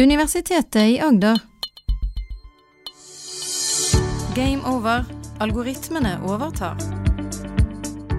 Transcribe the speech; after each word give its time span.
Universitetet 0.00 0.76
i 0.76 1.00
Agder. 1.00 1.38
Game 4.34 4.62
over. 4.76 5.04
Algoritmene 5.40 6.14
overtar. 6.24 6.78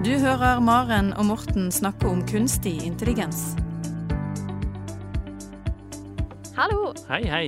Du 0.04 0.12
hører 0.18 0.60
Maren 0.62 1.12
og 1.18 1.26
Morten 1.26 1.72
snakke 1.74 2.06
om 2.06 2.20
kunstig 2.26 2.76
intelligens. 2.86 3.56
Hallo! 6.54 6.92
Hei, 7.08 7.22
hei. 7.26 7.44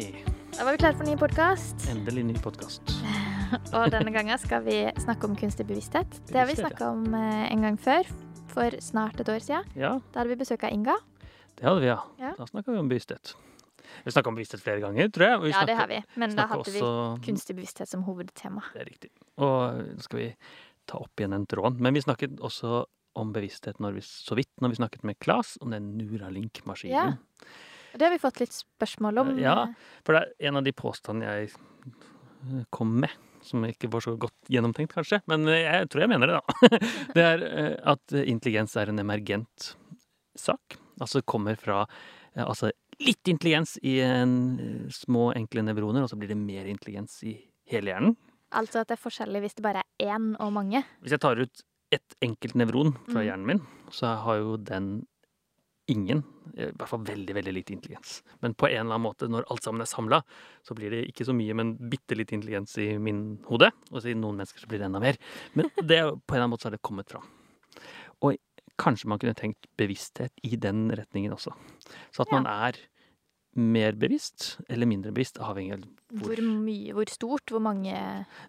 Da 0.59 0.67
var 0.67 0.75
vi 0.75 0.83
klare 0.83 0.99
for 0.99 1.07
ny 1.07 1.15
podkast. 1.21 1.87
Endelig 1.95 2.27
ny 2.33 2.37
podkast. 2.43 2.91
Og 3.79 3.87
denne 3.95 4.11
gangen 4.15 4.39
skal 4.43 4.67
vi 4.67 4.81
snakke 4.99 5.31
om 5.31 5.39
kunstig 5.39 5.69
bevissthet. 5.71 6.19
Det 6.31 6.43
har 6.43 6.51
vi 6.51 6.59
snakka 6.59 6.91
om 6.91 7.07
eh, 7.15 7.47
en 7.55 7.67
gang 7.69 7.79
før, 7.79 8.11
for 8.51 8.83
snart 8.83 9.23
et 9.23 9.31
år 9.31 9.43
siden. 9.47 9.75
Ja, 9.79 9.95
Da 10.11 10.25
hadde 10.25 10.35
vi 10.35 10.43
besøk 10.43 10.67
av 10.67 10.75
Inga. 10.75 10.99
det 11.55 11.71
hadde 11.71 11.87
vi, 11.87 11.93
ja. 11.95 12.01
Ja. 12.19 12.35
Da 12.39 12.51
snakka 12.51 12.75
vi 12.75 12.83
om 12.83 12.91
bevissthet. 12.91 13.37
Vi 14.05 14.15
snakka 14.15 14.33
om 14.33 14.39
bevissthet 14.39 14.63
flere 14.65 14.83
ganger, 14.83 15.11
tror 15.15 15.27
jeg. 15.29 15.41
og 15.41 15.49
Ja, 15.53 15.65
det 15.69 15.77
har 15.79 15.91
vi. 15.91 16.01
Men 16.21 16.35
da 16.37 16.49
hadde 16.51 16.65
hadde 16.67 16.75
vi 16.75 17.27
kunstig 17.29 17.57
bevissthet 17.59 17.91
som 17.91 18.05
hovedtema. 18.09 18.65
Det 18.75 18.83
er 18.85 18.91
riktig. 18.91 19.13
Og 19.39 19.85
nå 19.85 20.05
skal 20.05 20.21
vi 20.21 20.29
ta 20.91 21.01
opp 21.01 21.21
igjen 21.21 21.37
den 21.37 21.47
tråden. 21.51 21.81
Men 21.85 21.97
vi 21.97 22.05
snakket 22.05 22.41
også 22.45 22.85
om 23.15 23.31
bevissthet 23.35 23.79
når 23.83 23.99
vi, 23.99 24.03
så 24.03 24.37
vidt 24.39 24.51
når 24.63 24.75
vi 24.75 24.81
snakket 24.81 25.07
med 25.07 25.19
Klas 25.23 25.55
om 25.63 25.71
den 25.75 25.93
Nuralink-maskinen. 25.99 27.15
Ja. 27.15 27.53
Det 27.95 28.09
har 28.09 28.11
vi 28.11 28.19
fått 28.19 28.41
litt 28.43 28.55
spørsmål 28.57 29.23
om. 29.23 29.31
Ja. 29.39 29.69
For 30.07 30.17
det 30.17 30.25
er 30.25 30.49
en 30.51 30.59
av 30.59 30.67
de 30.67 30.73
påstandene 30.75 31.37
jeg 31.39 31.53
kom 32.75 32.97
med, 33.05 33.13
som 33.45 33.63
ikke 33.69 33.91
var 33.93 34.03
så 34.05 34.17
godt 34.21 34.51
gjennomtenkt, 34.51 34.97
kanskje. 34.97 35.21
Men 35.31 35.47
jeg 35.47 35.89
tror 35.93 36.05
jeg 36.05 36.11
mener 36.11 36.33
det, 36.33 36.41
da. 36.41 36.81
Det 37.15 37.25
er 37.25 37.47
eh, 37.47 37.75
at 37.95 38.17
intelligens 38.25 38.75
er 38.81 38.91
en 38.91 39.03
emergent 39.03 39.75
sak. 40.39 40.79
Altså 40.99 41.23
kommer 41.23 41.59
fra 41.61 41.85
eh, 42.35 42.43
altså 42.45 42.73
litt 43.05 43.29
intelligens 43.31 43.77
i 43.83 43.99
en, 44.05 44.35
eh, 44.61 44.91
små, 44.93 45.33
enkle 45.37 45.63
nevroner, 45.67 46.03
og 46.05 46.11
så 46.11 46.19
blir 46.19 46.29
det 46.33 46.39
mer 46.41 46.67
intelligens 46.71 47.23
i 47.25 47.37
hele 47.71 47.93
hjernen. 47.93 48.17
Altså 48.55 48.81
at 48.83 48.89
det 48.89 48.99
er 48.99 49.05
forskjellig 49.05 49.41
hvis 49.45 49.57
det 49.59 49.65
bare 49.67 49.83
er 49.83 50.13
én 50.15 50.35
og 50.41 50.53
mange. 50.55 50.85
Hvis 51.03 51.17
jeg 51.17 51.21
tar 51.21 51.41
ut 51.41 51.63
ett 51.93 52.15
enkelt 52.23 52.55
nevron 52.55 52.95
fra 53.07 53.21
Mm. 53.23 53.27
hjernen 53.27 53.47
min, 53.47 53.61
så 53.91 54.17
har 54.19 54.37
jo 54.39 54.57
den 54.57 55.07
ingen, 55.87 56.25
i 56.57 56.71
hvert 56.73 56.89
fall 56.89 57.05
veldig, 57.05 57.35
veldig 57.35 57.53
lite 57.53 57.73
intelligens. 57.75 58.23
Men 58.41 58.55
på 58.55 58.67
en 58.71 58.87
eller 58.87 58.95
annen 58.95 59.05
måte, 59.05 59.29
når 59.29 59.45
alt 59.51 59.63
sammen 59.63 59.83
er 59.83 59.85
samla, 59.91 60.23
så 60.65 60.75
blir 60.75 60.91
det 60.91 61.13
ikke 61.13 61.27
så 61.27 61.35
mye, 61.37 61.55
men 61.55 61.77
bitte 61.77 62.17
litt 62.17 62.33
intelligens 62.33 62.79
i 62.79 62.97
min 62.99 63.39
hode. 63.45 63.71
Og 63.93 64.01
så 64.01 64.11
i 64.11 64.15
noen 64.15 64.37
mennesker 64.39 64.61
så 64.61 64.67
blir 64.67 64.79
det 64.79 64.87
enda 64.87 65.01
mer. 65.01 65.17
Men 65.55 65.69
det, 65.77 66.01
på 66.27 66.35
en 66.35 66.41
eller 66.41 66.45
annen 66.45 66.51
måte 66.51 66.63
så 66.63 66.71
har 66.71 66.77
det 66.79 66.83
kommet 66.83 67.09
fram. 67.13 67.27
Og 68.23 68.39
kanskje 68.79 69.07
man 69.07 69.19
kunne 69.19 69.35
tenkt 69.35 69.67
bevissthet 69.77 70.33
i 70.43 70.57
den 70.57 70.91
retningen 70.91 71.33
også. 71.33 71.53
Så 72.13 72.23
at 72.23 72.33
man 72.33 72.47
er 72.47 72.73
mer 73.57 73.93
bevisst 73.99 74.59
eller 74.69 74.87
mindre 74.91 75.13
bevisst, 75.15 75.39
avhengig 75.39 75.77
av 75.77 75.85
Hvor 76.25 76.41
mye, 76.43 76.93
hvor 76.95 77.11
stort, 77.11 77.51
hvor 77.51 77.63
mange 77.63 77.93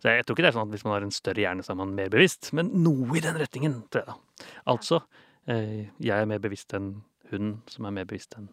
så 0.01 0.09
jeg 0.15 0.25
tror 0.25 0.35
ikke 0.35 0.45
det 0.45 0.49
er 0.51 0.57
sånn 0.57 0.67
at 0.69 0.73
hvis 0.75 0.85
man 0.85 0.93
har 0.95 1.05
en 1.05 1.11
større 1.13 1.43
hjerne, 1.43 1.63
så 1.65 1.73
er 1.73 1.79
man 1.81 1.93
mer 1.97 2.09
bevisst, 2.13 2.51
men 2.53 2.69
noe 2.83 3.17
i 3.17 3.21
den 3.23 3.37
retningen, 3.41 3.79
tror 3.93 4.03
jeg 4.03 4.09
da. 4.09 4.45
Altså, 4.73 5.01
eh, 5.47 5.89
jeg 5.99 6.15
er 6.21 6.25
mer 6.29 6.39
bevisst 6.43 6.73
enn 6.77 7.03
hunden, 7.31 7.61
som 7.69 7.85
er 7.85 7.91
mer 7.91 8.05
bevisst 8.09 8.35
enn 8.37 8.49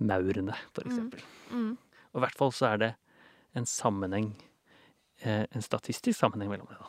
maurene, 0.00 0.54
for 0.74 0.84
Mm. 0.84 0.90
eksempel. 0.92 1.20
mm. 1.50 1.78
Og 2.14 2.20
i 2.20 2.24
hvert 2.24 2.36
fall 2.36 2.52
så 2.52 2.72
er 2.72 2.76
det 2.78 2.94
en 3.56 3.64
sammenheng, 3.64 4.34
eh, 5.22 5.46
en 5.52 5.62
statistisk 5.62 6.18
sammenheng 6.18 6.50
mellom 6.50 6.66
det 6.68 6.78
da. 6.78 6.86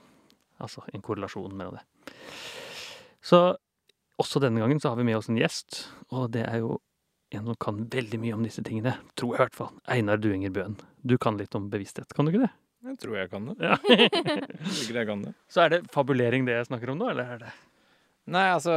Altså 0.59 0.81
en 0.93 1.01
korrelasjon 1.01 1.53
mellom 1.55 1.75
det. 1.77 2.13
Så 3.21 3.55
også 4.19 4.39
denne 4.41 4.59
gangen 4.59 4.79
så 4.79 4.89
har 4.89 4.95
vi 4.97 5.03
med 5.03 5.15
oss 5.17 5.29
en 5.29 5.37
gjest, 5.37 5.87
og 6.11 6.31
det 6.31 6.45
er 6.47 6.59
jo 6.59 6.79
en 7.35 7.49
som 7.49 7.57
kan 7.59 7.81
veldig 7.91 8.19
mye 8.21 8.35
om 8.37 8.45
disse 8.45 8.63
tingene, 8.63 8.93
tror 9.19 9.33
jeg 9.33 9.41
i 9.41 9.43
hvert 9.43 9.57
fall. 9.57 9.73
Einar 9.91 10.21
Duenger 10.21 10.53
Bøen. 10.55 10.77
Du 11.03 11.17
kan 11.19 11.37
litt 11.39 11.55
om 11.57 11.67
bevissthet, 11.71 12.13
kan 12.15 12.27
du 12.27 12.31
ikke 12.33 12.45
det? 12.45 12.53
Jeg 12.87 12.99
tror 13.01 13.17
jeg 13.17 13.31
kan 13.31 13.49
det. 13.49 13.55
Ja. 13.59 13.77
Jeg 14.87 14.93
jeg 14.95 15.07
kan 15.09 15.23
det. 15.25 15.33
Så 15.51 15.63
er 15.65 15.73
det 15.73 15.79
fabulering 15.91 16.45
det 16.47 16.55
jeg 16.55 16.67
snakker 16.69 16.93
om 16.93 17.01
nå, 17.01 17.09
eller 17.11 17.33
er 17.33 17.41
det 17.41 17.49
Nei, 18.31 18.45
altså 18.51 18.73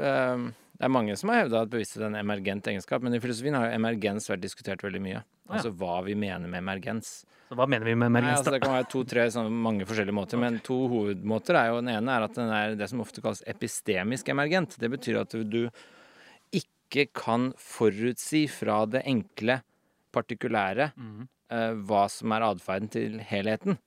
ehm, 0.00 0.46
Det 0.76 0.86
er 0.86 0.92
mange 0.92 1.16
som 1.18 1.32
har 1.32 1.42
hevda 1.42 1.64
at 1.64 1.72
bevissthet 1.72 2.04
er 2.04 2.10
en 2.12 2.20
emergent 2.20 2.68
egenskap, 2.72 3.02
men 3.04 3.16
i 3.16 3.20
filosofien 3.20 3.56
har 3.58 3.68
jo 3.68 3.76
emergens 3.76 4.28
vært 4.30 4.44
diskutert 4.44 4.84
veldig 4.84 5.02
mye. 5.04 5.22
Altså 5.50 5.72
hva 5.76 5.98
vi 6.06 6.14
mener 6.16 6.48
med 6.48 6.62
emergens. 6.62 7.12
Så 7.50 7.58
hva 7.58 7.66
mener 7.68 7.88
vi 7.90 7.96
med 7.98 8.06
Nei, 8.06 8.20
emergens, 8.20 8.38
altså, 8.38 8.52
da? 8.52 8.56
det 8.56 8.64
kan 8.64 8.76
være 8.76 8.90
to-tre 8.92 9.24
sånn, 9.34 9.50
mange 9.66 9.88
forskjellige 9.88 10.16
måter, 10.16 10.40
men 10.40 10.60
to 10.64 10.76
hovedmåter 10.92 11.58
er 11.58 11.72
jo 11.72 11.80
Den 11.82 11.92
ene 11.96 12.16
er 12.16 12.26
at 12.28 12.36
den 12.38 12.52
er 12.54 12.76
det 12.78 12.88
som 12.92 13.02
ofte 13.02 13.24
kalles 13.24 13.42
epistemisk 13.50 14.30
emergent. 14.30 14.78
Det 14.80 14.92
betyr 14.94 15.20
at 15.24 15.34
du 15.50 15.64
ikke 16.90 17.06
kan 17.22 17.52
forutsi 17.58 18.46
fra 18.50 18.82
det 18.90 19.04
enkle, 19.08 19.60
partikulære, 20.12 20.90
mm. 20.98 21.28
eh, 21.54 21.70
hva 21.86 22.08
som 22.10 22.34
er 22.34 22.50
atferden 22.50 22.90
til 22.90 23.22
helheten. 23.30 23.78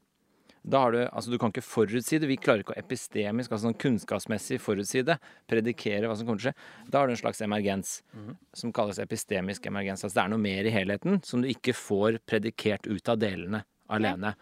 Da 0.64 0.80
har 0.80 0.94
du, 0.96 1.02
altså 1.03 1.31
du 1.31 1.36
kan 1.38 1.52
ikke 1.52 1.66
forutsi 1.66 2.22
det. 2.24 2.28
Vi 2.30 2.38
klarer 2.40 2.64
ikke 2.64 2.72
å 2.72 2.80
epistemisk, 2.80 3.52
altså 3.52 3.68
sånn 3.68 3.80
kunnskapsmessig 3.84 4.62
forutsi 4.64 5.02
det. 5.03 5.18
Predikere 5.52 6.08
hva 6.08 6.16
som 6.16 6.28
kommer 6.28 6.40
til 6.40 6.47
å 6.47 6.53
skje. 6.53 6.88
Da 6.88 7.02
har 7.02 7.12
du 7.12 7.16
en 7.18 7.19
slags 7.19 7.44
emergens 7.44 7.97
mm. 8.16 8.30
som 8.62 8.72
kalles 8.75 9.02
epistemisk 9.03 9.68
emergens. 9.68 10.06
Altså 10.06 10.22
det 10.22 10.24
er 10.24 10.31
noe 10.31 10.44
mer 10.46 10.70
i 10.70 10.72
helheten 10.72 11.20
som 11.28 11.44
du 11.44 11.50
ikke 11.52 11.75
får 11.75 12.22
predikert 12.30 12.88
ut 12.88 13.12
av 13.12 13.20
delene 13.20 13.66
alene. 13.91 14.35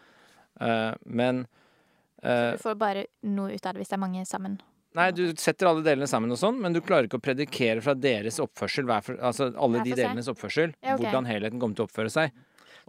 Eh, 0.62 0.92
men 1.10 1.48
eh, 2.22 2.52
Du 2.54 2.62
får 2.62 2.78
bare 2.78 3.08
noe 3.26 3.56
ut 3.56 3.66
av 3.66 3.74
det 3.74 3.82
hvis 3.82 3.90
det 3.90 3.98
er 3.98 4.06
mange 4.06 4.26
sammen. 4.30 4.62
Nei, 4.98 5.08
du 5.16 5.24
setter 5.40 5.70
alle 5.70 5.84
delene 5.86 6.08
sammen 6.10 6.34
og 6.36 6.40
sånn, 6.42 6.58
men 6.60 6.74
du 6.76 6.82
klarer 6.84 7.08
ikke 7.08 7.20
å 7.22 7.24
predikere 7.24 7.80
fra 7.84 7.94
deres 7.96 8.42
oppførsel, 8.44 8.84
hver 8.90 9.04
for, 9.06 9.20
altså 9.24 9.52
alle 9.56 9.84
de 9.86 9.94
delenes 9.96 10.28
oppførsel, 10.28 10.74
Ja, 10.84 10.96
okay. 10.98 11.06
hvordan 11.06 11.30
helheten 11.30 11.62
kommer 11.62 11.78
til 11.78 11.86
å 11.86 11.88
oppføre 11.88 12.12
seg. 12.12 12.34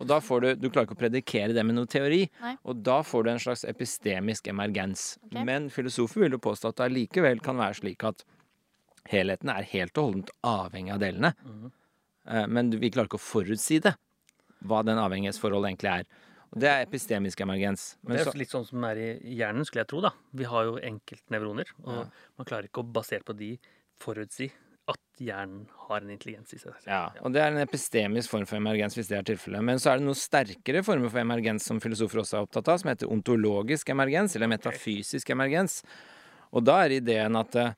Og 0.01 0.09
da 0.09 0.17
får 0.25 0.41
du, 0.43 0.49
du 0.57 0.67
klarer 0.73 0.89
ikke 0.89 0.97
å 0.97 1.03
predikere 1.03 1.55
det 1.55 1.63
med 1.69 1.77
noe 1.77 1.87
teori, 1.87 2.25
Nei. 2.43 2.57
og 2.67 2.81
da 2.83 3.03
får 3.07 3.23
du 3.27 3.31
en 3.35 3.43
slags 3.45 3.63
epistemisk 3.69 4.49
emergens. 4.51 5.19
Okay. 5.29 5.45
Men 5.47 5.69
filosofer 5.71 6.25
vil 6.25 6.35
jo 6.39 6.43
påstå 6.43 6.73
at 6.73 6.81
det 6.81 6.89
allikevel 6.89 7.43
kan 7.45 7.61
være 7.61 7.79
slik 7.83 8.03
at 8.09 8.25
helheten 9.13 9.53
er 9.53 9.69
helt 9.71 9.99
og 9.99 10.09
holdent 10.09 10.35
avhengig 10.47 10.95
av 10.97 11.03
delene. 11.05 11.33
Eh, 12.27 12.47
Men 12.47 12.71
vi 12.71 12.91
klarer 12.91 13.11
ikke 13.11 13.21
å 13.21 13.27
forutsi 13.29 13.79
det, 13.85 13.95
hva 14.67 14.83
den 14.87 14.99
avhengighetsforholdet 15.03 15.71
egentlig 15.73 15.93
er. 15.93 16.05
Det 16.53 16.69
er 16.69 16.83
epistemisk 16.85 17.41
emergens. 17.41 17.97
Men 18.03 18.17
Det 18.17 18.27
er 18.27 18.31
så, 18.31 18.39
litt 18.39 18.53
sånn 18.53 18.67
som 18.69 18.85
det 18.85 18.91
er 18.93 19.23
i 19.25 19.37
hjernen, 19.39 19.65
skulle 19.65 19.85
jeg 19.87 19.93
tro. 19.93 20.03
da. 20.05 20.11
Vi 20.37 20.45
har 20.45 20.65
jo 20.69 20.75
enkeltnevroner, 20.79 21.71
og 21.85 21.95
Ja. 21.95 22.05
man 22.37 22.47
klarer 22.47 22.69
ikke 22.69 22.83
å 22.85 22.93
basert 22.93 23.25
på 23.25 23.37
de 23.37 23.59
forutsi 23.99 24.51
at 24.89 24.99
hjernen 25.23 25.67
har 25.87 26.01
en 26.03 26.11
intelligens 26.11 26.53
i 26.53 26.59
seg. 26.59 26.75
Ja, 26.87 27.13
og 27.23 27.33
det 27.33 27.41
er 27.41 27.53
en 27.53 27.63
epistemisk 27.63 28.33
form 28.33 28.45
for 28.47 28.57
emergens 28.59 28.97
hvis 28.99 29.09
det 29.09 29.19
er 29.19 29.23
tilfellet. 29.23 29.63
Men 29.63 29.79
så 29.79 29.93
er 29.93 29.99
det 30.01 30.07
noen 30.07 30.19
sterkere 30.19 30.83
former 30.85 31.09
for 31.09 31.23
emergens 31.23 31.65
som 31.69 31.81
filosofer 31.81 32.19
også 32.19 32.41
er 32.41 32.49
opptatt 32.49 32.69
av, 32.69 32.81
som 32.83 32.91
heter 32.91 33.13
ontologisk 33.13 33.89
emergens, 33.95 34.35
eller 34.37 34.49
metafysisk 34.49 35.31
emergens. 35.31 35.83
Og 36.53 36.65
da 36.67 36.83
er 36.85 36.99
ideen 36.99 37.39
at 37.39 37.55
eh, 37.57 37.73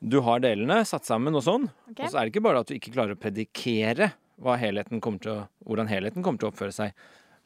du 0.00 0.20
har 0.24 0.40
delene 0.44 0.84
satt 0.86 1.04
sammen 1.08 1.34
og 1.34 1.42
sånn, 1.42 1.68
okay. 1.90 2.06
og 2.06 2.12
så 2.12 2.20
er 2.20 2.26
det 2.26 2.32
ikke 2.32 2.46
bare 2.46 2.62
at 2.62 2.70
du 2.70 2.76
ikke 2.78 2.94
klarer 2.94 3.16
å 3.16 3.20
predikere 3.20 4.12
hva 4.38 4.54
helheten 4.60 5.02
kommer 5.02 5.18
til 5.24 5.32
å, 5.34 5.40
hvordan 5.66 5.90
helheten 5.90 6.22
kommer 6.22 6.38
til 6.38 6.48
å 6.48 6.52
oppføre 6.52 6.74
seg, 6.74 6.94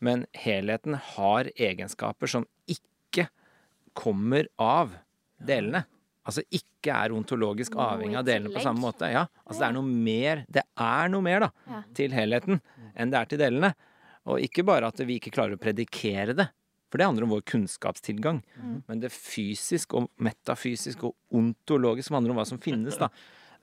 men 0.03 0.27
helheten 0.35 0.97
har 1.15 1.51
egenskaper 1.55 2.31
som 2.31 2.47
ikke 2.71 3.29
kommer 3.99 4.49
av 4.61 4.97
delene. 5.39 5.85
Altså 6.27 6.45
ikke 6.55 6.95
er 6.95 7.15
ontologisk 7.15 7.75
avhengig 7.79 8.19
av 8.19 8.27
delene 8.27 8.53
på 8.55 8.63
samme 8.63 8.83
måte. 8.83 9.11
Ja, 9.11 9.27
altså 9.43 9.65
det 9.65 9.69
er 9.69 9.77
noe 9.77 10.03
mer, 10.09 10.43
det 10.51 10.65
er 10.79 11.13
noe 11.13 11.25
mer 11.25 11.47
da, 11.47 11.51
til 11.99 12.15
helheten 12.15 12.61
enn 12.93 13.13
det 13.13 13.21
er 13.21 13.31
til 13.31 13.43
delene. 13.43 13.73
Og 14.31 14.43
ikke 14.43 14.65
bare 14.67 14.91
at 14.91 15.03
vi 15.03 15.19
ikke 15.19 15.33
klarer 15.35 15.57
å 15.57 15.63
predikere 15.63 16.35
det, 16.39 16.47
for 16.93 17.01
det 17.01 17.09
handler 17.09 17.27
om 17.27 17.35
vår 17.35 17.45
kunnskapstilgang. 17.49 18.43
Mm. 18.55 18.75
Men 18.87 19.03
det 19.03 19.11
fysisk 19.15 19.97
og 19.99 20.11
metafysisk 20.23 21.07
og 21.09 21.39
ontologisk 21.39 22.11
som 22.11 22.19
handler 22.19 22.35
om 22.35 22.43
hva 22.43 22.47
som 22.47 22.61
finnes, 22.63 22.99
da, 23.01 23.09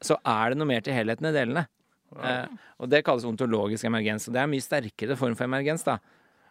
så 0.03 0.17
er 0.27 0.51
det 0.51 0.59
noe 0.59 0.67
mer 0.67 0.83
til 0.83 0.95
helheten 0.95 1.29
enn 1.29 1.35
delene. 1.35 1.65
Eh, 2.17 2.47
og 2.81 2.89
det 2.91 3.03
kalles 3.05 3.27
ontologisk 3.29 3.85
emergens. 3.87 4.27
Og 4.27 4.35
det 4.35 4.41
er 4.41 4.49
en 4.49 4.53
mye 4.55 4.65
sterkere 4.65 5.17
form 5.19 5.37
for 5.37 5.47
emergens, 5.47 5.85
da. 5.87 5.99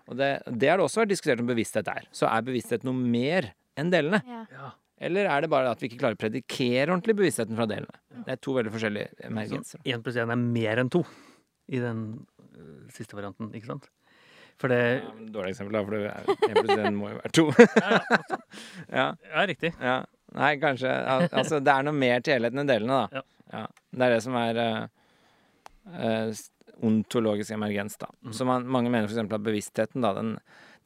Og 0.08 0.16
det, 0.16 0.28
det 0.48 0.70
har 0.72 0.80
det 0.80 0.86
også 0.86 1.02
vært 1.02 1.12
diskutert 1.12 1.42
om 1.42 1.48
bevissthet 1.50 1.88
er. 1.92 2.06
Så 2.16 2.28
er 2.30 2.44
bevissthet 2.46 2.84
noe 2.88 2.96
mer 2.96 3.50
enn 3.78 3.90
delene? 3.92 4.22
Ja. 4.24 4.70
Eller 5.04 5.28
er 5.30 5.44
det 5.44 5.50
bare 5.52 5.70
at 5.70 5.78
vi 5.82 5.90
ikke 5.90 6.00
klarer 6.00 6.16
å 6.16 6.20
predikere 6.24 6.88
ordentlig 6.90 7.14
bevisstheten 7.20 7.54
fra 7.58 7.68
delene? 7.70 8.00
Det 8.24 8.32
er 8.34 8.40
to 8.42 8.56
veldig 8.56 8.72
forskjellige 8.74 9.28
emergenser. 9.28 9.82
Én 9.86 10.02
pluss 10.02 10.16
én 10.18 10.32
er 10.34 10.40
mer 10.40 10.80
enn 10.82 10.90
to 10.90 11.04
i 11.68 11.78
den 11.82 12.00
øh, 12.56 12.88
siste 12.96 13.14
varianten, 13.14 13.52
ikke 13.54 13.68
sant? 13.70 13.86
For 14.58 14.72
det 14.72 14.80
Ja, 15.04 15.12
Dårlig 15.36 15.52
eksempel, 15.52 15.76
da, 15.76 15.84
for 15.86 15.94
det 15.94 16.48
en 16.48 16.56
pluss 16.64 16.80
én 16.88 16.96
må 16.98 17.12
jo 17.12 17.20
være 17.20 17.34
to. 17.36 17.44
ja, 18.98 19.04
Ja, 19.12 19.44
riktig. 19.46 19.74
ja. 19.78 20.00
Nei, 20.34 20.50
kanskje 20.60 20.90
al- 20.90 21.28
Altså, 21.30 21.60
det 21.64 21.72
er 21.72 21.86
noe 21.86 21.94
mer 21.96 22.24
til 22.24 22.34
helheten 22.38 22.64
enn 22.64 22.68
delene, 22.72 22.96
da. 23.04 23.20
Ja. 23.20 23.26
Ja. 23.54 23.66
Det 23.94 24.08
er 24.08 24.16
det 24.16 24.22
som 24.26 24.34
er 24.36 24.58
uh, 24.60 24.88
eh, 25.94 26.32
s- 26.34 26.50
ontologisk 26.84 27.52
emergens, 27.54 27.96
da. 28.00 28.08
Mm. 28.24 28.32
Så 28.32 28.46
man, 28.48 28.66
mange 28.68 28.90
mener 28.92 29.08
f.eks. 29.08 29.20
at 29.24 29.44
bevisstheten, 29.44 30.02
da, 30.04 30.12
den, 30.16 30.34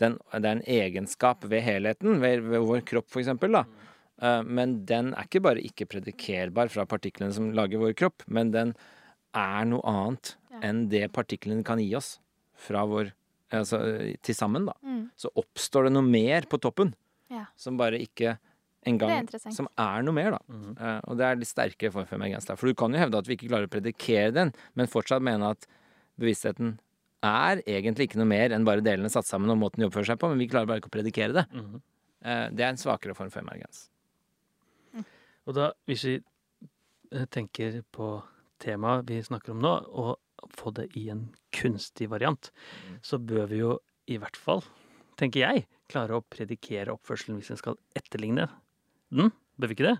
den, 0.02 0.18
det 0.32 0.48
er 0.48 0.58
en 0.58 0.66
egenskap 0.66 1.44
ved 1.48 1.64
helheten, 1.66 2.20
ved, 2.22 2.44
ved 2.48 2.64
vår 2.68 2.84
kropp 2.88 3.10
f.eks., 3.12 3.32
da. 3.40 3.64
Mm. 3.64 3.88
Eh, 4.22 4.42
men 4.46 4.76
den 4.88 5.12
er 5.14 5.26
ikke 5.28 5.42
bare 5.44 5.64
ikke 5.64 5.88
predikerbar 5.90 6.70
fra 6.72 6.86
partiklene 6.88 7.34
som 7.34 7.50
lager 7.56 7.82
vår 7.82 7.96
kropp, 7.98 8.24
men 8.26 8.52
den 8.54 8.74
er 9.34 9.66
noe 9.68 9.82
annet 9.88 10.36
Ja. 10.52 10.58
enn 10.68 10.88
det 10.92 11.06
partiklene 11.16 11.64
kan 11.64 11.80
gi 11.80 11.94
oss 11.96 12.18
fra 12.54 12.84
vår 12.86 13.14
Altså 13.52 13.76
til 14.24 14.32
sammen, 14.32 14.64
da. 14.64 14.72
Mm. 14.80 15.10
Så 15.12 15.28
oppstår 15.36 15.84
det 15.84 15.90
noe 15.92 16.06
mer 16.08 16.46
på 16.48 16.56
toppen 16.56 16.94
Ja. 17.28 17.42
som 17.54 17.76
bare 17.76 17.98
ikke 18.00 18.38
Det 19.32 19.44
er. 19.46 19.54
Som 19.54 19.68
er 19.78 20.02
noe 20.02 20.14
mer, 20.16 20.30
da. 20.34 20.40
Mm 20.48 20.62
-hmm. 20.62 20.80
uh, 20.80 21.00
og 21.04 21.18
det 21.18 21.26
er 21.26 21.36
litt 21.36 21.48
sterkere 21.48 21.92
form 21.92 22.06
for 22.06 22.16
emergens. 22.16 22.46
For 22.46 22.66
du 22.66 22.74
kan 22.74 22.92
jo 22.92 22.98
hevde 22.98 23.18
at 23.18 23.28
vi 23.28 23.36
ikke 23.36 23.48
klarer 23.48 23.66
å 23.66 23.74
predikere 23.74 24.30
den, 24.30 24.52
men 24.74 24.86
fortsatt 24.86 25.22
mene 25.22 25.50
at 25.50 25.66
bevisstheten 26.18 26.78
er 27.22 27.62
egentlig 27.66 28.10
ikke 28.10 28.18
noe 28.18 28.26
mer 28.26 28.50
enn 28.50 28.64
bare 28.64 28.80
delene 28.80 29.10
satt 29.10 29.26
sammen 29.26 29.50
og 29.50 29.58
måten 29.58 29.80
de 29.80 29.86
oppfører 29.86 30.06
seg 30.06 30.18
på, 30.18 30.28
men 30.28 30.38
vi 30.38 30.48
klarer 30.48 30.66
bare 30.66 30.78
ikke 30.82 30.90
å 30.90 30.98
predikere 30.98 31.32
det. 31.32 31.46
Mm 31.52 31.60
-hmm. 31.60 31.80
uh, 32.26 32.56
det 32.56 32.64
er 32.64 32.68
en 32.68 32.76
svakere 32.76 33.14
form 33.14 33.30
for 33.30 33.40
emergens. 33.40 33.88
Og 35.48 35.54
da, 35.54 35.72
hvis 35.90 36.04
vi 36.06 36.18
eh, 37.12 37.26
tenker 37.34 37.82
på 37.94 38.22
temaet 38.62 39.08
vi 39.10 39.22
snakker 39.22 39.54
om 39.54 39.62
nå, 39.62 39.72
og 39.90 40.52
få 40.54 40.70
det 40.76 40.88
i 40.98 41.08
en 41.10 41.28
kunstig 41.54 42.10
variant, 42.12 42.52
så 43.02 43.18
bør 43.18 43.46
vi 43.50 43.62
jo 43.62 43.78
i 44.10 44.18
hvert 44.22 44.38
fall, 44.38 44.62
tenker 45.18 45.44
jeg, 45.44 45.66
klare 45.90 46.18
å 46.18 46.24
predikere 46.24 46.94
oppførselen 46.94 47.38
hvis 47.38 47.52
en 47.54 47.60
skal 47.60 47.78
etterligne 47.98 48.48
den. 49.12 49.30
Bør 49.60 49.70
vi 49.70 49.78
ikke 49.78 49.90
det? 49.90 49.98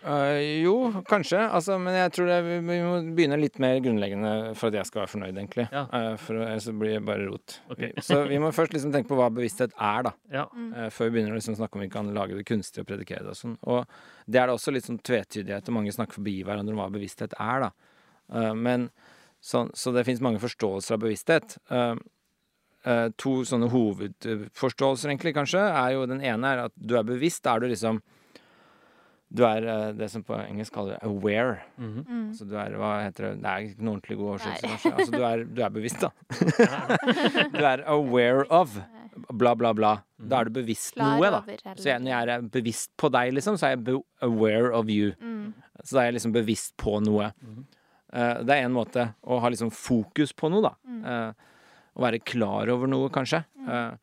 Uh, 0.00 0.40
jo, 0.64 0.74
kanskje. 1.04 1.40
Altså, 1.44 1.76
men 1.80 1.96
jeg 1.98 2.12
tror 2.16 2.28
det, 2.30 2.38
vi, 2.48 2.76
må 2.80 2.94
begynne 3.16 3.36
litt 3.40 3.58
mer 3.60 3.76
grunnleggende 3.84 4.32
for 4.56 4.70
at 4.70 4.78
jeg 4.78 4.88
skal 4.88 5.02
være 5.02 5.12
fornøyd, 5.12 5.34
egentlig. 5.34 5.66
Ja. 5.68 5.82
Uh, 5.92 6.14
for 6.20 6.40
ellers 6.40 6.68
blir 6.80 6.96
det 6.96 7.02
bare 7.08 7.26
rot. 7.28 7.58
Okay. 7.74 7.92
Så 8.04 8.22
vi 8.30 8.40
må 8.40 8.52
først 8.56 8.72
liksom 8.76 8.94
tenke 8.94 9.10
på 9.10 9.18
hva 9.20 9.28
bevissthet 9.34 9.76
er, 9.76 10.08
da. 10.08 10.14
Ja. 10.32 10.46
Uh, 10.48 10.86
før 10.94 11.10
vi 11.10 11.18
begynner 11.18 11.36
å 11.36 11.40
liksom 11.40 11.58
snakke 11.60 11.76
om 11.76 11.84
vi 11.84 11.90
kan 11.92 12.08
lage 12.16 12.38
det 12.38 12.46
kunstig 12.48 12.84
og 12.84 12.88
predikere 12.88 13.26
det 13.26 13.34
og 13.34 13.40
sånn. 13.42 13.58
Og 13.68 13.84
det 14.24 14.40
er 14.40 14.48
da 14.48 14.56
også 14.56 14.72
litt 14.72 14.88
sånn 14.88 15.02
tvetydighet, 15.04 15.68
og 15.68 15.76
mange 15.76 15.96
snakker 15.96 16.20
forbi 16.20 16.38
hverandre 16.48 16.76
om 16.76 16.80
hva 16.80 16.88
bevissthet 16.96 17.36
er, 17.36 17.68
da. 17.68 17.98
Eh, 18.32 18.54
men 18.56 18.88
så, 19.42 19.66
så 19.74 19.92
det 19.92 20.06
fins 20.08 20.22
mange 20.24 20.40
forståelser 20.40 20.96
av 20.96 21.04
bevissthet. 21.04 21.58
Eh, 22.80 23.10
to 23.20 23.42
sånne 23.44 23.68
hovedforståelser, 23.68 25.10
egentlig, 25.10 25.34
kanskje, 25.36 25.60
er 25.60 25.92
jo 25.92 26.06
den 26.08 26.22
ene 26.24 26.54
er 26.54 26.62
at 26.64 26.72
du 26.80 26.94
er 26.96 27.04
bevisst. 27.04 27.42
Da 27.44 27.56
er 27.56 27.60
du 27.66 27.68
liksom 27.72 28.00
Du 29.30 29.44
er 29.46 29.62
eh, 29.62 29.90
det 29.94 30.08
som 30.10 30.24
på 30.26 30.34
engelsk 30.34 30.74
kaller 30.74 30.96
aware. 31.06 31.60
Mhm. 31.78 32.06
Mm. 32.08 32.22
Altså 32.32 32.46
du 32.48 32.56
er 32.58 32.78
Hva 32.80 32.94
heter 33.04 33.28
det? 33.28 33.34
Det 33.42 33.50
er 33.50 33.66
ikke 33.66 33.84
noen 33.84 33.98
ordentlig 33.98 34.16
god 34.18 34.30
oversettelse, 34.32 34.94
Altså 34.94 35.12
du 35.12 35.22
er, 35.22 35.44
du 35.44 35.60
er 35.62 35.74
bevisst, 35.76 36.00
da. 36.00 36.10
du 37.58 37.62
er 37.62 37.84
aware 37.86 38.46
of 38.50 38.80
bla, 39.28 39.54
bla, 39.54 39.72
bla. 39.76 39.92
Da 40.18 40.40
er 40.40 40.48
du 40.48 40.56
bevisst 40.56 40.94
Klar 40.96 41.18
noe, 41.18 41.30
da. 41.30 41.42
over, 41.44 41.76
Så 41.76 41.92
jeg, 41.92 42.00
når 42.00 42.10
jeg 42.10 42.32
er 42.34 42.48
bevisst 42.56 42.90
på 42.98 43.10
deg, 43.12 43.34
liksom, 43.36 43.58
så 43.60 43.68
er 43.68 43.76
jeg 43.76 43.84
be 43.84 43.98
aware 44.26 44.72
of 44.74 44.88
you. 44.90 45.12
Mm. 45.20 45.52
Så 45.84 45.94
da 45.94 46.02
er 46.02 46.10
jeg 46.10 46.18
liksom 46.18 46.34
bevisst 46.34 46.74
på 46.80 46.96
noe. 47.04 47.30
Mm. 47.44 47.62
Uh, 48.10 48.42
det 48.42 48.56
er 48.56 48.66
én 48.66 48.74
måte 48.74 49.12
å 49.22 49.38
ha 49.42 49.52
liksom 49.52 49.70
fokus 49.74 50.32
på 50.34 50.50
noe, 50.50 50.64
da. 50.66 50.74
Mm. 50.88 51.04
Eh, 51.06 51.49
å 52.00 52.06
være 52.06 52.22
klar 52.24 52.72
over 52.72 52.90
noe, 52.90 53.10
kanskje. 53.12 53.42
Uh, 53.68 53.94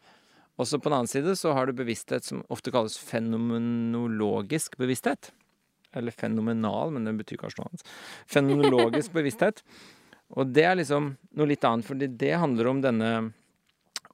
også 0.62 0.80
på 0.82 0.90
den 0.90 1.00
annen 1.02 1.12
side 1.12 1.34
så 1.38 1.52
har 1.58 1.68
du 1.70 1.76
bevissthet 1.78 2.26
som 2.26 2.44
ofte 2.54 2.72
kalles 2.74 2.96
fenomenologisk 3.02 4.78
bevissthet. 4.80 5.32
Eller 5.98 6.14
fenomenal, 6.14 6.92
men 6.94 7.06
det 7.08 7.16
betyr 7.24 7.42
kanskje 7.42 7.62
noe 7.64 7.72
annet. 7.72 7.86
Fenomenologisk 8.30 9.14
bevissthet. 9.18 9.62
Og 10.36 10.50
det 10.52 10.66
er 10.68 10.80
liksom 10.80 11.14
noe 11.40 11.48
litt 11.50 11.64
annet, 11.68 11.88
fordi 11.88 12.10
det 12.20 12.34
handler 12.42 12.72
om 12.74 12.82
denne 12.84 13.12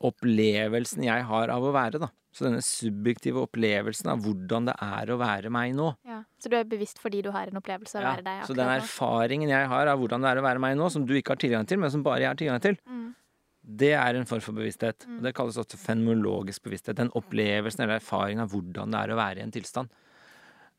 opplevelsen 0.03 1.05
jeg 1.07 1.25
har 1.29 1.51
av 1.53 1.63
å 1.65 1.71
være, 1.73 2.01
da. 2.03 2.09
Så 2.33 2.47
denne 2.47 2.63
subjektive 2.65 3.43
opplevelsen 3.45 4.09
av 4.09 4.23
hvordan 4.25 4.65
det 4.71 4.73
er 4.81 5.11
å 5.13 5.19
være 5.21 5.51
meg 5.53 5.75
nå. 5.77 5.91
Ja. 6.09 6.23
Så 6.41 6.49
du 6.49 6.55
er 6.57 6.65
bevisst 6.65 6.97
fordi 7.01 7.21
du 7.21 7.29
har 7.33 7.49
en 7.51 7.59
opplevelse 7.59 7.99
av 7.99 8.01
å 8.01 8.05
Ja, 8.07 8.13
være 8.17 8.25
deg 8.25 8.47
så 8.49 8.55
den 8.57 8.71
erfaringen 8.73 9.51
jeg 9.53 9.67
har 9.69 9.91
av 9.91 10.01
hvordan 10.01 10.25
det 10.25 10.31
er 10.31 10.41
å 10.41 10.45
være 10.45 10.63
meg 10.63 10.79
nå, 10.79 10.87
som 10.91 11.05
du 11.05 11.13
ikke 11.13 11.35
har 11.35 11.41
tilgang 11.43 11.69
til, 11.69 11.77
men 11.83 11.93
som 11.93 12.01
bare 12.05 12.25
jeg 12.25 12.31
har 12.33 12.39
tilgang 12.41 12.63
til, 12.63 12.79
Mm. 12.89 13.11
Det 13.63 13.93
er 13.95 14.17
en 14.19 14.27
form 14.27 14.43
for 14.43 14.57
bevissthet. 14.57 15.07
Og 15.07 15.23
det 15.23 15.33
kalles 15.37 15.57
også 15.59 15.79
fenomenologisk 15.79 16.65
bevissthet. 16.65 16.97
Den 16.99 17.13
opplevelsen 17.15 17.85
eller 17.85 18.01
erfaringen 18.01 18.43
av 18.43 18.51
hvordan 18.51 18.93
det 18.93 19.01
er 19.01 19.13
å 19.13 19.19
være 19.19 19.39
i 19.39 19.45
en 19.45 19.55
tilstand. 19.55 19.91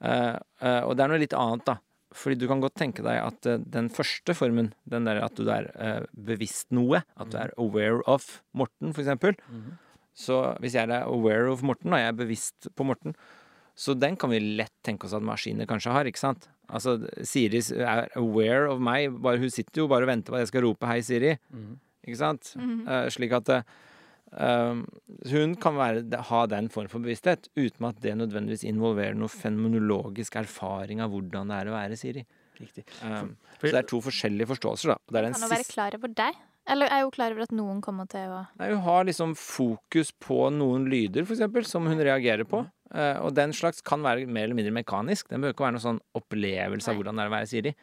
Uh, 0.04 0.36
uh, 0.60 0.82
og 0.84 0.96
det 0.96 1.04
er 1.04 1.12
noe 1.12 1.22
litt 1.22 1.36
annet, 1.38 1.64
da. 1.68 1.78
Fordi 2.14 2.36
du 2.38 2.44
kan 2.50 2.60
godt 2.62 2.76
tenke 2.78 3.02
deg 3.06 3.22
at 3.22 3.48
uh, 3.48 3.56
den 3.76 3.88
første 3.94 4.36
formen, 4.36 4.72
den 4.90 5.08
der 5.08 5.22
at 5.24 5.38
du 5.38 5.48
er 5.50 5.70
bevisst 6.12 6.74
noe, 6.76 7.00
at 7.16 7.32
du 7.32 7.38
er 7.40 7.54
aware 7.60 8.02
of 8.10 8.42
Morten, 8.52 8.92
for 8.92 9.04
eksempel. 9.04 9.38
Mhm. 9.48 9.80
Så 10.14 10.36
hvis 10.62 10.76
jeg 10.76 10.86
er 10.86 11.08
aware 11.08 11.48
of 11.50 11.64
Morten, 11.66 11.90
og 11.90 11.98
jeg 11.98 12.12
er 12.12 12.20
bevisst 12.20 12.68
på 12.78 12.84
Morten, 12.86 13.16
så 13.74 13.96
den 13.98 14.14
kan 14.14 14.30
vi 14.30 14.38
lett 14.38 14.70
tenke 14.86 15.08
oss 15.08 15.16
at 15.16 15.24
maskiner 15.26 15.66
kanskje 15.66 15.90
har, 15.90 16.06
ikke 16.06 16.20
sant? 16.20 16.46
Altså, 16.70 17.00
Siri 17.26 17.58
er 17.82 18.06
aware 18.20 18.68
of 18.70 18.78
meg, 18.78 19.10
bare, 19.24 19.40
hun 19.42 19.50
sitter 19.50 19.82
jo 19.82 19.88
bare 19.90 20.06
og 20.06 20.12
venter 20.12 20.30
på 20.30 20.38
at 20.38 20.44
jeg 20.44 20.52
skal 20.52 20.64
rope 20.68 20.86
'hei, 20.86 21.00
Siri'. 21.02 21.38
Mhm. 21.50 21.80
Ikke 22.04 22.20
sant? 22.20 22.54
Mhm. 22.60 22.86
Eh, 22.88 23.08
slik 23.14 23.32
at 23.36 23.50
um, 24.34 24.84
hun 25.30 25.54
kan 25.60 25.76
være, 25.78 26.22
ha 26.30 26.46
den 26.50 26.68
form 26.72 26.88
for 26.92 27.00
bevissthet 27.04 27.48
uten 27.56 27.88
at 27.88 28.00
det 28.04 28.16
nødvendigvis 28.18 28.64
involverer 28.68 29.16
noe 29.18 29.30
fenomenologisk 29.32 30.36
erfaring 30.40 31.00
av 31.04 31.14
hvordan 31.14 31.52
det 31.52 31.60
er 31.60 31.70
å 31.70 31.76
være 31.76 31.98
Siri. 32.00 32.24
Riktig. 32.60 32.84
Um, 33.02 33.36
For- 33.58 33.68
så 33.68 33.72
det 33.74 33.80
er 33.84 33.88
to 33.90 34.00
forskjellige 34.04 34.50
forståelser, 34.52 34.94
da. 34.94 34.98
Det 35.10 35.18
er 35.18 35.22
den 35.28 35.32
Kan 35.38 35.42
hun 35.48 35.50
være 35.56 35.70
klar 35.72 35.96
over 35.98 36.08
deg? 36.22 36.42
Eller 36.66 36.86
er 36.88 37.02
hun 37.02 37.10
klar 37.12 37.34
over 37.34 37.44
at 37.44 37.52
noen 37.52 37.80
kommer 37.84 38.06
til 38.08 38.30
å 38.32 38.46
Nei, 38.56 38.70
Hun 38.70 38.80
har 38.86 39.04
liksom 39.04 39.34
fokus 39.36 40.12
på 40.12 40.50
noen 40.54 40.86
lyder, 40.88 41.26
for 41.26 41.34
eksempel, 41.36 41.66
som 41.68 41.84
hun 41.86 41.98
reagerer 41.98 42.44
på. 42.48 42.62
Uh, 42.94 43.18
og 43.26 43.34
den 43.34 43.52
slags 43.52 43.82
kan 43.82 44.00
være 44.02 44.26
mer 44.26 44.44
eller 44.46 44.54
mindre 44.54 44.72
mekanisk. 44.72 45.28
Den 45.28 45.42
bør 45.42 45.52
ikke 45.52 45.66
være 45.66 45.76
noen 45.76 45.84
sånn 45.88 46.00
opplevelse 46.14 46.88
av 46.88 46.96
hvordan 46.96 47.16
det 47.18 47.24
er 47.24 47.32
å 47.32 47.34
være 47.34 47.50
Siri. 47.50 47.74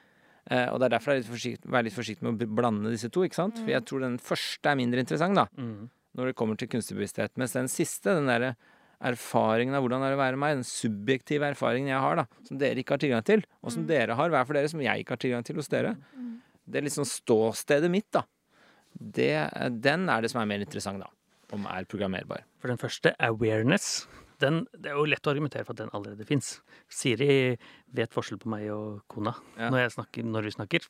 Eh, 0.49 0.67
og 0.71 0.79
det 0.81 0.87
er 0.87 0.95
derfor 0.95 1.13
jeg 1.13 1.21
er 1.21 1.23
litt 1.23 1.31
forsikt, 1.31 1.65
være 1.69 1.87
litt 1.87 1.97
forsiktig 1.97 2.25
med 2.25 2.41
å 2.41 2.51
blande 2.59 2.91
disse 2.93 3.11
to. 3.13 3.25
ikke 3.25 3.37
sant? 3.37 3.61
For 3.61 3.73
jeg 3.73 3.85
tror 3.87 4.05
den 4.05 4.19
første 4.21 4.71
er 4.71 4.79
mindre 4.79 5.03
interessant, 5.03 5.37
da, 5.37 5.47
mm. 5.53 5.89
når 6.17 6.31
det 6.31 6.37
kommer 6.39 6.59
til 6.59 6.71
kunstig 6.71 6.97
bevissthet. 6.97 7.35
Mens 7.41 7.57
den 7.57 7.69
siste, 7.71 8.15
den 8.17 8.29
derre 8.31 8.55
erfaringen 9.01 9.73
av 9.73 9.81
hvordan 9.81 10.03
det 10.03 10.11
er 10.11 10.15
å 10.17 10.21
være 10.21 10.39
meg, 10.41 10.59
den 10.59 10.67
subjektive 10.67 11.47
erfaringen 11.53 11.89
jeg 11.89 12.01
har, 12.03 12.21
da, 12.21 12.41
som 12.45 12.59
dere 12.61 12.81
ikke 12.83 12.97
har 12.97 13.01
tilgang 13.01 13.25
til, 13.25 13.45
og 13.61 13.73
som 13.73 13.87
dere 13.89 14.17
har 14.17 14.33
hver 14.33 14.45
for 14.45 14.57
dere, 14.57 14.69
som 14.69 14.83
jeg 14.83 15.01
ikke 15.01 15.15
har 15.15 15.23
tilgang 15.23 15.47
til 15.47 15.57
hos 15.57 15.71
dere, 15.71 15.95
det 16.69 16.81
er 16.81 16.93
sånn 16.93 17.09
ståstedet 17.09 17.89
mitt, 17.91 18.09
da. 18.13 18.25
Det, 18.91 19.33
den 19.81 20.05
er 20.11 20.21
det 20.21 20.29
som 20.33 20.41
er 20.43 20.49
mer 20.51 20.61
interessant, 20.63 21.01
da. 21.01 21.09
Om 21.51 21.65
er 21.67 21.87
programmerbar. 21.89 22.45
For 22.61 22.71
den 22.71 22.79
første, 22.79 23.11
awareness, 23.19 24.05
den, 24.41 24.63
det 24.73 24.91
er 24.91 24.97
jo 24.99 25.05
lett 25.09 25.27
å 25.27 25.31
argumentere 25.33 25.65
for 25.67 25.75
at 25.75 25.83
den 25.83 25.93
allerede 25.97 26.25
fins. 26.29 26.55
Siri 26.91 27.57
vet 27.95 28.13
forskjell 28.15 28.41
på 28.41 28.49
meg 28.51 28.67
og 28.73 29.03
kona 29.11 29.35
Ja. 29.57 29.69
når, 29.69 29.85
jeg 29.85 29.95
snakker, 29.97 30.27
når 30.27 30.49
vi 30.49 30.55
snakker. 30.57 30.89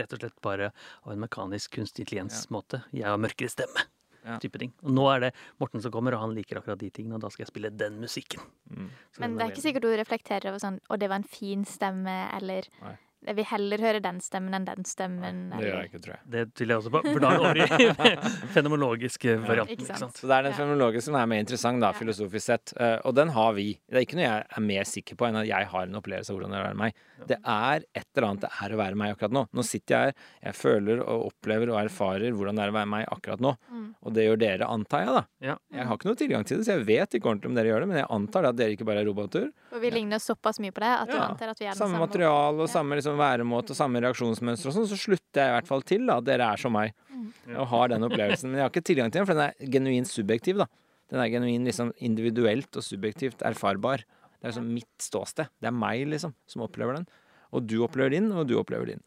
Rett 0.00 0.14
og 0.16 0.22
slett 0.22 0.40
bare 0.40 0.70
av 1.04 1.12
en 1.12 1.20
mekanisk 1.20 1.74
kunstig 1.76 2.06
intelligens-måte. 2.06 2.84
Jeg 2.94 3.04
har 3.10 3.20
mørkere 3.20 3.52
stemme. 3.52 3.84
Ja. 4.24 4.38
type 4.40 4.56
ting. 4.56 4.70
Og 4.80 4.88
nå 4.96 5.02
er 5.12 5.18
det 5.20 5.28
Morten 5.60 5.82
som 5.84 5.92
kommer, 5.92 6.14
og 6.16 6.22
han 6.22 6.30
liker 6.32 6.56
akkurat 6.56 6.80
de 6.80 6.88
tingene, 6.88 7.18
og 7.18 7.20
da 7.20 7.28
skal 7.28 7.44
jeg 7.44 7.50
spille 7.50 7.68
den 7.76 7.98
musikken. 8.00 8.40
Mm. 8.70 8.86
Men 9.18 9.26
den 9.26 9.34
det 9.36 9.44
er 9.44 9.50
ikke 9.52 9.64
sikkert 9.66 9.84
du 9.84 9.90
reflekterer 10.00 10.48
over 10.48 10.62
sånn 10.62 10.78
Å, 10.88 10.96
det 10.96 11.10
var 11.12 11.20
en 11.20 11.28
fin 11.28 11.66
stemme, 11.68 12.14
eller 12.32 12.64
Nei. 12.80 12.94
Jeg 13.24 13.36
vil 13.38 13.46
heller 13.48 13.80
høre 13.80 14.00
den 14.04 14.18
stemmen 14.20 14.54
enn 14.58 14.66
den 14.68 14.84
stemmen. 14.84 15.38
Det 15.54 15.64
gjør 15.64 15.78
jeg 15.80 15.88
ikke, 15.90 16.00
tror 16.04 16.14
jeg. 16.14 16.22
Det 16.34 16.42
tviler 16.58 16.74
jeg 16.74 16.82
også 16.82 16.92
på. 16.92 17.00
For 17.08 17.24
da 17.24 17.30
er 17.30 17.38
det 17.38 17.44
over 17.44 17.60
i 17.64 18.48
fenomenologiske 18.54 19.36
varianten. 19.44 19.72
ikke 19.74 19.82
Ikke 19.84 19.88
sant. 19.98 20.02
sant? 20.12 20.20
Så 20.20 20.28
det 20.30 20.36
er 20.38 20.46
den 20.48 20.56
fenomenologiske 20.58 21.06
som 21.08 21.16
er 21.20 21.30
mer 21.30 21.42
interessant, 21.44 21.80
da, 21.82 21.92
filosofisk 21.96 22.44
sett. 22.50 22.74
Eh, 22.80 22.96
og 23.08 23.14
den 23.16 23.32
har 23.34 23.52
vi. 23.56 23.66
Det 23.88 24.00
er 24.00 24.06
ikke 24.06 24.18
noe 24.20 24.26
jeg 24.26 24.44
er 24.58 24.64
mer 24.68 24.88
sikker 24.88 25.18
på 25.20 25.28
enn 25.28 25.40
at 25.40 25.48
jeg 25.48 25.70
har 25.72 25.88
en 25.88 25.98
opplevelse 26.00 26.32
av 26.32 26.38
hvordan 26.38 26.54
det 26.54 26.58
er 26.60 26.64
å 26.64 26.68
være 26.68 26.80
meg. 26.84 27.00
Det 27.24 27.38
er 27.40 27.84
et 27.96 28.08
eller 28.18 28.26
annet 28.28 28.44
det 28.44 28.50
er 28.66 28.74
å 28.74 28.78
være 28.80 28.98
meg 29.00 29.14
akkurat 29.14 29.34
nå. 29.38 29.44
Nå 29.54 29.64
sitter 29.64 29.94
jeg 29.94 30.04
her, 30.10 30.28
jeg 30.50 30.58
føler 30.58 31.00
og 31.04 31.26
opplever 31.30 31.70
og 31.72 31.78
erfarer 31.84 32.34
hvordan 32.36 32.58
det 32.60 32.66
er 32.66 32.72
å 32.72 32.76
være 32.76 32.90
meg 32.94 33.06
akkurat 33.14 33.44
nå. 33.44 33.54
Mm. 33.70 33.86
Og 34.04 34.16
det 34.16 34.26
gjør 34.26 34.40
dere, 34.44 34.68
antar 34.68 35.04
jeg, 35.06 35.14
da. 35.16 35.54
Jeg 35.74 35.86
har 35.88 35.96
ikke 35.98 36.10
noe 36.10 36.20
tilgang 36.20 36.44
til 36.48 36.60
det, 36.60 36.66
så 36.68 36.74
jeg 36.76 36.84
vet 36.88 37.16
ikke 37.16 37.30
ordentlig 37.30 37.52
om 37.52 37.56
dere 37.58 37.70
gjør 37.72 37.84
det, 37.86 37.88
men 37.94 38.00
jeg 38.02 38.08
antar 38.18 38.48
at 38.50 38.58
dere 38.58 38.76
ikke 38.76 38.88
bare 38.88 39.00
er 39.04 39.08
roboter. 39.08 39.48
Og 39.74 39.80
vi 39.82 39.90
ligner 39.94 40.20
såpass 40.22 40.60
mye 40.62 40.74
på 40.74 40.82
det 40.84 40.90
at 40.92 41.08
du 41.10 41.16
Ja, 41.16 41.28
antar 41.30 41.54
at 41.54 41.60
vi 41.62 41.66
er 41.66 41.72
det 41.72 41.78
Samme 41.80 41.96
samme. 41.96 42.04
materiale 42.06 42.66
og 42.66 42.70
samme 42.70 42.98
liksom 42.98 43.13
væremåte 43.18 43.74
og 43.74 43.78
samme 43.78 44.00
reaksjonsmønster 44.04 44.70
og 44.70 44.74
sånn, 44.76 44.88
så 44.90 44.98
slutter 44.98 45.40
jeg 45.42 45.50
i 45.52 45.54
hvert 45.58 45.68
fall 45.70 45.82
til 45.86 46.06
da, 46.06 46.18
at 46.20 46.26
dere 46.28 46.48
er 46.54 46.60
som 46.60 46.72
meg. 46.74 46.94
Mm. 47.10 47.28
Og 47.56 47.66
har 47.72 47.88
den 47.92 48.06
opplevelsen. 48.08 48.50
Men 48.50 48.60
jeg 48.60 48.66
har 48.66 48.72
ikke 48.72 48.88
tilgang 48.90 49.10
til 49.12 49.20
den, 49.22 49.28
for 49.28 49.34
den 49.38 49.44
er 49.50 49.72
genuint 49.76 50.10
subjektiv, 50.10 50.58
da. 50.64 50.66
Den 51.12 51.20
er 51.20 51.28
genuint 51.32 51.68
liksom 51.68 51.92
individuelt 52.02 52.76
og 52.80 52.82
subjektivt 52.86 53.42
erfarbar. 53.46 54.04
Det 54.04 54.48
er 54.48 54.52
liksom 54.52 54.72
mitt 54.74 55.04
ståsted. 55.04 55.48
Det 55.60 55.68
er 55.70 55.76
meg, 55.76 56.06
liksom, 56.10 56.34
som 56.50 56.64
opplever 56.66 56.98
den. 56.98 57.06
Og 57.54 57.66
du 57.68 57.78
opplever 57.84 58.10
din, 58.16 58.30
og 58.32 58.48
du 58.50 58.56
opplever 58.58 58.94
din. 58.94 59.02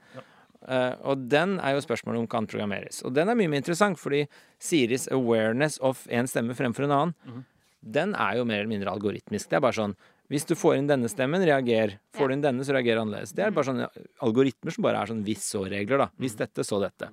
Uh, 0.68 0.96
og 1.06 1.28
den 1.30 1.60
er 1.62 1.76
jo 1.76 1.84
spørsmålet 1.86 2.24
om 2.24 2.28
kan 2.32 2.48
programmeres. 2.50 3.04
Og 3.06 3.14
den 3.14 3.30
er 3.30 3.38
mye 3.38 3.50
mer 3.52 3.62
interessant, 3.62 4.00
fordi 4.02 4.24
Siris 4.60 5.08
awareness 5.14 5.78
of 5.86 6.06
en 6.10 6.28
stemme 6.28 6.56
fremfor 6.58 6.88
en 6.88 6.96
annen, 6.96 7.14
Mhm. 7.28 7.44
den 7.94 8.16
er 8.16 8.38
jo 8.38 8.46
mer 8.46 8.64
eller 8.64 8.72
mindre 8.72 8.92
algoritmisk. 8.92 9.50
Det 9.50 9.58
er 9.58 9.62
bare 9.62 9.78
sånn 9.78 9.96
hvis 10.32 10.48
du 10.48 10.58
får 10.60 10.78
inn 10.78 10.90
denne 10.90 11.08
stemmen, 11.12 11.44
reager. 11.48 11.96
Får 12.18 12.28
du 12.28 12.36
inn 12.36 12.44
denne, 12.44 12.66
så 12.68 12.76
reagerer 12.76 13.00
annerledes. 13.00 13.32
Det 13.36 13.46
er 13.46 13.54
bare 13.56 13.70
sånne 13.70 13.88
algoritmer 14.26 14.76
som 14.76 14.84
bare 14.84 15.00
er 15.00 15.12
sånn 15.12 15.24
hvis-så-regler, 15.24 16.04
da. 16.04 16.08
Hvis 16.20 16.36
dette, 16.40 16.66
så 16.68 16.82
dette. 16.84 17.08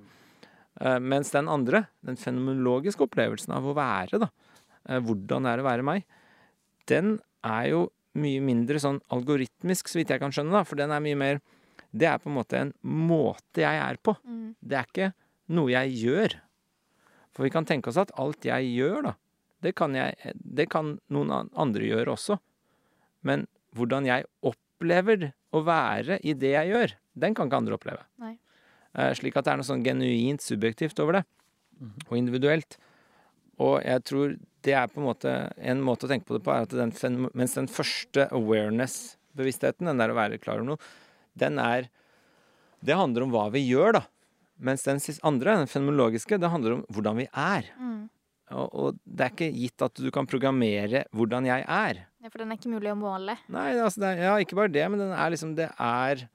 Eh, 0.81 0.97
mens 0.99 1.31
den 1.31 1.47
andre, 1.51 1.85
den 2.03 2.19
fenomenologiske 2.19 3.05
opplevelsen 3.07 3.55
av 3.55 3.69
å 3.71 3.75
være, 3.77 4.19
da, 4.25 4.29
eh, 4.89 4.99
hvordan 4.99 5.47
det 5.47 5.53
er 5.53 5.63
å 5.63 5.69
være 5.69 5.87
meg, 5.87 6.03
den 6.91 7.19
er 7.47 7.69
jo 7.71 7.85
mye 8.19 8.41
mindre 8.43 8.79
sånn 8.83 8.99
algoritmisk, 9.11 9.87
så 9.87 10.01
vidt 10.01 10.11
jeg 10.11 10.19
kan 10.19 10.35
skjønne, 10.35 10.51
da. 10.51 10.63
For 10.67 10.75
den 10.75 10.91
er 10.91 11.03
mye 11.03 11.19
mer 11.19 11.43
det 11.95 12.09
er 12.09 12.19
på 12.19 12.27
en 12.27 12.35
måte 12.35 12.59
en 12.59 12.73
måte 12.83 13.63
jeg 13.63 13.79
er 13.79 13.95
på. 14.03 14.15
Mm. 14.27 14.55
Det 14.59 14.77
er 14.77 14.89
ikke 14.89 15.13
noe 15.55 15.71
jeg 15.71 15.95
gjør. 16.03 16.35
For 17.35 17.47
vi 17.47 17.53
kan 17.53 17.67
tenke 17.67 17.91
oss 17.91 17.99
at 18.01 18.11
alt 18.19 18.43
jeg 18.47 18.67
gjør, 18.75 19.01
da, 19.09 19.13
det 19.63 19.75
kan, 19.79 19.95
jeg, 19.95 20.35
det 20.35 20.67
kan 20.71 20.97
noen 21.11 21.49
andre 21.55 21.87
gjøre 21.87 22.15
også. 22.15 22.39
Men 23.25 23.45
hvordan 23.75 24.07
jeg 24.07 24.27
opplever 24.45 25.31
å 25.55 25.61
være 25.65 26.19
i 26.23 26.35
det 26.37 26.53
jeg 26.53 26.71
gjør, 26.71 26.95
den 27.25 27.35
kan 27.35 27.49
ikke 27.49 27.61
andre 27.63 27.77
oppleve. 27.77 28.03
Nei. 28.21 28.35
Eh, 28.95 29.11
slik 29.17 29.35
at 29.35 29.47
det 29.47 29.53
er 29.53 29.59
noe 29.59 29.67
sånn 29.67 29.83
genuint 29.85 30.43
subjektivt 30.43 30.99
over 31.03 31.19
det, 31.19 31.23
og 32.07 32.17
individuelt. 32.19 32.77
Og 33.63 33.79
jeg 33.83 34.03
tror 34.07 34.35
det 34.65 34.73
er 34.75 34.89
på 34.91 34.99
en 34.99 35.05
måte 35.05 35.31
En 35.55 35.79
måte 35.85 36.07
å 36.07 36.09
tenke 36.11 36.27
på 36.27 36.35
det 36.35 36.41
på, 36.43 36.51
er 36.51 36.65
at 36.65 36.73
den, 36.75 37.27
mens 37.31 37.53
den 37.55 37.69
første 37.71 38.25
awareness-bevisstheten, 38.35 39.87
den 39.87 40.01
der 40.01 40.11
å 40.11 40.17
være 40.17 40.39
klar 40.41 40.59
over 40.59 40.73
noe, 40.73 40.89
den 41.39 41.59
er 41.61 41.87
Det 42.85 42.97
handler 42.97 43.25
om 43.25 43.31
hva 43.33 43.47
vi 43.53 43.63
gjør, 43.65 43.99
da. 43.99 44.03
Mens 44.61 44.83
den 44.85 44.99
andre, 45.25 45.55
den 45.59 45.71
fenomenologiske, 45.71 46.37
det 46.39 46.51
handler 46.51 46.77
om 46.77 46.83
hvordan 46.93 47.17
vi 47.19 47.25
er. 47.31 47.71
Mm. 47.79 48.03
Og, 48.53 48.65
og 48.69 48.97
det 49.05 49.25
er 49.25 49.31
ikke 49.33 49.53
gitt 49.57 49.83
at 49.87 49.97
du 49.97 50.09
kan 50.13 50.27
programmere 50.29 51.05
hvordan 51.15 51.47
jeg 51.49 51.65
er. 51.65 52.01
Ja, 52.21 52.29
for 52.29 52.41
den 52.41 52.53
er 52.53 52.59
ikke 52.59 52.73
mulig 52.73 52.91
å 52.91 52.97
måle. 52.99 53.37
Nei, 53.53 53.71
altså 53.81 54.05
er, 54.05 54.21
ja, 54.27 54.35
ikke 54.41 54.57
bare 54.59 54.73
det, 54.73 54.85
men 54.91 55.01
den 55.01 55.13
er 55.15 55.31
liksom 55.33 55.55
Det 55.57 55.71
er 55.71 56.27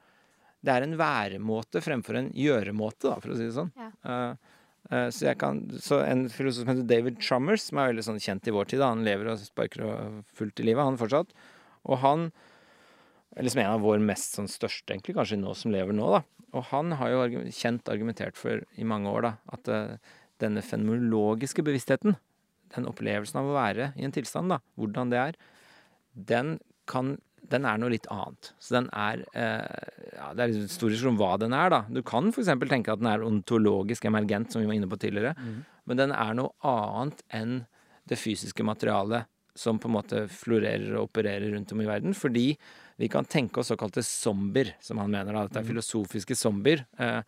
Det 0.61 0.73
er 0.75 0.87
en 0.87 0.97
væremåte 0.99 1.83
fremfor 1.85 2.19
en 2.19 2.33
gjøremåte, 2.37 3.07
da, 3.07 3.19
for 3.23 3.33
å 3.33 3.39
si 3.39 3.47
det 3.47 3.55
sånn. 3.57 3.71
Ja. 3.79 3.91
Uh, 4.05 4.57
uh, 4.91 5.09
så 5.15 5.37
kan 5.39 5.63
Så 5.79 6.03
en 6.03 6.27
filosof 6.33 6.67
som 6.67 6.73
heter 6.75 6.89
David 6.91 7.23
Trummers, 7.23 7.69
som 7.71 7.81
er 7.81 7.93
veldig 7.93 8.07
sånn 8.11 8.23
kjent 8.23 8.51
i 8.51 8.55
vår 8.59 8.73
tid, 8.73 8.83
da, 8.83 8.91
han 8.93 9.07
lever 9.07 9.31
og 9.31 9.41
sparker 9.45 9.87
og 9.87 10.21
fullt 10.37 10.61
i 10.61 10.67
livet, 10.67 10.85
han 10.85 11.01
fortsatt. 11.01 11.33
Og 11.87 12.03
han 12.03 12.29
er 13.37 13.47
liksom 13.47 13.63
en 13.63 13.77
av 13.77 13.87
vår 13.87 14.03
mest 14.03 14.35
sånn 14.37 14.51
største, 14.51 14.91
egentlig, 14.91 15.15
kanskje 15.17 15.39
nå 15.41 15.55
som 15.57 15.73
lever 15.73 15.95
nå, 15.97 16.11
da. 16.19 16.25
Og 16.59 16.67
han 16.73 16.97
har 16.99 17.13
jo 17.13 17.45
kjent 17.55 17.89
argumentert 17.93 18.39
for 18.39 18.65
i 18.75 18.87
mange 18.87 19.11
år, 19.11 19.29
da, 19.29 19.33
at 19.55 19.71
eh, 19.71 20.17
denne 20.43 20.63
fenomenologiske 20.65 21.65
bevisstheten, 21.67 22.17
den 22.75 22.87
opplevelsen 22.91 23.41
av 23.41 23.49
å 23.51 23.57
være 23.57 23.91
i 23.99 24.07
en 24.07 24.15
tilstand, 24.15 24.53
da, 24.53 24.61
hvordan 24.79 25.13
det 25.13 25.21
er, 25.21 25.41
den 26.15 26.59
kan 26.91 27.17
den 27.51 27.67
er 27.67 27.81
noe 27.81 27.91
litt 27.91 28.07
annet. 28.13 28.53
Så 28.63 28.77
den 28.77 28.87
er 28.95 29.25
eh, 29.35 30.13
ja, 30.15 30.29
Det 30.37 30.45
er 30.45 30.53
litt 30.53 30.71
stor 30.71 30.93
diskusjon 30.93 31.17
om 31.17 31.19
hva 31.19 31.33
den 31.41 31.55
er, 31.57 31.73
da. 31.73 31.81
Du 31.91 31.99
kan 32.07 32.29
f.eks. 32.31 32.51
tenke 32.71 32.93
at 32.93 33.01
den 33.01 33.09
er 33.11 33.25
ontologisk 33.27 34.07
emergent, 34.07 34.53
som 34.53 34.63
vi 34.63 34.69
var 34.69 34.77
inne 34.77 34.91
på 34.91 34.99
tidligere. 35.01 35.35
Men 35.89 35.99
den 35.99 36.15
er 36.15 36.37
noe 36.39 36.53
annet 36.67 37.25
enn 37.35 37.57
det 38.11 38.19
fysiske 38.21 38.63
materialet 38.67 39.27
som 39.59 39.81
på 39.83 39.91
en 39.91 39.97
måte 39.97 40.23
florerer 40.31 40.95
og 40.95 41.09
opererer 41.09 41.51
rundt 41.55 41.73
om 41.75 41.83
i 41.83 41.89
verden. 41.89 42.15
Fordi 42.17 42.47
vi 43.01 43.09
kan 43.11 43.27
tenke 43.29 43.63
oss 43.63 43.73
såkalte 43.73 44.05
zombier, 44.07 44.75
som 44.85 45.01
han 45.03 45.11
mener. 45.11 45.35
da, 45.35 45.49
Dette 45.49 45.65
er 45.65 45.71
filosofiske 45.73 46.37
zombier. 46.39 46.85
Eh, 47.01 47.23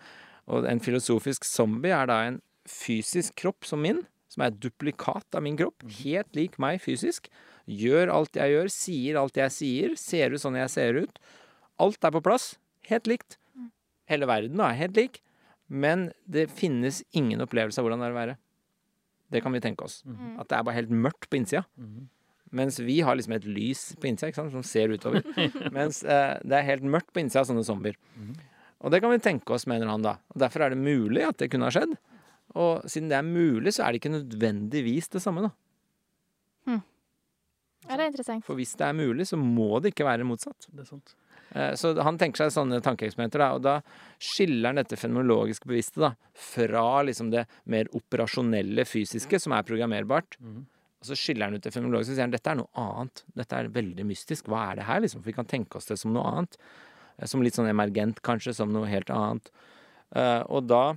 og 0.53 0.67
en 0.69 0.83
filosofisk 0.83 1.47
zombie 1.47 1.95
er 1.95 2.09
da 2.11 2.23
en 2.29 2.41
fysisk 2.69 3.37
kropp 3.43 3.67
som 3.69 3.83
min, 3.85 4.03
som 4.33 4.45
er 4.45 4.53
et 4.53 4.61
duplikat 4.63 5.37
av 5.37 5.45
min 5.45 5.59
kropp. 5.59 5.85
Helt 6.01 6.31
lik 6.39 6.59
meg 6.63 6.81
fysisk. 6.85 7.29
Gjør 7.69 8.11
alt 8.15 8.39
jeg 8.39 8.55
gjør, 8.55 8.71
sier 8.73 9.19
alt 9.21 9.39
jeg 9.39 9.55
sier, 9.55 9.97
ser 10.01 10.35
ut 10.35 10.43
sånn 10.43 10.59
jeg 10.59 10.73
ser 10.73 10.99
ut. 11.05 11.21
Alt 11.83 12.05
er 12.05 12.15
på 12.15 12.23
plass. 12.25 12.55
Helt 12.89 13.07
likt. 13.11 13.39
Hele 14.11 14.27
verden 14.29 14.61
er 14.61 14.79
helt 14.79 14.97
lik. 14.99 15.21
Men 15.73 16.11
det 16.29 16.51
finnes 16.53 17.03
ingen 17.17 17.41
opplevelse 17.45 17.81
av 17.81 17.87
hvordan 17.87 18.03
det 18.03 18.09
er 18.11 18.17
å 18.17 18.19
være. 18.19 18.39
Det 19.33 19.41
kan 19.41 19.55
vi 19.55 19.63
tenke 19.65 19.87
oss. 19.87 20.03
At 20.37 20.51
det 20.51 20.59
er 20.59 20.67
bare 20.67 20.77
helt 20.81 20.93
mørkt 20.93 21.31
på 21.33 21.39
innsida. 21.39 21.63
Mens 22.53 22.77
vi 22.85 22.99
har 23.01 23.17
liksom 23.17 23.33
et 23.33 23.47
lys 23.49 23.95
på 23.97 24.11
innsida 24.11 24.29
ikke 24.29 24.43
sant, 24.43 24.53
som 24.53 24.65
ser 24.67 24.93
utover. 24.93 25.25
Mens 25.77 26.03
eh, 26.05 26.35
det 26.45 26.59
er 26.59 26.67
helt 26.69 26.85
mørkt 26.85 27.09
på 27.15 27.23
innsida 27.23 27.41
av 27.41 27.49
sånne 27.49 27.65
zombier. 27.65 27.97
Og 28.83 28.93
det 28.93 29.01
kan 29.01 29.13
vi 29.15 29.23
tenke 29.23 29.55
oss, 29.55 29.65
mener 29.71 29.89
han 29.89 30.05
da. 30.05 30.19
Og 30.35 30.43
Derfor 30.43 30.67
er 30.67 30.75
det 30.75 30.83
mulig 30.83 31.25
at 31.25 31.39
det 31.41 31.49
kunne 31.53 31.71
ha 31.71 31.73
skjedd. 31.73 31.95
Og 32.55 32.85
siden 32.91 33.09
det 33.09 33.17
er 33.19 33.27
mulig, 33.27 33.73
så 33.73 33.85
er 33.87 33.93
det 33.95 34.03
ikke 34.03 34.13
nødvendigvis 34.17 35.09
det 35.15 35.23
samme, 35.25 35.47
da. 35.49 35.53
Ja, 37.89 37.97
det 37.99 38.05
er 38.05 38.11
interessant. 38.13 38.45
For 38.47 38.55
hvis 38.55 38.77
det 38.79 38.87
er 38.87 38.95
mulig, 38.95 39.25
så 39.27 39.35
må 39.41 39.81
det 39.83 39.91
ikke 39.91 40.07
være 40.07 40.27
motsatt. 40.27 40.69
Det 40.71 40.85
er 40.85 40.87
sant. 40.87 41.17
Eh, 41.51 41.73
Så 41.75 41.91
han 41.99 42.19
tenker 42.21 42.45
seg 42.45 42.53
sånne 42.55 42.79
tankeeksperimenter, 42.85 43.43
da, 43.43 43.49
og 43.57 43.65
da 43.65 43.73
skiller 44.23 44.71
han 44.71 44.79
dette 44.79 44.99
fenomenologiske 45.01 45.67
bevisste 45.67 45.99
da, 46.05 46.13
fra 46.39 46.85
liksom 47.09 47.33
det 47.35 47.43
mer 47.67 47.91
operasjonelle 47.99 48.87
fysiske, 48.87 49.41
som 49.43 49.57
er 49.57 49.67
programmerbart. 49.67 50.39
Og 50.39 51.09
så 51.11 51.19
skiller 51.19 51.51
han 51.51 51.59
ut 51.59 51.67
det 51.67 51.75
fenomenologiske 51.75 52.15
og 52.15 52.21
sier 52.21 52.29
han, 52.29 52.37
dette 52.37 52.55
er 52.55 52.61
noe 52.63 52.71
annet. 52.79 53.25
Dette 53.35 53.59
er 53.59 53.73
veldig 53.75 54.07
mystisk. 54.07 54.47
Hva 54.47 54.69
er 54.71 54.79
det 54.79 54.87
her? 54.87 55.03
Liksom? 55.03 55.19
For 55.25 55.33
vi 55.33 55.39
kan 55.41 55.51
tenke 55.51 55.81
oss 55.81 55.91
det 55.91 55.99
som 55.99 56.15
noe 56.15 56.23
annet. 56.31 56.57
Eh, 57.19 57.27
Som 57.27 57.43
litt 57.43 57.59
sånn 57.59 57.67
emergent, 57.69 58.23
kanskje, 58.23 58.55
som 58.55 58.71
noe 58.73 58.87
helt 58.87 59.11
annet. 59.11 59.51
Eh, 60.15 60.43
og 60.47 60.69
da 60.71 60.95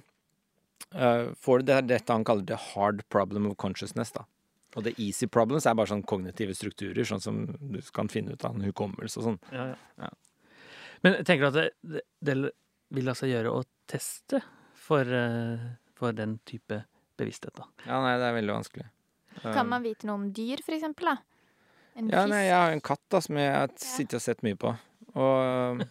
får 0.93 1.59
du 1.59 1.65
det, 1.71 1.81
dette 1.89 2.13
han 2.13 2.25
kaller 2.27 2.45
the 2.45 2.57
hard 2.73 3.03
problem 3.09 3.47
of 3.49 3.57
consciousness. 3.57 4.11
da. 4.11 4.25
Og 4.75 4.83
the 4.83 4.93
easy 5.01 5.27
problems 5.27 5.65
er 5.65 5.75
bare 5.77 5.87
sånn 5.87 6.03
kognitive 6.03 6.55
strukturer, 6.55 7.07
sånn 7.07 7.23
som 7.23 7.45
du 7.59 7.79
kan 7.95 8.09
finne 8.11 8.35
ut 8.35 8.43
av 8.45 8.55
en 8.57 8.65
hukommelse 8.67 9.21
og 9.21 9.29
sånn. 9.29 9.39
Ja, 9.55 9.69
ja. 9.71 9.77
Ja. 10.03 10.09
Men 11.05 11.21
tenker 11.23 11.47
at 11.47 11.55
det, 11.55 12.01
det, 12.19 12.35
vil 12.95 13.07
la 13.07 13.15
seg 13.15 13.31
gjøre 13.31 13.53
å 13.55 13.63
teste 13.89 14.41
for, 14.85 15.07
eh, 15.07 15.63
for 15.95 16.15
den 16.15 16.39
type 16.47 16.81
bevissthet, 17.19 17.55
da. 17.55 17.69
Ja, 17.85 18.01
nei, 18.03 18.17
det 18.19 18.27
er 18.27 18.35
veldig 18.35 18.57
vanskelig. 18.57 18.89
Kan 19.45 19.69
man 19.71 19.83
vite 19.83 20.07
noe 20.07 20.19
om 20.19 20.27
dyr, 20.35 20.61
for 20.63 20.75
eksempel? 20.75 21.11
Da? 21.11 21.17
En 21.95 22.09
Ja, 22.09 22.23
fisk? 22.23 22.33
nei, 22.33 22.43
jeg 22.47 22.55
har 22.55 22.71
en 22.75 22.83
katt 22.83 23.03
da, 23.09 23.21
som 23.23 23.39
jeg 23.39 23.51
har 23.53 23.71
sittet 23.79 24.19
og 24.19 24.21
sett 24.25 24.43
mye 24.43 24.59
på. 24.59 24.75
Og 25.15 25.83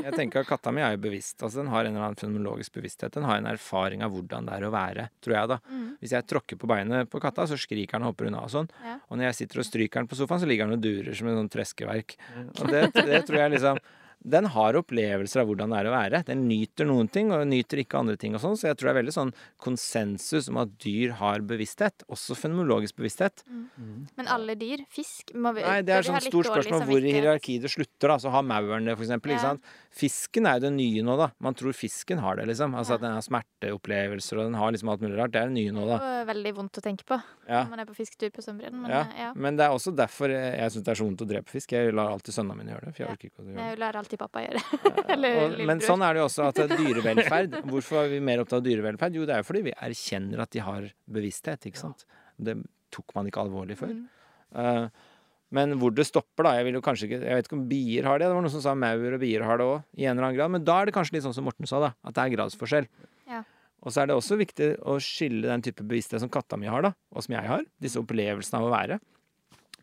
jeg 0.00 0.14
tenker 0.16 0.40
at 0.40 0.48
katta 0.48 0.72
mi 0.72 0.80
er 0.84 0.94
jo 0.94 1.02
bevisst. 1.04 1.36
Altså, 1.42 1.60
den 1.60 1.70
har 1.72 1.84
en 1.84 1.92
eller 1.92 2.06
annen 2.08 2.20
fenomenologisk 2.20 2.78
bevissthet. 2.78 3.12
Den 3.16 3.26
har 3.28 3.40
en 3.40 3.50
erfaring 3.50 4.04
av 4.06 4.14
hvordan 4.14 4.48
det 4.48 4.56
er 4.56 4.66
å 4.66 4.72
være, 4.72 5.06
tror 5.20 5.36
jeg, 5.36 5.52
da. 5.52 5.58
Mm. 5.68 5.86
Hvis 6.00 6.14
jeg 6.16 6.28
tråkker 6.32 6.60
på 6.60 6.70
beinet 6.70 7.10
på 7.12 7.20
katta, 7.22 7.46
så 7.50 7.58
skriker 7.60 7.98
den 7.98 8.08
og 8.08 8.14
hopper 8.14 8.30
unna 8.30 8.44
og 8.46 8.52
sånn. 8.54 8.70
Ja. 8.86 8.96
Og 9.08 9.20
når 9.20 9.30
jeg 9.30 9.40
sitter 9.42 9.62
og 9.62 9.68
stryker 9.68 10.00
den 10.00 10.10
på 10.10 10.18
sofaen, 10.18 10.42
så 10.42 10.48
ligger 10.48 10.68
den 10.70 10.78
og 10.78 10.84
durer 10.84 11.16
som 11.16 11.28
en 11.28 11.42
sånn 11.42 11.52
treskeverk. 11.52 12.16
Og 12.56 12.72
det, 12.72 12.86
det 12.96 13.24
tror 13.28 13.42
jeg 13.42 13.56
liksom 13.58 13.82
Den 14.22 14.44
har 14.52 14.74
opplevelser 14.76 15.40
av 15.40 15.46
hvordan 15.48 15.70
det 15.72 15.78
er 15.80 15.88
å 15.88 15.94
være. 15.94 16.24
Den 16.28 16.46
nyter 16.48 16.84
noen 16.84 17.08
ting, 17.10 17.30
og 17.32 17.46
nyter 17.48 17.80
ikke 17.80 17.98
andre 17.98 18.16
ting 18.20 18.34
og 18.36 18.40
sånn. 18.42 18.56
Så 18.60 18.68
jeg 18.68 18.76
tror 18.76 18.90
det 18.90 18.92
er 18.96 19.02
veldig 19.02 19.14
sånn 19.16 19.32
konsensus 19.58 20.48
om 20.52 20.58
at 20.60 20.74
dyr 20.82 21.14
har 21.20 21.40
bevissthet. 21.40 22.04
Også 22.12 22.36
fenomenologisk 22.36 22.96
bevissthet. 23.00 23.44
Men 23.48 24.28
alle 24.28 24.56
dyr? 24.60 24.84
Fisk? 24.92 25.32
Må 25.34 25.54
vi, 25.56 25.62
Nei, 25.64 25.80
det 25.86 25.94
er 25.96 26.02
sånn 26.06 26.20
stort 26.20 26.50
spørsmål 26.50 26.82
spørsmål 26.82 26.86
hvor 26.90 27.06
i 27.08 27.14
hierarkiet 27.16 27.62
det 27.64 27.70
slutter. 27.72 28.08
da, 28.12 28.16
Så 28.18 28.30
har 28.34 28.42
mauren 28.42 28.84
det, 28.84 28.96
for 28.96 29.04
eksempel. 29.06 29.32
Ja. 29.36 29.54
Fisken 29.90 30.46
er 30.46 30.58
jo 30.60 30.66
det 30.68 30.72
nye 30.76 31.02
nå, 31.02 31.16
da. 31.18 31.30
Man 31.40 31.54
tror 31.54 31.72
fisken 31.72 32.18
har 32.20 32.36
det, 32.36 32.46
liksom. 32.52 32.74
Altså 32.76 32.90
Ja. 32.90 32.94
at 32.96 33.00
den 33.00 33.12
har 33.16 33.22
smerteopplevelser, 33.24 34.38
og 34.38 34.44
den 34.50 34.54
har 34.54 34.70
liksom 34.72 34.88
alt 34.92 35.00
mulig 35.00 35.16
rart. 35.18 35.32
Det 35.32 35.40
er 35.42 35.48
det 35.48 35.56
nye 35.56 35.72
nå, 35.72 35.86
da. 35.88 35.98
Det 35.98 36.28
er 36.28 36.34
veldig 36.34 36.54
vondt 36.56 36.78
å 36.78 36.82
tenke 36.84 37.04
på 37.04 37.22
Ja. 37.48 37.64
når 37.64 37.70
man 37.70 37.80
er 37.80 37.84
på 37.86 37.96
fisketur 37.96 38.30
på 38.30 38.42
sommeren. 38.44 38.72
Men 38.82 38.90
Ja. 38.90 39.00
eh. 39.16 39.32
Men 39.34 39.56
det 39.56 39.64
er 39.66 39.70
også 39.70 39.94
derfor 39.96 40.28
jeg, 40.28 40.70
syns 40.70 40.84
det 40.84 40.88
er 40.88 40.94
så 41.02 41.08
vondt 41.08 41.22
å 41.24 41.28
drepe 41.28 41.48
fisk. 41.48 41.72
Jeg 41.72 41.94
lar 41.94 42.10
alltid 42.12 42.34
sønnene 42.34 42.56
mine 42.56 42.70
gjøre 42.74 42.84
det. 42.86 42.94
For 42.94 43.02
jeg 43.04 43.08
orker 43.16 43.30
ikke 43.30 43.40
å 43.40 43.46
gjøre 43.46 43.56
det. 43.56 43.78
Alltid 44.10 44.24
pappa 44.24 44.40
gjøre. 44.42 44.60
Eller 45.14 45.36
Og, 45.38 45.52
men 45.68 45.80
sånn 45.84 46.02
er 46.02 46.16
det 46.16 46.18
jo 46.18 46.26
også 46.26 46.48
at 46.48 46.56
er 46.64 46.72
dyrevelferd 46.80 47.52
Hvorfor 47.70 48.00
er 48.02 48.08
vi 48.10 48.18
mer 48.26 48.42
opptatt 48.42 48.58
av 48.58 48.64
dyrevelferd? 48.66 49.14
Jo, 49.14 49.26
det 49.28 49.36
er 49.36 49.44
jo 49.44 49.46
fordi 49.46 49.62
vi 49.68 49.74
erkjenner 49.86 50.42
at 50.42 50.50
de 50.50 50.62
har 50.66 50.88
bevissthet, 51.14 51.68
ikke 51.70 51.78
sant. 51.78 52.02
Det 52.34 52.56
tok 52.90 53.14
man 53.14 53.28
ikke 53.30 53.44
alvorlig 53.44 53.76
før. 53.78 53.92
Mm. 53.94 54.08
Uh, 54.50 55.06
men 55.54 55.76
hvor 55.78 55.94
det 55.94 56.08
stopper, 56.08 56.42
da 56.46 56.56
Jeg 56.56 56.66
vil 56.66 56.76
jo 56.78 56.82
kanskje 56.82 57.06
ikke 57.06 57.18
Jeg 57.22 57.38
vet 57.38 57.46
ikke 57.46 57.54
om 57.54 57.62
bier 57.70 58.08
har 58.08 58.18
det. 58.18 58.26
Det 58.26 58.34
var 58.34 58.42
noen 58.42 58.54
som 58.56 58.64
sa 58.64 58.74
maur 58.74 59.14
og 59.14 59.22
bier 59.22 59.46
har 59.46 59.62
det 59.62 59.68
òg, 59.68 59.86
i 59.94 60.08
en 60.08 60.16
eller 60.16 60.26
annen 60.26 60.40
grad. 60.40 60.54
Men 60.56 60.66
da 60.66 60.80
er 60.80 60.90
det 60.90 60.96
kanskje 60.96 61.16
litt 61.16 61.26
sånn 61.28 61.36
som 61.36 61.46
Morten 61.46 61.70
sa, 61.70 61.84
da. 61.86 61.92
At 62.02 62.18
det 62.18 62.24
er 62.24 62.34
gradsforskjell. 62.34 62.90
Ja. 63.30 63.44
Og 63.86 63.94
så 63.94 64.02
er 64.02 64.10
det 64.10 64.18
også 64.18 64.40
viktig 64.40 64.72
å 64.90 64.98
skille 65.02 65.46
den 65.46 65.62
type 65.66 65.86
bevissthet 65.86 66.22
som 66.22 66.32
katta 66.32 66.58
mi 66.58 66.70
har, 66.70 66.82
da, 66.84 66.92
og 67.14 67.26
som 67.26 67.38
jeg 67.38 67.46
har. 67.46 67.62
Disse 67.82 68.02
opplevelsene 68.02 68.58
av 68.58 68.66
å 68.66 68.74
være. 68.74 68.98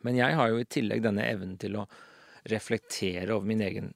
Men 0.04 0.20
jeg 0.20 0.36
har 0.40 0.52
jo 0.52 0.60
i 0.60 0.68
tillegg 0.68 1.08
denne 1.08 1.24
evnen 1.32 1.56
til 1.60 1.80
å 1.80 1.88
reflektere 2.48 3.36
over 3.36 3.48
min 3.48 3.64
egen 3.64 3.92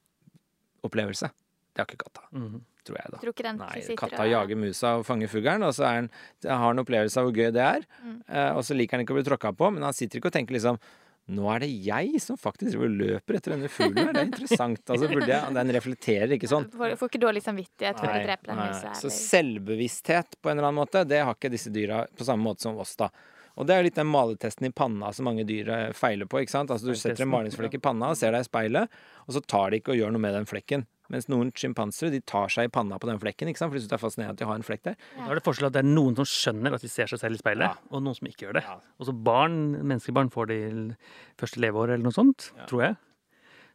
opplevelse. 0.84 1.30
Det 1.72 1.80
har 1.80 1.86
ikke 1.88 2.02
katta, 2.04 2.26
Mhm. 2.36 2.60
tror 2.84 2.96
jeg, 2.98 3.10
da. 3.12 3.18
Tror 3.22 3.32
ikke 3.32 3.44
den 3.46 3.56
Nei, 3.62 3.96
katta 3.96 4.24
jager 4.28 4.56
musa 4.56 4.96
og 4.98 5.06
fanger 5.06 5.28
fuglen, 5.30 5.62
og 5.64 5.72
så 5.72 5.84
er 5.86 5.94
han, 6.00 6.10
har 6.44 6.58
han 6.66 6.78
opplevelse 6.82 7.16
av 7.16 7.24
hvor 7.30 7.32
gøy 7.38 7.52
det 7.54 7.62
er. 7.62 7.86
Mm. 8.04 8.18
Eh, 8.28 8.50
og 8.56 8.62
så 8.66 8.74
liker 8.76 8.98
han 8.98 9.06
ikke 9.06 9.14
å 9.14 9.20
bli 9.22 9.24
tråkka 9.30 9.52
på, 9.56 9.70
men 9.72 9.82
han 9.86 9.92
sitter 9.94 10.18
ikke 10.20 10.26
og 10.26 10.32
tenker 10.36 10.52
liksom 10.58 10.78
nå 11.30 11.46
er 11.54 11.60
det 11.62 11.68
jeg 11.86 12.18
som 12.20 12.36
faktisk 12.36 12.74
løper 12.82 13.36
etter 13.38 13.52
denne 13.54 13.68
fuglen 13.70 14.08
her. 14.08 14.12
Det 14.12 14.20
er 14.20 14.26
interessant. 14.26 14.82
Altså, 14.90 15.06
burde 15.08 15.28
jeg, 15.30 15.54
den 15.54 15.70
reflekterer 15.70 16.32
ikke 16.34 16.48
sånn. 16.50 16.66
Får, 16.74 16.96
får 16.98 17.08
ikke 17.12 17.20
dårlig 17.22 17.42
samvittighet 17.46 18.00
for 18.02 18.10
å 18.10 18.24
drepe 18.26 18.48
den 18.50 18.58
musa. 18.58 18.90
Så 18.98 19.08
selvbevissthet 19.08 20.34
på 20.42 20.50
en 20.50 20.58
eller 20.58 20.68
annen 20.68 20.80
måte, 20.82 21.04
det 21.08 21.22
har 21.22 21.34
ikke 21.36 21.50
disse 21.52 21.70
dyra 21.72 22.02
på 22.18 22.26
samme 22.26 22.42
måte 22.42 22.66
som 22.66 22.76
oss, 22.82 22.96
da. 22.98 23.08
Og 23.60 23.66
det 23.68 23.74
er 23.76 23.82
litt 23.84 23.94
den 23.98 24.08
maletesten 24.08 24.64
i 24.66 24.70
panna 24.72 25.10
som 25.12 25.26
mange 25.28 25.44
dyr 25.44 25.68
eh, 25.68 25.92
feiler 25.92 26.24
på. 26.26 26.40
ikke 26.40 26.50
sant? 26.54 26.70
Altså 26.72 26.86
Du 26.88 26.94
setter 26.96 27.22
en 27.26 27.28
malingsflekk 27.34 27.74
i 27.74 27.82
panna 27.84 28.08
og 28.14 28.16
ser 28.16 28.32
deg 28.32 28.40
i 28.40 28.48
speilet, 28.48 28.88
og 29.26 29.34
så 29.36 29.42
tar 29.44 29.70
de 29.70 29.80
ikke 29.82 29.92
og 29.92 29.98
gjør 30.00 30.12
noe 30.14 30.22
med 30.24 30.32
den 30.34 30.46
flekken. 30.48 30.86
Mens 31.12 31.26
noen 31.28 31.50
sjimpansere 31.52 32.08
de 32.14 32.20
tar 32.24 32.48
seg 32.48 32.64
i 32.64 32.72
panna 32.72 32.96
på 32.98 33.06
den 33.10 33.18
flekken, 33.20 33.50
ikke 33.50 33.58
sant? 33.60 33.72
Fordi 33.74 33.84
det 33.84 33.92
er 33.92 34.00
fascinerende 34.00 34.32
at 34.32 34.38
de 34.40 34.46
har 34.48 34.56
en 34.56 34.64
flekk 34.64 34.82
der. 34.86 34.96
Da 35.18 35.26
er 35.28 35.34
det 35.36 35.44
forskjell 35.44 35.66
at 35.68 35.74
det 35.76 35.82
er 35.82 35.90
noen 35.90 36.16
som 36.16 36.24
skjønner 36.24 36.72
at 36.78 36.80
de 36.80 36.88
ser 36.88 37.10
seg 37.12 37.20
selv 37.20 37.36
i 37.36 37.42
speilet, 37.42 37.68
Ja. 37.68 37.76
og 37.92 38.00
noen 38.06 38.16
som 38.16 38.26
ikke 38.30 38.46
gjør 38.46 38.54
det. 38.56 38.62
Ja. 38.64 38.78
Og 38.98 39.06
så 39.10 39.12
barn, 39.12 39.58
menneskebarn 39.84 40.30
får 40.32 40.48
det 40.48 40.56
i 40.72 40.96
første 41.42 41.60
leveår 41.60 41.92
eller 41.92 42.06
noe 42.08 42.16
sånt, 42.16 42.52
Ja. 42.56 42.64
tror 42.70 42.82
jeg. 42.86 42.96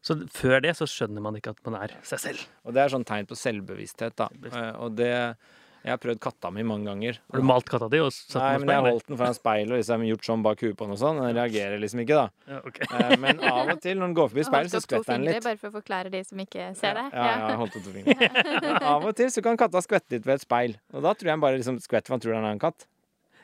Så 0.01 0.15
før 0.33 0.61
det 0.61 0.73
så 0.77 0.87
skjønner 0.89 1.21
man 1.21 1.35
ikke 1.35 1.49
at 1.53 1.61
man 1.65 1.75
er 1.83 1.93
seg 2.01 2.19
selv. 2.19 2.47
Og 2.65 2.73
det 2.73 2.81
er 2.81 2.89
sånn 2.89 3.05
tegn 3.05 3.27
på 3.29 3.37
selvbevissthet, 3.37 4.15
da. 4.15 4.29
Eh, 4.49 4.73
Og 4.81 4.95
det 4.95 5.35
Jeg 5.83 5.91
har 5.93 5.99
prøvd 6.03 6.19
katta 6.19 6.49
mi 6.51 6.63
mange 6.67 6.85
ganger. 6.89 7.19
Har 7.31 7.39
du 7.39 7.45
malt 7.47 7.67
katta 7.69 7.87
di 7.91 7.99
og 8.03 8.09
satt 8.11 8.41
Nei, 8.41 8.49
den 8.57 8.65
men 8.65 8.73
jeg 8.73 8.81
har 8.81 8.89
holdt 8.91 9.07
den 9.07 9.19
foran 9.21 9.37
speilet 9.37 9.71
og 9.71 9.77
liksom 9.81 10.03
gjort 10.09 10.25
sånn 10.27 10.43
bak 10.43 10.63
huet 10.65 10.75
på 10.79 10.87
den 10.87 10.95
og 10.97 10.99
sånn. 10.99 11.21
Den 11.23 11.37
reagerer 11.37 11.79
liksom 11.79 12.01
ikke, 12.03 12.17
da. 12.17 12.25
Ja, 12.51 12.59
ok. 12.67 12.81
Eh, 12.87 13.15
Men 13.23 13.39
av 13.39 13.71
og 13.75 13.79
til 13.85 13.95
når 14.01 14.05
den 14.09 14.17
går 14.19 14.29
forbi 14.33 14.43
speilet, 14.49 14.71
så 14.73 14.81
skvetter 14.83 15.13
den 15.15 15.27
litt. 15.29 15.43
bare 15.45 15.57
for 15.61 15.69
å 15.71 15.75
forklare 15.77 16.11
de 16.11 16.23
som 16.27 16.37
ikke 16.43 16.67
ser 16.75 16.93
det. 16.99 17.05
Ja, 17.13 17.23
ja, 17.31 17.47
jeg 17.53 17.61
holdt 17.63 17.79
opp 17.79 17.87
to 17.87 17.95
fingre. 17.95 18.83
Av 18.83 19.05
og 19.07 19.15
til 19.15 19.31
så 19.31 19.43
kan 19.45 19.57
katta 19.63 19.81
skvette 19.85 20.11
litt 20.17 20.25
ved 20.27 20.35
et 20.41 20.45
speil. 20.47 20.77
Og 20.93 21.01
da 21.07 21.13
tror 21.15 21.31
jeg 21.31 21.35
den 21.37 21.45
bare 21.47 21.57
liksom 21.61 21.79
skvetter, 21.79 22.07
for 22.11 22.17
han 22.17 22.25
tror 22.25 22.33
det 22.33 22.37
er 22.37 22.43
en 22.43 22.51
annen 22.51 22.63
katt. 22.67 22.87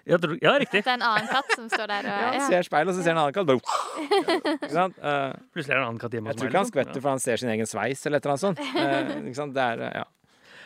Ja, 0.03 0.17
tror- 0.19 0.35
ja, 0.43 0.51
riktig. 0.59 0.81
Det 0.83 0.89
er 0.91 0.97
en 0.99 1.05
annen 1.07 1.29
katt 1.31 1.47
som 1.55 1.69
står 1.71 1.87
der 1.87 2.03
og 2.03 2.11
Ja, 2.11 2.31
han 2.35 2.41
ser 2.51 2.65
speilet, 2.67 2.89
og 2.91 2.97
så 2.97 3.03
ser 3.05 3.15
han 3.15 3.21
en 3.21 3.23
annen 3.23 3.37
katt. 3.37 3.47
Bare, 3.47 4.57
ikke 4.59 4.73
sant? 4.73 4.97
Eh, 4.99 5.35
Plutselig 5.55 5.71
er 5.71 5.77
det 5.77 5.79
en 5.79 5.87
annen 5.87 6.01
katt 6.01 6.11
hjemme 6.17 6.27
Jeg 6.33 6.39
tror 6.41 6.49
ikke 6.49 6.59
han 6.59 6.65
liksom. 6.67 6.73
skvetter 6.75 7.01
for 7.05 7.09
han 7.13 7.21
ser 7.23 7.37
sin 7.39 7.51
egen 7.53 7.69
sveis 7.71 8.03
eller 8.09 8.19
et 8.19 8.25
eller 8.27 8.33
annet 8.35 8.43
sånt. 8.43 8.59
Uh, 8.59 9.29
ikke 9.29 9.39
sant? 9.39 9.53
Det 9.55 9.63
er, 9.63 9.79
uh, 9.79 9.91
ja. 10.01 10.03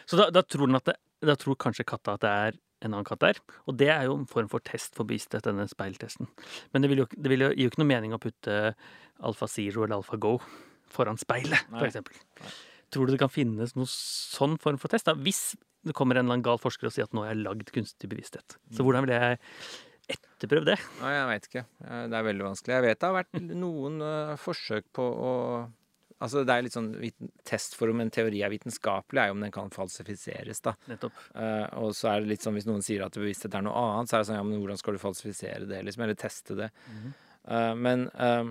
Så 0.10 0.18
da, 0.18 0.26
da 0.34 0.42
tror 0.42 0.66
han 0.72 0.80
at 0.82 0.90
det, 0.90 0.96
da 1.26 1.36
tror 1.40 1.56
kanskje 1.58 1.86
katta 1.88 2.14
at 2.18 2.22
det 2.26 2.30
er 2.32 2.58
en 2.86 2.94
annen 2.94 3.08
katt 3.08 3.24
der. 3.24 3.40
Og 3.66 3.78
det 3.80 3.88
er 3.90 4.04
jo 4.06 4.14
en 4.20 4.28
form 4.30 4.50
for 4.52 4.62
test 4.62 4.94
for 4.98 5.08
bevissthet, 5.10 5.48
denne 5.48 5.66
speiltesten. 5.72 6.28
Men 6.74 6.84
det 6.86 6.92
vil 6.92 7.02
jo, 7.04 7.08
det 7.18 7.32
vil 7.32 7.42
jo, 7.48 7.52
gir 7.56 7.66
jo 7.66 7.72
ikke 7.72 7.82
noe 7.82 7.90
mening 7.90 8.14
å 8.14 8.22
putte 8.22 8.58
Alfa 9.26 9.48
Zero 9.50 9.84
eller 9.88 9.98
Alfa 9.98 10.20
Go 10.22 10.36
foran 10.94 11.18
speilet, 11.20 11.66
for 11.74 11.88
eksempel. 11.90 12.20
Tror 12.94 13.08
du 13.10 13.16
det 13.16 13.20
kan 13.20 13.34
finnes 13.34 13.74
noen 13.76 13.90
sånn 13.90 14.56
form 14.62 14.78
for 14.80 14.94
test? 14.94 15.10
da? 15.10 15.18
Hvis 15.18 15.56
det 15.88 15.96
kommer 15.98 16.16
en 16.20 16.26
eller 16.28 16.38
annen 16.38 16.46
gal 16.46 16.62
forsker 16.62 16.88
og 16.88 16.94
sier 16.96 17.08
at 17.10 17.16
nå 17.18 17.26
har 17.26 17.34
jeg 17.34 17.42
lagd 17.44 17.74
kunstig 17.76 18.08
bevissthet. 18.12 18.56
Så 18.76 18.86
hvordan 18.86 19.04
vil 19.08 19.16
jeg 19.18 19.40
etterprøve 20.14 20.70
det? 20.70 20.78
Nei, 21.02 21.12
jeg 21.18 21.28
veit 21.32 21.48
ikke. 21.50 21.64
Eh, 21.84 22.06
Det 22.12 22.18
er 22.22 22.26
veldig 22.30 22.46
vanskelig. 22.48 22.74
Jeg 22.78 22.86
vet 22.86 23.00
det 23.02 23.10
har 23.10 23.18
vært 23.18 23.42
noen 23.58 23.98
eh, 24.06 24.34
forsøk 24.40 24.88
på 24.96 25.04
å 25.04 25.34
Altså, 26.24 26.42
det 26.48 26.54
er 26.54 26.66
litt 26.66 26.74
sånn 26.74 26.90
test 27.46 27.76
for 27.78 27.92
om 27.94 28.02
en 28.02 28.10
teori 28.14 28.42
er 28.42 28.50
vitenskapelig, 28.50 29.22
er 29.22 29.30
jo 29.30 29.36
om 29.36 29.44
den 29.46 29.54
kan 29.54 29.70
falsifiseres, 29.74 30.64
da. 30.66 30.74
Nettopp. 30.90 31.20
Uh, 31.36 31.68
og 31.84 31.94
så 31.98 32.10
er 32.14 32.24
det 32.24 32.32
litt 32.34 32.46
sånn 32.46 32.58
hvis 32.58 32.66
noen 32.70 32.86
sier 32.86 33.06
at 33.06 33.18
bevissthet 33.20 33.54
er 33.58 33.66
noe 33.68 33.78
annet, 33.78 34.10
så 34.10 34.18
er 34.18 34.24
det 34.24 34.30
sånn 34.32 34.40
ja, 34.40 34.48
men 34.48 34.64
hvordan 34.64 34.82
skal 34.82 34.98
du 34.98 35.04
falsifisere 35.04 35.70
det, 35.70 35.84
liksom? 35.86 36.08
Eller 36.08 36.18
teste 36.18 36.58
det. 36.58 36.72
Eh, 37.48 37.74
men 37.76 38.08
eh, 38.20 38.50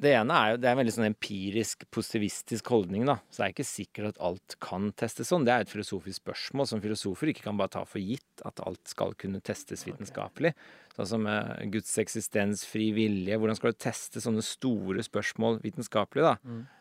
det 0.00 0.14
ene 0.16 0.36
er 0.36 0.52
jo 0.52 0.60
Det 0.60 0.68
er 0.68 0.74
en 0.74 0.80
veldig 0.80 0.94
sånn 0.94 1.08
empirisk, 1.10 1.84
positivistisk 1.92 2.70
holdning, 2.72 3.04
da. 3.08 3.18
Så 3.28 3.42
det 3.42 3.46
er 3.46 3.54
ikke 3.54 3.68
sikkert 3.68 4.14
at 4.14 4.22
alt 4.30 4.56
kan 4.64 4.88
testes 4.96 5.28
sånn. 5.28 5.44
Det 5.44 5.52
er 5.52 5.64
et 5.66 5.72
filosofisk 5.72 6.22
spørsmål 6.22 6.68
som 6.70 6.82
filosofer 6.84 7.32
ikke 7.32 7.44
kan 7.44 7.60
bare 7.60 7.74
ta 7.76 7.84
for 7.88 8.00
gitt 8.00 8.44
at 8.48 8.62
alt 8.64 8.80
skal 8.88 9.12
kunne 9.20 9.42
testes 9.44 9.84
vitenskapelig. 9.88 10.54
Sånn 10.96 11.10
som 11.12 11.28
uh, 11.28 11.52
Guds 11.72 11.92
eksistens, 12.00 12.64
fri 12.68 12.90
vilje. 12.96 13.36
Hvordan 13.36 13.58
skal 13.58 13.74
du 13.74 13.80
teste 13.80 14.24
sånne 14.24 14.44
store 14.44 15.04
spørsmål 15.04 15.60
vitenskapelig, 15.64 16.26
da? 16.30 16.36
Eh, 16.48 16.79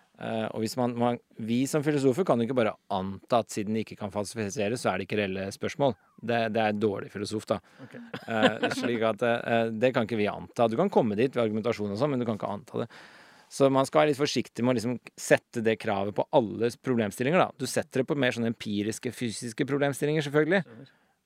og 0.52 0.60
hvis 0.60 0.76
man, 0.76 0.96
man, 1.00 1.20
Vi 1.40 1.62
som 1.72 1.84
filosofer 1.86 2.26
kan 2.28 2.42
jo 2.42 2.48
ikke 2.48 2.58
bare 2.58 2.74
anta 2.92 3.40
at 3.40 3.54
siden 3.54 3.78
de 3.78 3.86
ikke 3.86 3.96
kan 4.02 4.12
falsifisere, 4.12 4.76
så 4.76 4.92
er 4.92 5.00
det 5.00 5.08
ikke 5.08 5.20
reelle 5.22 5.46
spørsmål. 5.56 5.94
Det, 6.20 6.40
det 6.52 6.60
er 6.66 6.76
dårlig 6.76 7.12
filosof, 7.14 7.46
da. 7.48 7.60
Eh, 8.28 8.66
slik 8.76 9.06
at 9.08 9.24
eh, 9.24 9.70
Det 9.72 9.94
kan 9.96 10.04
ikke 10.04 10.20
vi 10.20 10.28
anta. 10.28 10.68
Du 10.68 10.76
kan 10.80 10.92
komme 10.92 11.16
dit 11.16 11.32
ved 11.32 11.46
argumentasjon 11.46 11.94
og 11.96 12.02
sånn, 12.02 12.12
men 12.12 12.20
du 12.20 12.28
kan 12.28 12.40
ikke 12.40 12.52
anta 12.52 12.84
det. 12.84 12.90
Så 13.50 13.66
man 13.74 13.88
skal 13.88 14.04
være 14.04 14.12
litt 14.12 14.20
forsiktig 14.20 14.62
med 14.62 14.76
å 14.76 14.78
liksom 14.78 14.98
sette 15.18 15.64
det 15.66 15.80
kravet 15.82 16.14
på 16.18 16.28
alle 16.38 16.68
problemstillinger. 16.86 17.40
da. 17.42 17.48
Du 17.58 17.66
setter 17.66 18.04
det 18.04 18.10
på 18.12 18.18
mer 18.20 18.36
sånne 18.36 18.52
empiriske, 18.52 19.14
fysiske 19.16 19.66
problemstillinger, 19.66 20.28
selvfølgelig. 20.28 20.62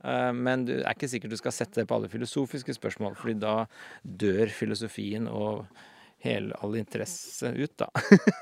Eh, 0.05 0.29
Men 0.37 0.67
det 0.69 0.83
er 0.83 0.93
ikke 0.93 1.09
sikkert 1.11 1.33
du 1.33 1.39
skal 1.41 1.55
sette 1.55 1.81
det 1.81 1.87
på 1.89 1.97
alle 1.97 2.11
filosofiske 2.13 2.77
spørsmål, 2.77 3.17
fordi 3.19 3.39
da 3.41 3.65
dør 4.05 4.53
filosofien 4.53 5.27
og 5.27 5.65
hele 6.23 6.55
all 6.63 6.75
interesse 6.79 7.51
ut, 7.51 7.73
da. 7.79 7.89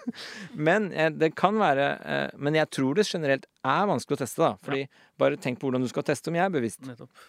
men 0.68 0.90
eh, 0.94 1.10
det 1.14 1.32
kan 1.40 1.58
være 1.58 1.88
eh, 2.06 2.36
Men 2.38 2.58
jeg 2.60 2.70
tror 2.78 2.98
det 2.98 3.08
generelt 3.10 3.48
er 3.66 3.88
vanskelig 3.90 4.20
å 4.20 4.22
teste, 4.24 4.44
da. 4.44 4.52
Fordi 4.66 4.86
bare 5.22 5.40
tenk 5.42 5.60
på 5.60 5.70
hvordan 5.70 5.86
du 5.86 5.90
skal 5.92 6.06
teste 6.08 6.30
om 6.32 6.38
jeg 6.38 6.46
er 6.46 6.54
bevisst. 6.54 6.84
Nettopp. 6.86 7.26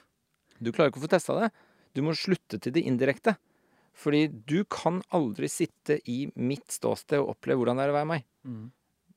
Du 0.61 0.71
klarer 0.71 0.93
ikke 0.93 1.01
å 1.03 1.07
få 1.07 1.13
testa 1.15 1.39
det. 1.41 1.49
Du 1.97 2.03
må 2.05 2.15
slutte 2.17 2.61
til 2.62 2.75
det 2.77 2.85
indirekte. 2.88 3.37
Fordi 3.99 4.27
du 4.49 4.62
kan 4.73 5.03
aldri 5.12 5.49
sitte 5.53 5.99
i 6.09 6.25
mitt 6.41 6.73
ståsted 6.73 7.21
og 7.21 7.35
oppleve 7.35 7.61
hvordan 7.61 7.81
det 7.81 7.88
er 7.88 7.93
å 7.93 7.99
være 7.99 8.11
meg. 8.15 8.29
Mhm. 8.49 8.71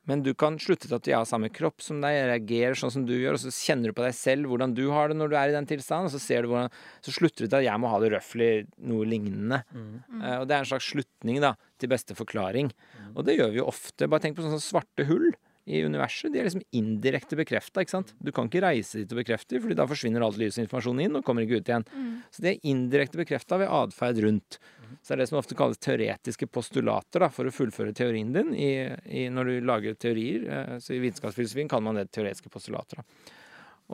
Men 0.09 0.21
du 0.25 0.31
kan 0.37 0.57
slutte 0.61 0.87
til 0.87 0.97
at 0.97 1.07
jeg 1.09 1.17
har 1.17 1.27
samme 1.29 1.49
kropp 1.53 1.83
som 1.83 2.01
deg, 2.03 2.13
jeg 2.13 2.29
reagerer 2.29 2.79
sånn 2.79 2.93
som 2.93 3.05
du 3.07 3.13
gjør, 3.15 3.37
og 3.37 3.41
så 3.41 3.53
kjenner 3.53 3.89
du 3.89 3.97
på 3.97 4.05
deg 4.05 4.17
selv 4.17 4.51
hvordan 4.51 4.75
du 4.77 4.83
har 4.93 5.09
det 5.09 5.17
når 5.17 5.31
du 5.31 5.37
er 5.39 5.51
i 5.51 5.55
den 5.55 5.69
tilstanden, 5.69 6.09
og 6.09 6.13
så 6.13 6.21
ser 6.21 6.45
du 6.45 6.51
hvordan 6.51 6.73
Så 7.05 7.13
slutter 7.15 7.45
du 7.45 7.49
til 7.49 7.59
at 7.61 7.67
jeg 7.67 7.81
må 7.81 7.89
ha 7.91 8.01
det 8.03 8.11
røftlig 8.13 8.51
noe 8.85 9.07
lignende. 9.09 9.63
Mm. 9.73 9.95
Uh, 10.21 10.35
og 10.41 10.45
det 10.49 10.57
er 10.57 10.61
en 10.61 10.69
slags 10.69 10.91
slutning, 10.93 11.41
da, 11.43 11.55
til 11.81 11.91
beste 11.91 12.17
forklaring. 12.17 12.71
Og 13.15 13.25
det 13.27 13.37
gjør 13.39 13.53
vi 13.53 13.61
jo 13.61 13.69
ofte. 13.71 14.09
Bare 14.11 14.23
tenk 14.23 14.37
på 14.37 14.45
sånne 14.45 14.61
svarte 14.63 15.07
hull 15.09 15.31
i 15.65 15.79
universet. 15.81 16.31
De 16.33 16.39
er 16.39 16.45
liksom 16.45 16.61
indirekte 16.77 17.35
bekrefta. 17.39 17.81
Du 18.21 18.31
kan 18.31 18.45
ikke 18.49 18.61
reise 18.61 18.99
dit 19.01 19.11
og 19.15 19.17
bekrefte, 19.23 19.57
fordi 19.61 19.75
da 19.79 19.87
forsvinner 19.89 20.21
all 20.21 20.35
lysinformasjon 20.37 20.99
inn 21.01 21.15
og 21.17 21.23
kommer 21.25 21.41
ikke 21.45 21.57
ut 21.63 21.71
igjen. 21.71 21.85
Så 22.29 22.43
det 22.45 22.51
er 22.51 22.67
indirekte 22.69 23.17
bekrefta 23.17 23.57
ved 23.57 23.71
atferd 23.73 24.21
rundt. 24.21 24.59
Så 25.01 25.09
det 25.09 25.15
er 25.17 25.23
det 25.23 25.29
som 25.31 25.39
ofte 25.39 25.57
kalles 25.57 25.81
teoretiske 25.81 26.47
postulater 26.53 27.25
da, 27.25 27.29
for 27.33 27.49
å 27.49 27.53
fullføre 27.53 27.93
teorien 27.97 28.29
din 28.33 28.53
i, 28.53 28.69
i, 29.09 29.25
når 29.33 29.49
du 29.49 29.55
lager 29.65 29.97
teorier. 29.97 30.45
Eh, 30.45 30.77
Så 30.79 30.93
i 30.93 31.01
vitenskapsfilosofien 31.01 31.69
kan 31.69 31.83
man 31.83 31.97
det 31.97 32.11
teoretiske 32.13 32.49
postulater. 32.53 33.01
Da. 33.01 33.33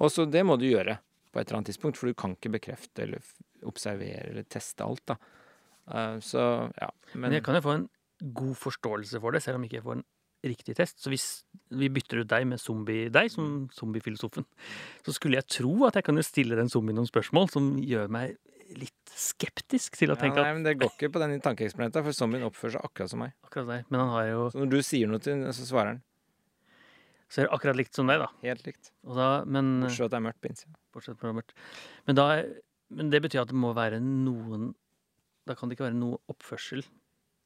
Og 0.03 0.11
så 0.11 0.25
det 0.29 0.43
må 0.47 0.57
du 0.59 0.67
gjøre 0.67 0.99
på 1.31 1.39
et 1.39 1.47
eller 1.47 1.61
annet 1.61 1.71
tidspunkt, 1.71 1.97
for 1.97 2.11
du 2.11 2.13
kan 2.19 2.35
ikke 2.35 2.51
bekrefte 2.59 3.03
eller 3.07 3.23
observere 3.63 4.27
eller 4.31 4.43
teste 4.51 4.83
alt. 4.83 5.05
da. 5.07 5.15
Eh, 5.91 6.19
Så 6.19 6.43
ja. 6.79 6.91
Men 7.13 7.21
Men 7.29 7.31
jeg 7.39 7.43
kan 7.43 7.55
jo 7.55 7.61
få 7.61 7.75
en 7.79 7.89
god 8.33 8.55
forståelse 8.59 9.19
for 9.23 9.31
det, 9.31 9.41
selv 9.43 9.55
om 9.55 9.63
ikke 9.63 9.79
jeg 9.79 9.83
får 9.87 9.95
en 9.99 10.03
riktig 10.45 10.75
test. 10.77 10.99
Så 11.01 11.11
hvis 11.13 11.25
vi 11.69 11.89
bytter 11.93 12.23
ut 12.23 12.29
deg 12.31 12.47
med 12.49 12.61
zombie, 12.61 13.09
deg 13.13 13.31
som 13.33 13.67
zombiefilosofen, 13.75 14.47
så 15.05 15.15
skulle 15.15 15.39
jeg 15.39 15.49
tro 15.59 15.73
at 15.87 15.99
jeg 15.99 16.07
kan 16.07 16.17
jo 16.17 16.25
stille 16.25 16.57
den 16.59 16.71
zombien 16.71 16.97
noen 16.97 17.09
spørsmål 17.09 17.51
som 17.53 17.73
gjør 17.81 18.11
meg 18.13 18.37
litt 18.77 19.11
skeptisk 19.11 19.97
til 19.99 20.13
å 20.13 20.15
ja, 20.15 20.21
tenke 20.21 20.43
nei, 20.43 20.53
men 20.55 20.63
det 20.63 20.77
går 20.79 20.93
ikke 20.93 21.09
på 21.11 21.19
den 21.19 21.41
tankeeksperimentet, 21.43 22.05
for 22.05 22.15
zombien 22.15 22.45
oppfører 22.47 22.77
seg 22.77 22.87
akkurat 22.87 23.11
som 23.11 23.21
meg. 23.25 23.33
akkurat 23.43 23.67
deg. 23.67 23.89
Men 23.91 24.03
han 24.05 24.13
har 24.15 24.29
jo 24.29 24.45
Så 24.53 24.61
når 24.61 24.71
du 24.71 24.79
sier 24.85 25.11
noe 25.11 25.23
til 25.23 25.35
den, 25.35 25.55
så 25.55 25.67
svarer 25.67 25.95
han 25.95 26.01
det 27.31 27.47
akkurat 27.47 27.77
likt 27.79 27.95
som 27.95 28.09
deg, 28.11 28.19
da. 28.19 28.27
helt 28.43 28.65
likt. 28.67 28.91
Da 29.07 29.29
men, 29.47 29.77
Bortsett 29.79 30.01
fra 30.01 30.07
at 30.09 30.11
det 30.11 30.17
er 30.19 30.25
mørkt 30.25 30.41
på 30.43 30.49
innsida. 30.51 30.73
bortsett 30.91 31.19
fra 31.19 31.31
mørkt. 31.35 31.53
Men, 32.07 32.17
da, 32.19 32.25
men 32.91 33.11
det 33.13 33.21
betyr 33.23 33.45
at 33.45 33.53
det 33.53 33.59
må 33.59 33.71
være 33.77 34.01
noen 34.03 34.73
Da 35.47 35.55
kan 35.55 35.69
det 35.69 35.77
ikke 35.77 35.87
være 35.87 35.97
noe 35.97 36.19
oppførsel 36.31 36.83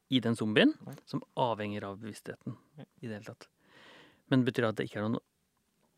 i 0.09 0.21
den 0.21 0.37
zombien 0.37 0.73
Nei. 0.85 0.95
som 1.09 1.23
avhenger 1.39 1.87
av 1.87 1.97
bevisstheten 2.01 2.57
Nei. 2.77 2.85
i 3.01 3.07
det 3.07 3.17
hele 3.17 3.31
tatt. 3.31 3.47
Men 4.31 4.45
betyr 4.45 4.65
det 4.65 4.69
at 4.73 4.81
det 4.81 4.87
ikke 4.89 5.01
er 5.01 5.07
noen 5.07 5.23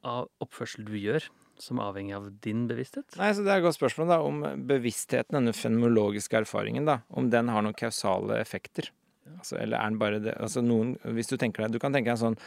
av 0.08 0.30
oppførsel 0.44 0.88
du 0.88 0.96
gjør 1.00 1.26
som 1.62 1.82
avhenger 1.82 2.20
av 2.20 2.30
din 2.44 2.68
bevissthet? 2.70 3.18
Nei, 3.18 3.32
så 3.34 3.44
Det 3.44 3.52
er 3.52 3.60
et 3.62 3.66
godt 3.66 3.80
spørsmål 3.80 4.12
da, 4.12 4.20
om 4.22 4.44
bevisstheten, 4.70 5.40
denne 5.40 5.56
fenomenologiske 5.58 6.44
erfaringen, 6.44 6.86
da, 6.86 7.02
om 7.10 7.32
den 7.34 7.50
har 7.50 7.66
noen 7.66 7.78
kausale 7.78 8.38
effekter. 8.40 8.92
Altså, 9.38 9.58
eller 9.60 9.80
er 9.80 9.90
den 9.90 10.00
bare 10.00 10.20
det 10.24 10.34
altså 10.40 10.62
noen, 10.64 10.94
Hvis 11.04 11.28
du 11.28 11.36
tenker 11.36 11.66
deg 11.66 11.74
Du 11.76 11.82
kan 11.84 11.92
tenke 11.92 12.08
deg 12.08 12.14
en 12.14 12.22
sånn 12.22 12.38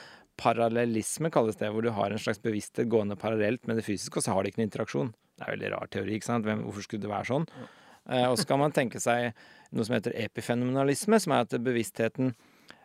parallellisme, 0.41 1.29
kalles 1.29 1.59
det, 1.61 1.69
hvor 1.69 1.85
du 1.85 1.91
har 1.93 2.11
en 2.11 2.23
slags 2.23 2.41
bevissthet 2.41 2.89
gående 2.89 3.19
parallelt 3.21 3.67
med 3.69 3.77
det 3.77 3.85
fysiske, 3.85 4.17
og 4.17 4.25
så 4.25 4.33
har 4.33 4.43
det 4.43 4.55
ikke 4.55 4.63
noen 4.63 4.71
interaksjon. 4.71 5.11
Det 5.37 5.45
er 5.45 5.51
en 5.51 5.57
veldig 5.59 5.71
rar 5.75 5.91
teori, 5.93 6.15
ikke 6.17 6.29
sant? 6.31 6.47
Hvem, 6.49 6.63
hvorfor 6.65 6.87
skulle 6.87 7.05
det 7.05 7.11
være 7.13 7.29
sånn? 7.29 7.45
Eh, 7.53 7.75
og 8.09 8.39
så 8.41 8.47
kan 8.49 8.61
man 8.63 8.73
tenke 8.75 9.01
seg 9.03 9.35
noe 9.71 9.87
som 9.87 9.95
heter 9.95 10.15
epifenomenalisme, 10.19 11.21
som 11.21 11.35
er 11.37 11.45
at 11.45 11.55
bevisstheten 11.63 12.33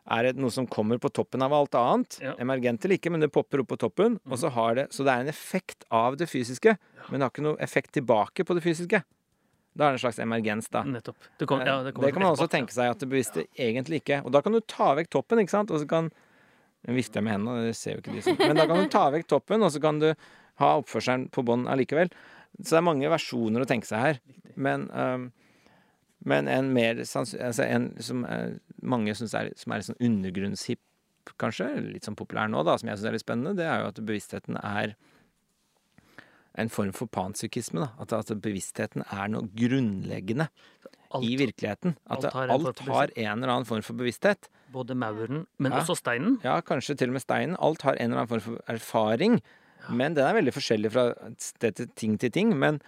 er 0.05 0.29
noe 0.37 0.53
som 0.53 0.67
kommer 0.69 0.99
på 1.01 1.09
toppen 1.09 1.41
av 1.41 1.53
alt 1.55 1.75
annet. 1.79 2.19
Ja. 2.21 2.35
Emergent 2.41 2.85
eller 2.85 2.99
ikke, 2.99 3.09
men 3.13 3.23
det 3.23 3.31
popper 3.33 3.63
opp 3.63 3.71
på 3.73 3.79
toppen. 3.81 4.19
Og 4.29 4.37
så, 4.41 4.51
har 4.53 4.77
det, 4.77 4.87
så 4.93 5.05
det 5.07 5.15
er 5.15 5.25
en 5.25 5.31
effekt 5.31 5.87
av 5.89 6.17
det 6.19 6.27
fysiske, 6.29 6.75
men 7.09 7.17
det 7.17 7.25
har 7.25 7.33
ikke 7.33 7.45
noe 7.47 7.61
effekt 7.63 7.95
tilbake 7.97 8.45
på 8.45 8.57
det 8.57 8.63
fysiske. 8.65 9.01
Da 9.75 9.89
er 9.89 9.95
det 9.95 9.97
en 9.97 10.03
slags 10.05 10.21
emergens, 10.23 10.69
da. 10.71 10.85
Nettopp. 10.87 11.17
Det, 11.39 11.47
kom, 11.49 11.59
Eh, 11.59 11.67
ja, 11.67 11.81
det, 11.83 11.95
det 11.99 12.13
kan 12.15 12.23
man 12.23 12.31
også 12.31 12.47
tenke 12.51 12.71
seg 12.71 12.93
at 12.93 13.01
det 13.01 13.09
bevisste 13.11 13.43
egentlig 13.59 14.03
ikke. 14.03 14.21
Og 14.23 14.31
da 14.31 14.39
kan 14.45 14.55
du 14.55 14.61
ta 14.61 14.93
vekk 14.95 15.09
toppen, 15.11 15.41
ikke 15.41 15.55
sant? 15.57 15.73
Og 15.73 15.83
så 15.83 15.89
kan 15.89 16.13
Nå 16.85 16.93
vifter 16.93 17.17
jeg 17.17 17.25
med 17.25 17.33
hendene, 17.33 17.61
det 17.65 17.77
ser 17.79 17.95
jo 17.95 18.01
ikke 18.03 18.11
de 18.13 18.21
som 18.21 18.35
Men 18.37 18.59
da 18.59 18.67
kan 18.69 18.77
du 18.77 18.91
ta 18.93 19.07
vekk 19.09 19.23
toppen, 19.25 19.63
og 19.65 19.71
så 19.73 19.79
kan 19.81 19.97
du 19.97 20.11
ha 20.61 20.67
oppførselen 20.77 21.23
på 21.33 21.41
bånn 21.41 21.63
allikevel. 21.65 22.11
Så 22.59 22.75
det 22.75 22.77
er 22.77 22.85
mange 22.85 23.09
versjoner 23.09 23.65
å 23.65 23.67
tenke 23.67 23.89
seg 23.89 24.03
her. 24.03 24.19
Men, 24.55 24.87
um, 24.91 25.31
men 26.25 26.47
en 26.47 26.71
mer 26.73 27.01
altså 27.03 27.65
en 27.65 27.89
som 28.01 28.23
er, 28.25 28.59
mange 28.81 29.15
syns 29.15 29.35
er, 29.37 29.51
som 29.59 29.71
er 29.73 29.81
litt 29.81 29.89
sånn 29.91 30.01
undergrunnshipp, 30.07 30.81
kanskje, 31.41 31.67
litt 31.91 32.05
sånn 32.05 32.17
populær 32.17 32.49
nå, 32.51 32.63
da, 32.65 32.77
som 32.77 32.89
jeg 32.89 32.99
syns 32.99 33.09
er 33.09 33.17
litt 33.17 33.25
spennende, 33.25 33.55
det 33.57 33.65
er 33.67 33.81
jo 33.83 33.91
at 33.91 34.01
bevisstheten 34.05 34.59
er 34.61 34.95
en 36.55 36.69
form 36.71 36.93
for 36.95 37.11
panpsykisme. 37.11 37.81
da, 37.83 37.89
At, 37.99 38.13
at 38.13 38.41
bevisstheten 38.41 39.03
er 39.11 39.31
noe 39.33 39.49
grunnleggende 39.59 40.47
Alt, 41.11 41.25
i 41.27 41.35
virkeligheten. 41.39 41.97
At 42.07 42.25
alt 42.25 42.33
har 42.33 42.49
en 42.49 42.53
alt 42.55 42.79
har 42.87 43.11
en 43.15 43.43
eller 43.43 43.53
annen 43.53 43.67
form 43.67 43.83
for 43.85 43.97
bevissthet. 43.99 44.49
Både 44.73 44.95
mauren, 44.95 45.45
men 45.59 45.71
Ja. 45.71 45.81
også 45.81 45.97
steinen. 45.99 46.39
Ja, 46.43 46.61
kanskje 46.61 46.97
til 46.97 47.09
og 47.09 47.13
med 47.19 47.21
steinen. 47.23 47.55
Alt 47.59 47.81
har 47.83 47.95
en 47.99 48.11
eller 48.11 48.23
annen 48.23 48.31
form 48.31 48.41
for 48.41 48.61
erfaring. 48.71 49.41
Men 49.89 50.15
den 50.15 50.25
er 50.25 50.33
veldig 50.33 50.53
forskjellig 50.53 50.91
fra 50.91 51.13
sted 51.37 51.75
til 51.75 51.87
ting 51.95 52.17
til 52.17 52.31
ting. 52.31 52.57
Men, 52.57 52.81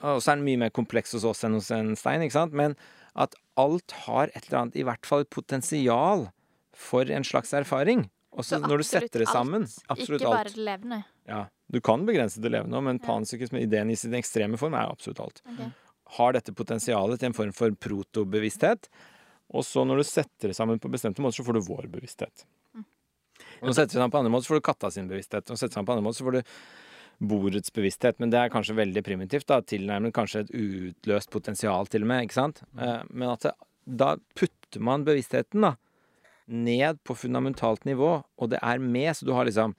og 0.00 0.22
så 0.22 0.32
er 0.32 0.40
den 0.40 0.46
mye 0.46 0.60
mer 0.64 0.72
kompleks 0.74 1.14
hos 1.16 1.26
oss 1.28 1.44
enn 1.46 1.56
hos 1.58 1.70
en 1.74 1.92
stein. 1.98 2.24
ikke 2.24 2.38
sant? 2.38 2.56
Men 2.56 2.76
at 3.18 3.34
alt 3.60 3.94
har 4.06 4.30
et 4.32 4.46
eller 4.46 4.62
annet, 4.62 4.78
i 4.80 4.86
hvert 4.86 5.06
fall 5.06 5.24
et 5.24 5.32
potensial 5.34 6.28
for 6.76 7.10
en 7.10 7.26
slags 7.26 7.52
erfaring. 7.56 8.06
Og 8.30 8.46
så 8.46 8.60
når 8.62 8.80
du 8.80 8.86
setter 8.86 9.24
det 9.24 9.28
sammen 9.28 9.66
alt, 9.90 10.04
ikke 10.06 10.22
bare 10.22 10.48
det 10.48 10.62
levende. 10.62 11.02
Ja, 11.28 11.44
du 11.70 11.80
kan 11.84 12.06
begrense 12.06 12.42
det 12.42 12.52
levende 12.54 12.78
òg, 12.78 12.86
men 12.86 13.00
panpsykisme, 13.02 13.62
ideen 13.66 13.90
i 13.90 13.98
sin 13.98 14.14
ekstreme 14.16 14.58
form, 14.60 14.76
er 14.78 14.90
absolutt 14.90 15.22
alt. 15.24 15.42
Okay. 15.44 15.72
Har 16.16 16.36
dette 16.38 16.54
potensialet 16.56 17.20
til 17.20 17.30
en 17.30 17.36
form 17.36 17.52
for 17.54 17.74
protobevissthet. 17.86 18.88
Og 19.50 19.66
så 19.66 19.82
når 19.86 20.00
du 20.00 20.06
setter 20.06 20.50
det 20.50 20.56
sammen 20.58 20.78
på 20.82 20.90
bestemte 20.90 21.22
måter, 21.22 21.40
så 21.40 21.46
får 21.46 21.58
du 21.58 21.66
vår 21.66 21.90
bevissthet. 21.90 22.46
Mm. 22.74 22.86
Og 22.86 23.66
når 23.66 23.74
du 23.74 23.78
setter 23.80 23.90
det 23.90 23.98
sammen 23.98 24.14
på 24.14 24.22
andre 24.22 24.32
måter, 24.32 24.46
så 24.46 24.54
får 24.54 24.62
du 24.62 24.68
katta 24.70 24.92
sin 24.94 25.10
bevissthet. 25.10 25.50
Og 25.50 25.58
setter 25.58 25.72
det 25.72 25.78
sammen 25.78 25.90
på 25.90 25.96
andre 25.96 26.06
måter, 26.06 26.20
så 26.22 26.28
får 26.28 26.38
du 26.38 26.42
borets 27.20 27.72
bevissthet. 27.72 28.18
Men 28.18 28.32
det 28.32 28.40
er 28.40 28.52
kanskje 28.52 28.78
veldig 28.78 29.02
primitivt. 29.04 29.46
da, 29.50 29.60
Tilnærmet 29.60 30.14
kanskje 30.16 30.44
et 30.46 30.54
utløst 30.56 31.30
potensial, 31.30 31.86
til 31.86 32.02
og 32.06 32.08
med. 32.12 32.24
ikke 32.24 32.38
sant? 32.38 32.62
Eh, 32.78 33.02
Men 33.10 33.30
at 33.30 33.40
det, 33.46 33.52
da 33.86 34.16
putter 34.34 34.80
man 34.80 35.04
bevisstheten 35.04 35.60
da, 35.60 35.74
ned 36.50 36.98
på 37.04 37.14
fundamentalt 37.14 37.84
nivå, 37.84 38.24
og 38.38 38.50
det 38.50 38.58
er 38.62 38.78
med, 38.78 39.14
så 39.14 39.26
du 39.26 39.32
har 39.32 39.44
liksom 39.46 39.74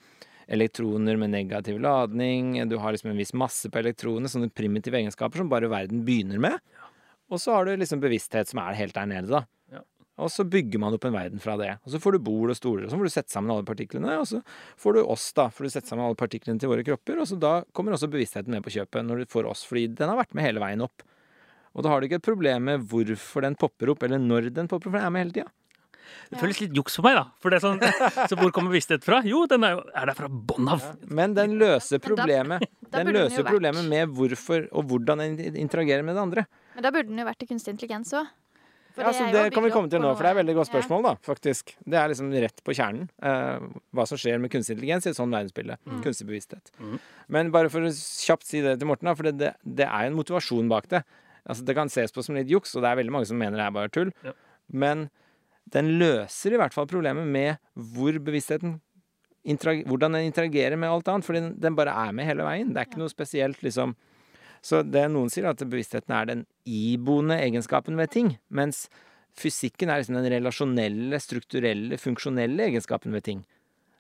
elektroner 0.51 1.17
med 1.17 1.32
negativ 1.32 1.80
ladning, 1.80 2.69
du 2.69 2.77
har 2.77 2.91
liksom 2.91 3.12
en 3.12 3.19
viss 3.19 3.34
masse 3.34 3.69
på 3.71 3.80
elektronene, 3.80 4.27
sånne 4.32 4.51
primitive 4.51 4.97
egenskaper 4.99 5.38
som 5.38 5.49
bare 5.51 5.69
verden 5.71 6.04
begynner 6.08 6.39
med. 6.39 6.58
Og 7.32 7.39
så 7.39 7.54
har 7.56 7.65
du 7.65 7.75
liksom 7.80 8.01
bevissthet 8.04 8.49
som 8.49 8.60
er 8.60 8.75
helt 8.75 8.95
der 8.95 9.08
nede, 9.08 9.32
da. 9.32 9.45
Og 10.19 10.30
så 10.30 10.43
bygger 10.43 10.82
man 10.82 10.93
opp 10.93 11.06
en 11.08 11.15
verden 11.15 11.41
fra 11.41 11.56
det. 11.58 11.69
Og 11.86 11.93
så 11.93 12.00
får 12.02 12.17
du 12.17 12.26
bol 12.26 12.52
og 12.52 12.58
stoler, 12.58 12.86
og 12.86 12.91
så 12.91 13.00
får 13.00 13.08
du 13.08 13.13
sette 13.13 13.34
sammen 13.34 13.54
alle 13.54 13.65
partiklene, 13.65 14.17
og 14.19 14.28
så 14.30 14.41
får 14.82 14.97
du 14.97 15.02
oss, 15.06 15.30
da. 15.38 15.47
Får 15.54 15.65
du 15.67 15.71
sette 15.74 15.89
sammen 15.89 16.06
alle 16.06 16.19
partiklene 16.19 16.62
til 16.62 16.69
våre 16.71 16.84
kropper, 16.86 17.21
og 17.24 17.30
så 17.30 17.39
da 17.39 17.54
kommer 17.71 17.95
også 17.95 18.12
bevisstheten 18.12 18.52
med 18.54 18.65
på 18.65 18.74
kjøpet 18.76 19.08
når 19.08 19.24
du 19.24 19.32
får 19.32 19.47
oss, 19.50 19.63
fordi 19.69 19.88
den 19.95 20.12
har 20.12 20.19
vært 20.19 20.36
med 20.38 20.45
hele 20.45 20.62
veien 20.63 20.84
opp. 20.86 21.06
Og 21.71 21.86
da 21.86 21.93
har 21.93 22.02
du 22.02 22.10
ikke 22.10 22.19
et 22.19 22.28
problem 22.28 22.67
med 22.67 22.86
hvorfor 22.91 23.47
den 23.47 23.56
popper 23.60 23.93
opp, 23.93 24.04
eller 24.04 24.19
når 24.19 24.52
den 24.52 24.67
popper 24.67 24.91
opp, 24.91 24.93
for 24.93 25.00
den 25.00 25.08
er 25.08 25.15
med 25.15 25.26
hele 25.26 25.38
tida. 25.39 25.50
Det 26.32 26.39
føles 26.39 26.60
litt 26.60 26.76
juks 26.76 26.97
for 27.00 27.08
meg, 27.08 27.15
da. 27.15 27.24
For 27.39 27.54
det 27.54 27.60
er 27.60 27.63
sånn, 27.63 27.80
så 28.30 28.38
hvor 28.39 28.52
kommer 28.56 28.74
bevissthet 28.74 29.06
fra? 29.08 29.21
Jo, 29.28 29.45
den 29.52 29.63
er, 29.67 29.80
er 29.95 30.12
der 30.12 30.17
fra 30.17 30.28
bånn 30.28 30.67
av. 30.71 30.84
Men 31.08 31.36
den 31.38 31.56
løser 31.62 32.04
problemet. 32.04 32.67
Den 32.91 33.08
løser 33.15 33.45
problemet 33.47 33.86
med 33.88 34.10
hvorfor 34.12 34.65
og 34.76 34.89
hvordan 34.89 35.21
den 35.24 35.56
interagerer 35.62 36.04
med 36.04 36.17
det 36.17 36.24
andre. 36.26 36.41
Men 36.76 36.84
da 36.84 36.89
burde 36.91 37.08
den 37.08 37.21
jo 37.21 37.24
vært 37.24 37.39
til 37.39 37.47
kunstig 37.54 37.71
intelligens 37.71 38.12
òg. 38.19 38.28
Ja, 38.97 39.13
så 39.15 39.27
det 39.32 39.43
kan 39.56 39.63
vi 39.63 39.71
komme 39.73 39.91
til 39.91 40.01
nå, 40.04 40.12
for 40.15 40.25
det 40.25 40.32
er 40.32 40.36
et 40.36 40.41
veldig 40.41 40.56
godt 40.58 40.69
spørsmål, 40.71 41.06
da, 41.06 41.13
faktisk. 41.25 41.73
Det 41.88 41.97
er 41.99 42.12
liksom 42.12 42.32
rett 42.43 42.63
på 42.65 42.75
kjernen. 42.75 43.08
eh, 43.23 43.65
hva 43.95 44.06
som 44.10 44.19
skjer 44.19 44.41
med 44.41 44.51
kunstig 44.51 44.75
intelligens 44.75 45.08
i 45.08 45.12
et 45.13 45.19
sånt 45.19 45.34
verdensbilde. 45.34 45.77
Kunstig 46.04 46.27
bevissthet. 46.27 46.71
Mm. 46.80 46.99
Men 47.32 47.51
bare 47.56 47.71
for 47.71 47.88
å 47.88 47.91
kjapt 47.93 48.47
si 48.47 48.62
det 48.65 48.77
til 48.82 48.89
Morten, 48.89 49.08
da, 49.08 49.15
for 49.15 49.30
det, 49.30 49.38
det, 49.39 49.54
det 49.63 49.88
er 49.88 50.10
en 50.10 50.17
motivasjon 50.17 50.69
bak 50.71 50.89
det. 50.91 51.04
Altså, 51.47 51.65
det 51.65 51.75
kan 51.77 51.89
ses 51.89 52.13
på 52.13 52.23
som 52.25 52.38
litt 52.38 52.51
juks, 52.51 52.75
og 52.75 52.84
det 52.84 52.91
er 52.91 53.01
veldig 53.01 53.15
mange 53.15 53.30
som 53.30 53.39
mener 53.39 53.58
det 53.58 53.65
er 53.65 53.75
bare 53.80 53.93
tull. 53.93 54.13
Ja. 54.25 54.36
Men 54.71 55.10
den 55.71 55.95
løser 56.01 56.56
i 56.56 56.60
hvert 56.60 56.75
fall 56.75 56.89
problemet 56.89 57.27
med 57.27 57.62
hvor 57.75 58.17
bevisstheten 58.19 58.80
hvordan 59.41 60.13
den 60.13 60.27
interagerer 60.27 60.77
med 60.77 60.91
alt 60.91 61.08
annet. 61.10 61.25
For 61.25 61.34
den, 61.34 61.56
den 61.62 61.77
bare 61.77 61.95
er 61.97 62.12
med 62.13 62.27
hele 62.30 62.45
veien. 62.45 62.73
Det 62.73 62.82
er 62.82 62.89
ikke 62.89 63.01
noe 63.01 63.10
spesielt, 63.10 63.62
liksom 63.65 63.95
Så 64.62 64.84
det 64.86 65.08
noen 65.10 65.32
sier, 65.34 65.47
at 65.50 65.62
bevisstheten 65.65 66.13
er 66.13 66.28
den 66.30 66.43
iboende 66.69 67.39
egenskapen 67.41 67.97
ved 67.97 68.12
ting. 68.13 68.36
Mens 68.54 68.86
fysikken 69.38 69.89
er 69.89 70.02
liksom 70.02 70.19
den 70.19 70.30
relasjonelle, 70.34 71.17
strukturelle, 71.24 71.97
funksjonelle 72.02 72.69
egenskapen 72.69 73.15
ved 73.15 73.26
ting. 73.26 73.41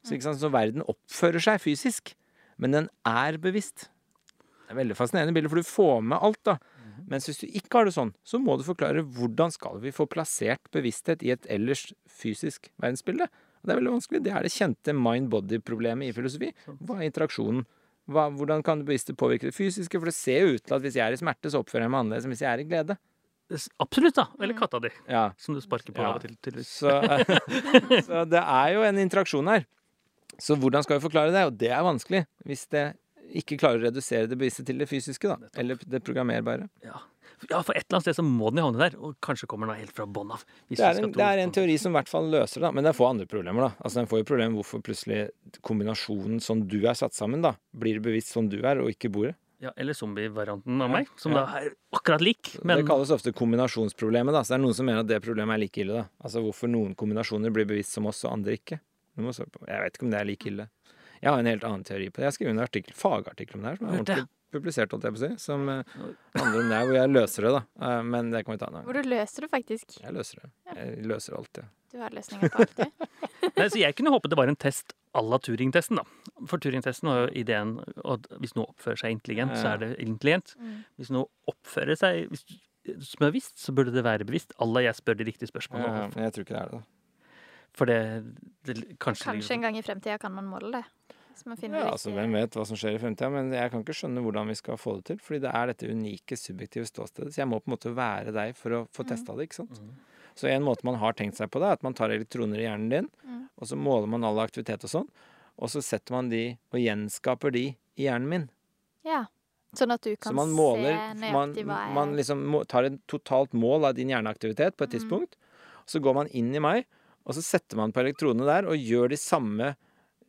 Så, 0.05 0.17
så 0.17 0.49
verden 0.53 0.85
oppfører 0.89 1.41
seg 1.43 1.61
fysisk, 1.61 2.13
men 2.61 2.75
den 2.75 2.91
er 3.07 3.37
bevisst. 3.41 3.89
Det 4.65 4.75
er 4.75 4.81
veldig 4.81 4.97
fascinerende 4.97 5.33
bilde, 5.35 5.49
for 5.51 5.61
du 5.61 5.67
får 5.67 6.05
med 6.13 6.21
alt, 6.21 6.41
da. 6.47 6.57
Mens 7.09 7.25
hvis 7.27 7.41
du 7.41 7.47
ikke 7.49 7.79
har 7.79 7.87
det 7.87 7.95
sånn, 7.95 8.13
så 8.27 8.39
må 8.39 8.55
du 8.57 8.65
forklare 8.67 9.03
hvordan 9.03 9.53
skal 9.53 9.79
vi 9.83 9.93
få 9.95 10.05
plassert 10.09 10.69
bevissthet 10.73 11.23
i 11.25 11.33
et 11.33 11.47
ellers 11.51 11.89
fysisk 12.07 12.69
verdensbilde. 12.81 13.27
Det 13.61 13.73
er 13.73 13.79
veldig 13.79 13.93
vanskelig. 13.97 14.21
Det 14.25 14.33
er 14.33 14.45
det 14.45 14.53
kjente 14.53 14.95
mind-body-problemet 14.97 16.09
i 16.09 16.15
filosofi. 16.15 16.51
Hva 16.79 16.99
er 16.99 17.09
interaksjonen? 17.09 17.65
Hva, 18.11 18.27
hvordan 18.35 18.63
kan 18.65 18.81
det 18.81 18.87
bevisste 18.89 19.15
påvirke 19.17 19.47
det 19.49 19.55
fysiske? 19.55 19.99
For 19.99 20.09
det 20.11 20.15
ser 20.17 20.43
jo 20.45 20.57
ut 20.57 20.63
til 20.67 20.75
at 20.77 20.83
hvis 20.83 20.97
jeg 20.99 21.05
er 21.07 21.15
i 21.15 21.21
smerte, 21.21 21.51
så 21.53 21.61
oppfører 21.63 21.85
jeg 21.87 21.93
meg 21.93 22.03
annerledes 22.03 22.27
enn 22.27 22.33
hvis 22.35 22.43
jeg 22.45 22.51
er 22.53 22.63
i 22.63 22.67
glede. 22.69 22.97
Absolutt, 23.83 24.15
da. 24.15 24.25
Eller 24.39 24.55
katta 24.55 24.79
di, 24.79 24.89
Ja, 25.11 25.25
som 25.37 25.55
du 25.57 25.59
sparker 25.63 25.91
på 25.91 25.99
Ja. 26.03 26.09
av 26.13 26.19
og 26.19 26.21
til. 26.23 26.37
til. 26.41 26.61
Så, 26.63 26.87
så 28.07 28.23
det 28.31 28.39
er 28.41 28.73
jo 28.77 28.83
en 28.87 28.99
interaksjon 29.01 29.49
her. 29.51 29.65
Så 30.39 30.55
hvordan 30.55 30.83
skal 30.85 30.97
vi 30.99 31.03
forklare 31.03 31.33
det? 31.35 31.43
Og 31.49 31.57
det 31.59 31.69
er 31.75 31.83
vanskelig 31.83 32.23
hvis 32.47 32.63
det 32.71 32.85
ikke 33.41 33.57
klarer 33.59 33.79
å 33.81 33.85
redusere 33.89 34.27
det 34.31 34.37
bevisste 34.39 34.63
til 34.67 34.79
det 34.79 34.87
fysiske, 34.91 35.27
da. 35.27 35.51
Eller 35.59 35.75
det 35.87 36.01
programmerbare. 36.07 36.69
Ja. 36.83 36.99
Ja, 37.49 37.61
for 37.63 37.73
et 37.73 37.85
eller 37.85 37.97
annet 37.97 38.05
sted 38.05 38.17
så 38.19 38.25
må 38.25 38.51
den 38.51 38.61
jo 38.61 38.67
havne 38.69 38.81
der, 38.83 38.97
og 39.01 39.15
kanskje 39.23 39.47
kommer 39.49 39.71
den 39.71 39.81
helt 39.81 39.93
fra 39.97 40.05
bånn 40.05 40.33
av. 40.35 40.43
Det 40.69 40.79
er, 40.79 40.99
en, 41.01 41.11
det 41.15 41.25
er 41.25 41.41
en 41.43 41.53
teori 41.55 41.77
som 41.81 41.93
i 41.93 41.97
hvert 41.99 42.11
fall 42.11 42.29
løser 42.31 42.59
det, 42.61 42.67
da. 42.67 42.71
men 42.77 42.87
den 42.87 42.97
får 42.97 43.13
andre 43.15 43.27
problemer. 43.29 43.67
da. 43.67 43.71
Altså 43.81 44.01
Den 44.01 44.09
får 44.11 44.21
jo 44.21 44.27
problemer 44.31 44.59
hvorfor 44.59 44.83
plutselig 44.85 45.21
kombinasjonen 45.65 46.41
som 46.43 46.65
du 46.69 46.79
er 46.83 46.97
satt 46.97 47.17
sammen, 47.17 47.43
da, 47.45 47.55
blir 47.73 48.01
bevisst 48.03 48.35
som 48.35 48.49
du 48.51 48.59
er, 48.61 48.83
og 48.83 48.91
ikke 48.93 49.11
bordet. 49.13 49.35
Ja, 49.61 49.69
eller 49.77 49.93
zombie-varianten 49.93 50.81
av 50.81 50.89
meg, 50.89 51.09
som 51.21 51.35
ja. 51.35 51.43
da 51.43 51.59
er 51.61 51.73
akkurat 51.93 52.23
lik. 52.25 52.55
Men 52.65 52.79
Det 52.81 52.87
kalles 52.89 53.11
ofte 53.13 53.33
kombinasjonsproblemet. 53.37 54.33
da, 54.33 54.41
Så 54.41 54.55
det 54.55 54.57
er 54.57 54.63
noen 54.63 54.77
som 54.77 54.87
mener 54.89 55.03
at 55.03 55.09
det 55.11 55.19
problemet 55.21 55.53
er 55.53 55.61
like 55.61 55.83
ille. 55.83 55.99
da. 55.99 56.07
Altså 56.25 56.41
Hvorfor 56.41 56.71
noen 56.71 56.95
kombinasjoner 56.97 57.53
blir 57.53 57.69
bevisst 57.69 57.93
som 57.93 58.09
oss, 58.09 58.23
og 58.25 58.39
andre 58.39 58.57
ikke. 58.57 58.79
Jeg 59.19 59.83
vet 59.83 59.97
ikke 59.97 60.07
om 60.07 60.13
det 60.13 60.17
er 60.17 60.29
like 60.29 60.49
ille. 60.49 60.69
Jeg 61.21 61.29
har 61.29 61.37
en 61.37 61.49
helt 61.51 61.65
annen 61.67 61.83
teori 61.85 62.09
på 62.09 62.17
det. 62.17 62.25
Jeg 62.25 62.31
har 62.31 62.37
skrevet 62.39 62.55
en 62.55 62.63
artikkel, 62.63 62.95
fagartikkel 62.97 63.59
om 63.59 63.65
det 63.67 63.69
her, 63.69 63.77
som 63.77 63.85
er 63.91 63.99
ordentlig 63.99 64.25
publisert, 64.53 64.91
holdt 64.93 65.07
jeg 65.07 65.15
på 65.15 65.19
å 65.19 65.23
si, 65.25 65.29
som 65.41 65.67
eh, 65.71 65.93
handler 66.37 66.63
om 66.63 66.71
det, 66.71 66.79
hvor 66.87 66.97
jeg 66.99 67.11
løser 67.11 67.47
det, 67.47 67.51
da. 67.57 67.61
Eh, 67.87 68.01
Men 68.15 68.31
det 68.33 68.43
kan 68.45 68.55
vi 68.55 68.61
ta 68.61 68.69
en 68.71 68.79
annen 68.79 68.89
Hvor 68.89 68.99
du 68.99 69.09
løser 69.11 69.45
det 69.47 69.51
faktisk. 69.51 69.99
Jeg 70.01 70.15
løser 70.15 70.43
det. 70.43 70.51
Jeg 70.75 71.05
løser 71.11 71.37
alt, 71.39 71.61
jeg. 71.61 71.69
Du 71.91 71.99
har 71.99 72.13
løsninger 72.15 72.51
på 72.53 72.63
alt, 72.63 72.77
du. 72.77 73.07
Nei, 73.57 73.67
så 73.67 73.79
jeg 73.81 73.95
kunne 73.97 74.13
håpet 74.13 74.31
det 74.31 74.37
var 74.39 74.47
en 74.47 74.55
test 74.55 74.93
à 75.11 75.23
la 75.25 75.39
Turing-testen, 75.43 75.99
da. 75.99 76.05
For 76.47 76.61
Turing-testen 76.63 77.09
var 77.09 77.25
jo 77.25 77.31
ideen 77.41 77.73
at 78.07 78.29
hvis 78.39 78.53
noe 78.55 78.69
oppfører 78.71 79.01
seg 79.01 79.17
intelligent, 79.17 79.57
så 79.59 79.73
er 79.73 79.81
det 79.81 79.89
intelligent. 79.99 80.53
Mm. 80.55 80.77
Hvis 81.01 81.11
noe 81.11 81.27
oppfører 81.51 81.99
seg 81.99 82.29
hvis, 82.31 82.45
som 83.09 83.27
er 83.27 83.35
visst, 83.35 83.59
så 83.59 83.75
burde 83.75 83.91
det 83.91 84.05
være 84.07 84.25
bevisst. 84.29 84.55
Alla 84.63 84.85
jeg 84.87 84.95
spør 85.01 85.19
de 85.19 85.27
riktige 85.27 85.51
spørsmålene. 85.51 86.07
Ja, 86.15 86.25
jeg 86.29 86.35
tror 86.37 86.47
ikke 86.47 86.55
det 86.55 86.61
er 86.63 86.71
det, 86.71 86.79
da. 86.79 86.87
For 87.75 87.87
det, 87.87 87.99
det 88.67 88.73
kanskje 88.99 89.29
Kanskje 89.29 89.55
en 89.55 89.61
gang 89.67 89.77
i 89.79 89.83
fremtida 89.85 90.17
kan 90.19 90.33
man 90.35 90.47
måle 90.51 90.71
det. 90.79 90.81
Hvis 91.33 91.45
man 91.47 91.57
finner 91.57 91.79
Ja, 91.79 91.91
altså. 91.91 92.11
Hvem 92.13 92.33
vet 92.33 92.51
hva 92.57 92.65
som 92.67 92.77
skjer 92.77 92.95
i 92.95 92.99
fremtida, 93.01 93.29
men 93.31 93.51
jeg 93.55 93.71
kan 93.71 93.83
ikke 93.83 93.95
skjønne 93.95 94.21
hvordan 94.23 94.47
vi 94.51 94.55
skal 94.59 94.77
få 94.77 94.95
det 94.99 95.05
til. 95.05 95.17
Fordi 95.23 95.39
det 95.41 95.51
er 95.55 95.67
dette 95.71 95.89
unike, 95.89 96.37
subjektive 96.37 96.85
ståstedet. 96.89 97.33
Så 97.33 97.41
jeg 97.41 97.47
må 97.47 97.59
på 97.61 97.71
en 97.71 97.75
måte 97.77 97.93
være 97.95 98.31
deg 98.35 98.55
for 98.55 98.69
å 98.71 98.87
få 98.91 99.05
testa 99.07 99.35
det. 99.35 99.47
ikke 99.49 99.61
sant? 99.63 99.79
Mm. 99.79 99.91
Så 100.35 100.47
en 100.47 100.63
måte 100.63 100.83
man 100.87 100.95
har 100.95 101.13
tenkt 101.13 101.35
seg 101.37 101.49
på 101.51 101.59
det, 101.59 101.67
er 101.67 101.73
at 101.79 101.83
man 101.83 101.93
tar 101.93 102.09
elektroner 102.09 102.59
i 102.59 102.67
hjernen 102.67 102.89
din, 102.89 103.09
Mm. 103.27 103.49
og 103.57 103.67
så 103.67 103.75
måler 103.75 104.07
man 104.07 104.23
all 104.23 104.39
aktivitet 104.39 104.83
og 104.83 104.89
sånn, 104.89 105.09
og 105.59 105.67
så 105.69 105.81
setter 105.83 106.11
man 106.15 106.29
de 106.29 106.57
og 106.71 106.79
gjenskaper 106.79 107.51
de 107.51 107.65
i 107.97 108.03
hjernen 108.07 108.27
min. 108.29 108.49
Ja. 109.03 109.25
Sånn 109.75 109.91
at 109.91 110.01
du 110.01 110.15
kan 110.15 110.31
Så 110.31 110.35
man 110.35 110.49
måler 110.51 111.15
se 111.15 111.31
Man, 111.31 111.53
nøyaktig 111.53 111.65
hva 111.65 111.85
jeg 111.85 111.93
man 111.95 112.15
liksom 112.15 112.45
må, 112.45 112.67
tar 112.67 112.83
et 112.83 112.97
totalt 113.07 113.53
mål 113.53 113.85
av 113.85 113.95
din 113.95 114.09
hjerneaktivitet 114.09 114.75
på 114.77 114.83
et 114.83 114.89
Mm. 114.89 114.99
tidspunkt. 114.99 115.35
Så 115.85 115.99
går 116.01 116.13
man 116.13 116.27
inn 116.27 116.53
i 116.55 116.59
meg, 116.59 116.85
og 117.25 117.35
så 117.35 117.41
setter 117.43 117.75
man 117.77 117.91
på 117.91 117.99
elektronene 118.03 118.45
der 118.45 118.67
og 118.67 118.75
gjør 118.75 119.09
de 119.09 119.15
samme 119.17 119.75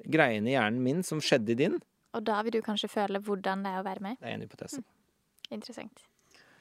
greiene 0.07 0.51
i 0.51 0.57
hjernen 0.57 0.83
min 0.85 1.03
som 1.07 1.21
skjedde 1.23 1.55
i 1.55 1.59
din. 1.65 1.77
Og 2.13 2.25
da 2.27 2.41
vil 2.45 2.53
du 2.59 2.63
kanskje 2.65 2.91
føle 2.93 3.21
hvordan 3.25 3.63
det 3.65 3.71
er 3.73 3.81
å 3.81 3.87
være 3.87 4.05
med. 4.05 4.19
Det 4.21 4.29
er 4.29 4.35
en 4.39 4.45
hypotese. 4.45 4.83
Interessant. 5.53 6.03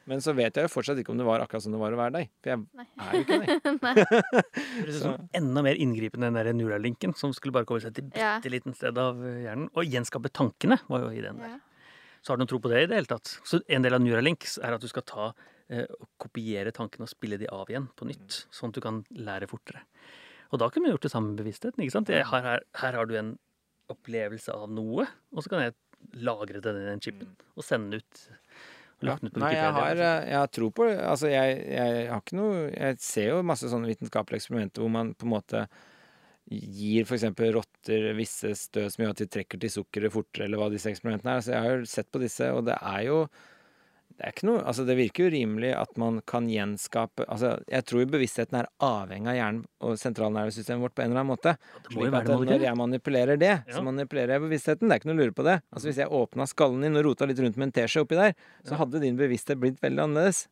Men 0.09 0.21
så 0.23 0.33
vet 0.33 0.55
jeg 0.57 0.65
jo 0.65 0.71
fortsatt 0.73 0.97
ikke 0.97 1.11
om 1.13 1.19
det 1.19 1.25
var 1.27 1.43
akkurat 1.43 1.61
som 1.61 1.75
det 1.75 1.79
var 1.79 1.93
å 1.93 1.97
være 1.99 2.13
deg. 2.15 2.29
For 2.41 2.51
jeg 2.51 2.61
Nei. 2.79 2.85
er 2.97 3.11
jo 3.13 3.21
ikke 3.21 3.37
deg. 3.43 3.51
Det 4.55 4.63
høres 4.81 4.95
ut 4.97 5.03
som 5.03 5.27
enda 5.37 5.61
mer 5.67 5.77
inngripende 5.77 6.27
enn 6.31 6.39
den 6.39 6.47
der 6.47 6.57
Neuralinken, 6.57 7.13
som 7.19 7.35
skulle 7.37 7.53
bare 7.53 7.67
komme 7.69 7.83
seg 7.83 7.93
til 7.99 8.07
Ja. 8.17 8.31
bitte 8.39 8.49
liten 8.51 8.73
sted 8.77 8.97
av 8.97 9.21
eh, 9.21 9.43
hjernen. 9.45 9.67
Og 9.77 9.85
gjenskape 9.85 10.31
tankene, 10.33 10.79
var 10.89 11.05
jo 11.05 11.11
ideen 11.13 11.37
der. 11.43 11.53
Ja. 11.53 11.93
Så 12.21 12.33
har 12.33 12.37
du 12.39 12.43
noen 12.43 12.49
tro 12.49 12.59
på 12.61 12.69
det 12.73 12.81
i 12.83 12.89
det 12.89 12.97
hele 12.97 13.11
tatt? 13.13 13.35
Så 13.45 13.61
en 13.69 13.85
del 13.85 13.93
av 13.97 14.01
Neuralinks 14.01 14.57
er 14.61 14.73
at 14.75 14.81
du 14.83 14.89
skal 14.89 15.05
ta 15.05 15.29
eh, 15.69 15.85
og 15.85 16.09
kopiere 16.25 16.73
tankene 16.75 17.05
og 17.05 17.13
spille 17.13 17.37
de 17.41 17.47
av 17.53 17.69
igjen 17.69 17.87
på 17.97 18.09
nytt, 18.09 18.41
sånn 18.53 18.73
at 18.73 18.77
du 18.77 18.81
kan 18.83 19.03
lære 19.13 19.49
fortere. 19.53 19.85
Og 20.51 20.59
da 20.59 20.67
kunne 20.69 20.89
vi 20.89 20.93
gjort 20.93 21.07
det 21.07 21.13
samme 21.13 21.31
med 21.31 21.41
bevisstheten. 21.43 21.83
ikke 21.83 21.95
sant? 21.95 22.11
Har, 22.11 22.43
her, 22.45 22.65
her 22.81 22.99
har 22.99 23.07
du 23.07 23.15
en 23.19 23.31
opplevelse 23.91 24.53
av 24.55 24.71
noe, 24.71 25.07
og 25.31 25.43
så 25.43 25.51
kan 25.51 25.65
jeg 25.65 25.77
lagre 26.23 26.61
den 26.63 26.79
i 26.81 26.87
den 26.87 27.01
chipen 27.03 27.31
og 27.55 27.65
sende 27.65 27.97
den 27.97 28.03
ut. 28.03 28.23
Ja. 29.01 29.15
Nei, 29.33 29.55
jeg 29.55 29.73
har, 29.73 29.97
eh, 29.97 30.27
jeg 30.29 30.37
har 30.37 30.49
tro 30.53 30.67
på 30.77 30.85
det. 30.85 30.97
Altså, 31.01 31.31
jeg, 31.31 31.55
jeg 31.73 32.03
har 32.11 32.19
ikke 32.21 32.37
noe 32.37 32.67
Jeg 32.69 32.99
ser 33.01 33.31
jo 33.31 33.39
masse 33.49 33.69
sånne 33.71 33.89
vitenskapelige 33.89 34.43
eksperimenter 34.43 34.83
hvor 34.83 34.91
man 34.93 35.15
på 35.17 35.25
en 35.25 35.33
måte 35.33 35.63
gir 36.51 37.07
f.eks. 37.07 37.25
rotter 37.55 38.11
visse 38.17 38.51
støv 38.59 38.91
som 38.91 39.05
gjør 39.05 39.15
at 39.15 39.23
de 39.23 39.27
trekker 39.31 39.61
til 39.61 39.71
sukkeret 39.71 40.13
fortere, 40.13 40.45
eller 40.45 40.61
hva 40.61 40.69
disse 40.73 40.91
eksperimentene 40.91 41.33
er. 41.33 41.41
Altså, 41.41 41.53
jeg 41.55 41.65
har 41.65 41.73
jo 41.79 41.89
sett 41.89 42.11
på 42.11 42.21
disse, 42.21 42.51
og 42.53 42.65
det 42.67 42.77
er 42.77 43.01
jo 43.07 43.17
det 44.21 44.27
er 44.27 44.33
ikke 44.35 44.45
noe, 44.45 44.59
altså 44.69 44.83
det 44.85 44.93
virker 44.99 45.23
jo 45.23 45.29
rimelig 45.33 45.71
at 45.73 45.95
man 45.97 46.19
kan 46.29 46.45
gjenskape 46.45 47.25
altså 47.25 47.55
Jeg 47.65 47.85
tror 47.89 48.03
jo 48.03 48.09
bevisstheten 48.13 48.59
er 48.59 48.67
avhengig 48.85 49.31
av 49.31 49.37
hjernen 49.39 49.63
og 49.81 49.95
sentralnervesystemet 49.97 50.85
vårt 50.85 50.93
på 50.93 51.01
en 51.01 51.09
eller 51.09 51.23
annen 51.23 51.31
måte. 51.31 51.53
Slik 51.87 52.17
at 52.19 52.29
når 52.29 52.67
jeg 52.67 52.77
manipulerer 52.77 53.39
det, 53.41 53.55
så 53.73 53.81
manipulerer 53.81 54.35
jeg 54.35 54.43
bevisstheten. 54.43 54.85
Det 54.85 54.93
er 54.93 55.01
ikke 55.01 55.09
noe 55.09 55.17
å 55.17 55.21
lure 55.23 55.35
på 55.39 55.45
det. 55.47 55.55
Altså 55.73 55.89
Hvis 55.89 56.01
jeg 56.03 56.13
åpna 56.19 56.45
skallen 56.51 56.85
din 56.85 57.01
og 57.01 57.07
rota 57.07 57.25
litt 57.31 57.41
rundt 57.41 57.57
med 57.57 57.71
en 57.71 57.73
teskje 57.79 58.05
oppi 58.05 58.19
der, 58.19 58.37
så 58.67 58.77
hadde 58.83 59.01
din 59.01 59.17
bevissthet 59.17 59.57
blitt 59.63 59.81
veldig 59.81 60.05
annerledes. 60.05 60.43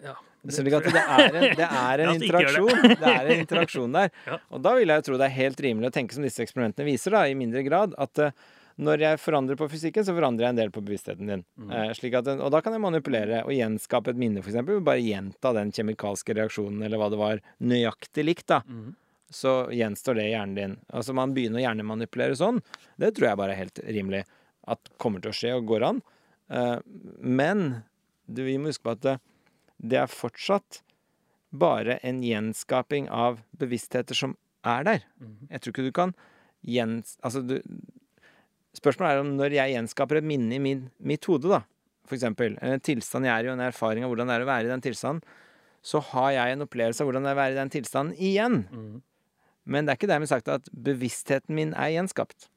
Ja. 0.00 0.16
At 0.16 0.88
det 0.88 1.04
er 1.04 1.36
en, 1.36 1.48
det 1.60 1.68
er 1.68 2.04
en 2.06 2.14
interaksjon. 2.18 2.82
Det 2.88 3.12
er 3.12 3.28
en 3.28 3.44
interaksjon 3.44 4.00
der. 4.00 4.08
Ja. 4.32 4.40
Og 4.48 4.64
da 4.64 4.72
vil 4.78 4.88
jeg 4.88 5.02
jo 5.02 5.08
tro 5.10 5.20
det 5.20 5.28
er 5.28 5.36
helt 5.36 5.60
rimelig 5.68 5.92
å 5.92 5.94
tenke 6.00 6.16
som 6.16 6.24
disse 6.24 6.40
eksperimentene 6.46 6.88
viser, 6.88 7.12
da, 7.12 7.26
i 7.28 7.36
mindre 7.36 7.60
grad, 7.66 7.92
at 8.00 8.24
eh, 8.24 8.32
når 8.80 9.02
jeg 9.04 9.20
forandrer 9.20 9.58
på 9.60 9.68
fysikken, 9.72 10.04
så 10.06 10.14
forandrer 10.16 10.46
jeg 10.46 10.54
en 10.54 10.60
del 10.62 10.70
på 10.74 10.82
bevisstheten 10.84 11.28
din. 11.28 11.44
Eh, 11.70 11.92
slik 11.98 12.14
at, 12.18 12.24
den- 12.24 12.40
og 12.40 12.50
da 12.54 12.60
kan 12.64 12.72
jeg 12.72 12.80
manipulere 12.84 13.42
og 13.44 13.52
gjenskape 13.52 14.10
et 14.14 14.16
minne, 14.20 14.40
f.eks. 14.42 14.56
Bare 14.84 15.02
gjenta 15.02 15.52
den 15.56 15.72
kjemikalske 15.72 16.34
reaksjonen, 16.38 16.82
eller 16.86 16.98
hva 17.00 17.10
det 17.12 17.18
var, 17.20 17.42
nøyaktig 17.60 18.24
likt, 18.24 18.46
da. 18.48 18.62
Mm. 18.66 18.94
Så 19.32 19.52
gjenstår 19.72 20.16
det 20.18 20.24
i 20.28 20.32
hjernen 20.34 20.54
din. 20.58 20.76
Altså 20.92 21.14
man 21.16 21.32
begynner 21.32 21.60
å 21.60 21.66
hjernemanipulere 21.66 22.36
sånn. 22.36 22.60
Det 23.00 23.14
tror 23.16 23.30
jeg 23.30 23.40
bare 23.40 23.54
er 23.54 23.62
helt 23.64 23.80
rimelig 23.88 24.24
at 24.68 24.90
kommer 25.00 25.22
til 25.24 25.32
å 25.32 25.36
skje 25.36 25.54
og 25.56 25.66
går 25.70 25.86
an. 25.88 26.02
Eh, 26.52 26.78
men 27.18 27.82
du, 28.28 28.42
vi 28.44 28.58
må 28.60 28.68
huske 28.72 28.84
på 28.84 28.92
at 28.96 29.00
det, 29.06 29.14
det 29.80 29.98
er 30.02 30.12
fortsatt 30.12 30.82
bare 31.52 31.96
en 32.06 32.20
gjenskaping 32.24 33.08
av 33.12 33.40
bevisstheter 33.60 34.16
som 34.16 34.36
er 34.64 34.84
der. 34.84 35.02
Mhm. 35.20 35.48
Jeg 35.50 35.60
tror 35.60 35.72
ikke 35.74 35.88
du 35.88 35.92
kan 35.96 36.14
gjens... 36.62 37.16
Altså, 37.24 37.42
du 37.42 37.56
Spørsmålet 38.76 39.12
er 39.12 39.22
om 39.22 39.30
når 39.36 39.56
jeg 39.58 39.74
gjenskaper 39.74 40.20
et 40.20 40.26
minne 40.26 40.56
i 40.56 40.60
min, 40.62 40.86
mitt 41.04 41.26
hode, 41.28 41.50
da, 41.52 41.62
for 42.08 42.16
eksempel, 42.16 42.56
en 42.64 42.82
tilstand 42.82 43.28
jeg 43.28 43.32
er 43.32 43.46
i, 43.46 43.50
og 43.52 43.58
en 43.58 43.66
erfaring 43.68 44.06
av 44.06 44.12
hvordan 44.12 44.30
det 44.30 44.36
er 44.36 44.44
å 44.44 44.50
være 44.50 44.68
i 44.68 44.72
den 44.72 44.84
tilstanden, 44.84 45.40
så 45.82 45.98
har 46.12 46.30
jeg 46.36 46.54
en 46.54 46.64
opplevelse 46.64 47.02
av 47.02 47.08
hvordan 47.08 47.24
det 47.26 47.32
er 47.32 47.36
å 47.36 47.42
være 47.42 47.54
i 47.54 47.58
den 47.58 47.72
tilstanden 47.74 48.20
igjen. 48.22 48.60
Mm. 48.70 49.00
Men 49.72 49.86
det 49.86 49.92
er 49.92 49.98
ikke 50.00 50.10
dermed 50.10 50.30
sagt 50.30 50.50
at 50.50 50.70
bevisstheten 50.72 51.54
min 51.54 51.74
er 51.78 51.92
gjenskapt. 51.96 52.48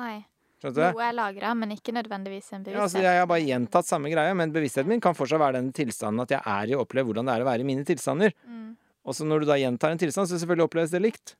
Nei. 0.00 0.24
Noe 0.64 1.04
er 1.04 1.14
lagra, 1.14 1.52
men 1.54 1.74
ikke 1.74 1.92
nødvendigvis 1.94 2.48
en 2.56 2.64
bevissthet. 2.64 2.74
Ja, 2.74 2.84
altså, 2.86 3.02
jeg 3.04 3.20
har 3.20 3.28
bare 3.28 3.44
gjentatt 3.44 3.86
samme 3.86 4.10
greie, 4.10 4.32
men 4.36 4.52
bevisstheten 4.54 4.90
min 4.90 5.02
kan 5.04 5.14
fortsatt 5.16 5.40
være 5.40 5.60
den 5.60 5.68
tilstanden 5.76 6.24
at 6.24 6.32
jeg 6.32 6.40
er 6.40 6.72
i 6.72 6.76
å 6.76 6.80
oppleve 6.82 7.10
hvordan 7.10 7.28
det 7.28 7.36
er 7.36 7.44
å 7.44 7.48
være 7.48 7.62
i 7.62 7.68
mine 7.68 7.84
tilstander. 7.86 8.32
Mm. 8.48 8.70
Og 9.06 9.14
så 9.14 9.26
når 9.28 9.44
du 9.44 9.50
da 9.52 9.58
gjentar 9.60 9.92
en 9.92 10.00
tilstand, 10.00 10.28
så 10.30 10.40
selvfølgelig 10.40 10.66
oppleves 10.66 10.94
det 10.96 11.02
likt. 11.04 11.36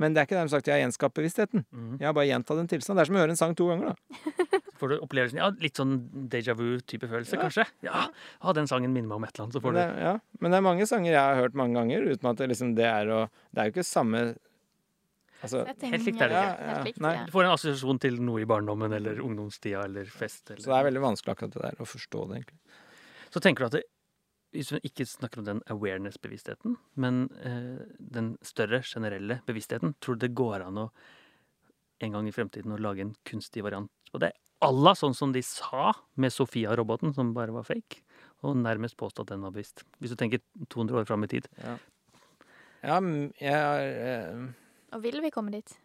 Men 0.00 0.14
det 0.16 0.22
er 0.22 0.26
ikke 0.28 0.38
dermed 0.38 0.52
sagt 0.54 0.64
at 0.64 0.70
jeg 0.72 0.78
har 0.78 0.82
gjenskapt 0.86 1.14
bevisstheten. 1.18 1.64
Mhm. 1.76 1.98
Jeg 2.00 2.08
har 2.08 2.14
bare 2.16 2.28
gjentatt 2.30 2.58
en 2.62 2.70
tilstand. 2.72 2.96
Det 2.96 3.02
er 3.04 3.10
som 3.10 3.18
å 3.18 3.22
høre 3.22 3.34
en 3.36 3.40
sang 3.40 3.54
to 3.58 3.66
ganger, 3.68 3.92
da. 3.92 4.60
Får 4.80 4.88
du 4.88 4.94
opplevelsen 5.04 5.36
Ja, 5.42 5.50
litt 5.60 5.76
sånn 5.76 5.92
déjà 6.32 6.54
vu-type 6.56 7.04
følelse, 7.10 7.36
Ja. 7.36 7.42
kanskje? 7.44 7.66
Ja, 7.84 8.06
ha 8.40 8.52
den 8.56 8.64
sangen 8.70 8.94
minner 8.96 9.10
meg 9.12 9.16
om 9.20 9.24
et 9.28 9.34
eller 9.36 9.44
annet, 9.44 9.56
så 9.58 9.60
får 9.60 9.74
det, 9.76 9.82
du 9.92 9.98
ja. 10.06 10.14
Men 10.40 10.54
det 10.54 10.56
er 10.56 10.64
mange 10.64 10.86
sanger 10.88 11.12
jeg 11.12 11.20
har 11.20 11.36
hørt 11.42 11.58
mange 11.60 11.76
ganger, 11.76 12.06
uten 12.08 12.30
at 12.30 12.40
det 12.40 12.48
liksom 12.48 12.72
det 12.78 12.86
er 12.88 13.12
å 13.12 13.18
Det 13.52 13.60
er 13.60 13.68
jo 13.68 13.74
ikke 13.76 13.84
samme 13.84 14.22
Altså 15.42 15.62
tenker, 15.64 15.92
helt 15.94 16.04
likt 16.08 16.20
er 16.24 16.28
det 16.32 16.40
ikke. 16.40 16.56
Ja, 16.60 16.72
ja, 16.84 16.92
Nei. 17.04 17.12
ja. 17.16 17.22
Du 17.28 17.32
får 17.32 17.44
en 17.46 17.54
assosiasjon 17.54 18.00
til 18.00 18.18
noe 18.20 18.40
i 18.42 18.48
barndommen 18.48 18.92
eller 18.92 19.20
ungdomstida 19.24 19.84
eller 19.86 20.04
fest. 20.12 20.50
Eller. 20.50 20.60
Så 20.60 20.68
det 20.68 20.76
er 20.80 20.88
veldig 20.90 21.00
vanskelig 21.06 21.32
akkurat 21.32 21.54
det 21.54 21.62
der, 21.64 21.78
å 21.80 21.86
forstå 21.88 22.24
det, 22.28 22.40
egentlig. 22.42 22.58
Så 23.32 23.40
tenker 23.40 23.64
du 23.64 23.68
at 23.70 23.76
det, 23.78 23.82
hvis 24.54 24.72
vi 24.74 24.80
ikke 24.88 25.06
snakker 25.06 25.40
om 25.40 25.46
den 25.46 25.62
awareness-bevisstheten, 25.70 26.76
men 27.00 27.24
eh, 27.46 27.82
den 27.98 28.32
større, 28.46 28.82
generelle 28.86 29.40
bevisstheten, 29.46 29.94
tror 30.02 30.18
du 30.18 30.26
det 30.26 30.36
går 30.38 30.66
an 30.66 30.86
å 30.86 30.86
en 32.00 32.14
gang 32.16 32.28
i 32.28 32.32
fremtiden 32.32 32.72
å 32.72 32.80
lage 32.80 33.04
en 33.04 33.12
kunstig 33.28 33.62
variant 33.66 33.90
på 34.10 34.22
det? 34.22 34.32
Allah, 34.64 34.90
la 34.90 34.96
sånn 34.98 35.14
som 35.16 35.32
de 35.32 35.42
sa 35.44 35.92
med 36.20 36.32
Sofia-roboten, 36.34 37.14
som 37.16 37.34
bare 37.36 37.54
var 37.54 37.64
fake, 37.68 38.02
og 38.44 38.58
nærmest 38.60 38.98
påstå 39.00 39.24
at 39.24 39.32
den 39.32 39.44
var 39.44 39.54
bevisst. 39.54 39.84
Hvis 40.00 40.12
du 40.12 40.18
tenker 40.20 40.42
200 40.68 41.00
år 41.00 41.08
fram 41.08 41.24
i 41.24 41.30
tid. 41.32 41.48
Ja, 41.62 41.76
ja 42.84 42.98
jeg 43.40 43.54
har 43.56 43.86
eh, 43.86 44.42
Og 44.96 45.04
vil 45.04 45.20
vi 45.24 45.32
komme 45.32 45.54
dit? 45.54 45.76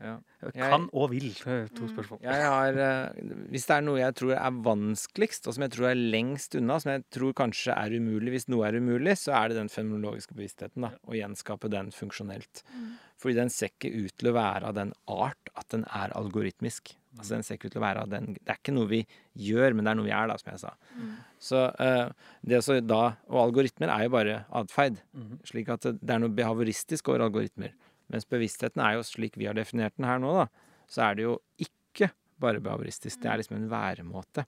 Ja. 0.00 0.16
Kan 0.56 0.88
og 0.92 1.10
vil. 1.12 1.28
eh, 1.46 1.66
To 1.76 1.84
Mm. 1.86 1.90
spørsmål. 1.94 2.20
Jeg 2.22 2.42
har 2.46 2.78
eh, 2.78 3.12
Hvis 3.52 3.66
det 3.68 3.76
er 3.76 3.82
noe 3.84 3.98
jeg 4.00 4.14
tror 4.14 4.32
er 4.36 4.50
vanskeligst, 4.64 5.46
og 5.46 5.54
som 5.54 5.62
jeg 5.66 5.70
tror 5.74 5.90
er 5.90 6.00
lengst 6.00 6.54
unna, 6.56 6.78
som 6.80 6.92
jeg 6.92 7.04
tror 7.12 7.34
kanskje 7.36 7.74
er 7.76 7.96
umulig 8.00 8.32
hvis 8.34 8.48
noe 8.48 8.66
er 8.68 8.78
umulig, 8.80 9.16
så 9.20 9.34
er 9.36 9.48
det 9.52 9.56
den 9.60 9.68
fenomenologiske 9.68 10.34
bevisstheten. 10.34 10.80
da, 10.80 10.90
Å 11.06 11.12
gjenskape 11.18 11.68
den 11.70 11.90
funksjonelt. 11.92 12.62
Mm. 12.74 12.94
Fordi 13.20 13.34
den 13.36 13.50
ser 13.52 13.68
ikke 13.68 13.92
ut 14.06 14.16
til 14.16 14.30
å 14.30 14.36
være 14.38 14.64
av 14.64 14.74
den 14.74 14.92
art 15.06 15.50
at 15.54 15.68
den 15.68 15.84
er 15.92 16.08
algoritmisk. 16.16 16.94
Altså 17.18 17.34
den 17.34 17.42
ser 17.42 17.56
ikke 17.58 17.66
ut 17.66 17.72
til 17.74 17.80
å 17.82 17.84
være 17.88 18.02
av 18.04 18.08
den 18.08 18.34
Det 18.38 18.48
er 18.48 18.58
ikke 18.62 18.72
noe 18.72 18.86
vi 18.86 19.00
gjør, 19.36 19.74
men 19.74 19.84
det 19.84 19.90
er 19.90 19.94
noe 19.98 20.06
vi 20.06 20.12
er, 20.14 20.28
da, 20.30 20.36
som 20.38 20.52
jeg 20.52 20.60
sa. 20.62 20.70
Mm. 20.96 21.12
Så 21.42 21.62
eh, 21.80 22.08
det 22.46 22.62
så 22.64 22.78
da 22.86 23.16
Og 23.28 23.52
algoritmer 23.52 23.90
er 23.90 24.04
jo 24.06 24.10
bare 24.14 24.44
atferd. 24.52 25.00
Mm. 25.12 25.38
Slik 25.44 25.68
at 25.68 25.80
det, 25.82 25.98
det 26.00 26.14
er 26.14 26.18
noe 26.22 26.30
behavioristisk 26.32 27.08
over 27.10 27.26
algoritmer. 27.26 27.72
Mens 28.10 28.26
bevisstheten 28.28 28.82
er 28.82 28.96
jo 28.96 29.06
slik 29.06 29.38
vi 29.38 29.48
har 29.48 29.56
definert 29.56 29.96
den 29.96 30.08
her 30.08 30.20
nå, 30.22 30.32
da. 30.42 30.48
Så 30.90 31.04
er 31.06 31.16
det 31.18 31.26
jo 31.26 31.36
ikke 31.62 32.10
bare 32.40 32.62
behavioristisk. 32.62 33.20
Det 33.22 33.30
er 33.30 33.40
liksom 33.40 33.58
en 33.58 33.70
væremåte. 33.70 34.46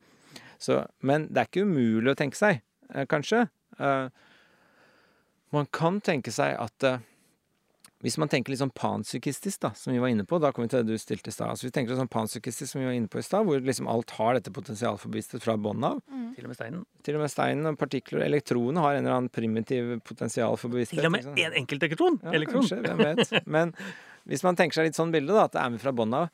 Så, 0.63 0.81
men 1.07 1.29
det 1.31 1.43
er 1.43 1.51
ikke 1.51 1.67
umulig 1.67 2.13
å 2.13 2.19
tenke 2.19 2.39
seg, 2.39 2.63
eh, 2.93 3.07
kanskje. 3.11 3.45
Eh, 3.79 4.09
man 5.53 5.69
kan 5.75 6.01
tenke 6.05 6.33
seg 6.35 6.57
at 6.59 6.89
eh, 6.89 7.03
hvis 8.03 8.17
man 8.19 8.29
tenker 8.29 8.51
litt 8.51 8.59
sånn 8.61 8.73
panpsykistisk, 8.75 9.61
da, 9.63 9.71
som 9.79 9.93
vi 9.95 10.01
var 10.03 10.11
inne 10.11 10.25
på, 10.27 10.41
da 10.43 10.51
kommer 10.53 10.67
vi 10.67 10.73
til 10.75 10.83
det 10.87 10.97
du 10.97 10.99
stilte 11.01 11.31
i 11.31 11.35
stad. 11.35 11.53
Altså, 11.53 11.69
vi 11.69 11.73
tenker 11.77 11.95
sånn 11.99 12.11
panpsykistisk 12.11 12.73
som 12.73 12.81
vi 12.83 12.89
var 12.89 12.97
inne 12.99 13.07
på 13.13 13.21
i 13.21 13.25
stad, 13.27 13.47
hvor 13.47 13.63
liksom 13.63 13.87
alt 13.91 14.11
har 14.19 14.35
dette 14.39 14.51
potensialet 14.55 14.99
for 14.99 15.13
bevissthet 15.15 15.45
fra 15.45 15.55
bånn 15.57 15.87
av. 15.87 16.01
Mm. 16.11 16.29
Til 16.35 16.45
og 16.49 16.51
med 16.53 16.59
steinen. 16.59 16.85
Til 17.07 17.19
og 17.19 17.23
med 17.23 17.31
steinen 17.31 17.71
og 17.71 17.79
partikler 17.79 18.21
og 18.25 18.27
elektronene 18.27 18.83
har 18.83 18.99
en 18.99 19.05
eller 19.07 19.19
annen 19.21 19.31
primitiv 19.33 19.93
potensial 20.09 20.59
for 20.59 20.75
bevissthet. 20.75 20.99
Til 20.99 21.07
og 21.07 21.15
med 21.15 21.31
én 21.33 21.47
en 21.53 21.59
enkelt 21.63 21.87
elektron! 21.87 22.19
Ja, 22.25 22.35
elektron. 22.41 22.67
kanskje, 22.67 22.83
hvem 22.89 23.05
vet. 23.07 23.37
Men 23.59 23.75
hvis 24.27 24.43
man 24.47 24.59
tenker 24.59 24.81
seg 24.81 24.91
litt 24.91 24.99
sånn 24.99 25.15
bilde, 25.15 25.33
da, 25.39 25.47
at 25.47 25.55
det 25.55 25.63
er 25.63 25.71
med 25.77 25.83
fra 25.83 25.95
bånn 25.95 26.15
av, 26.25 26.31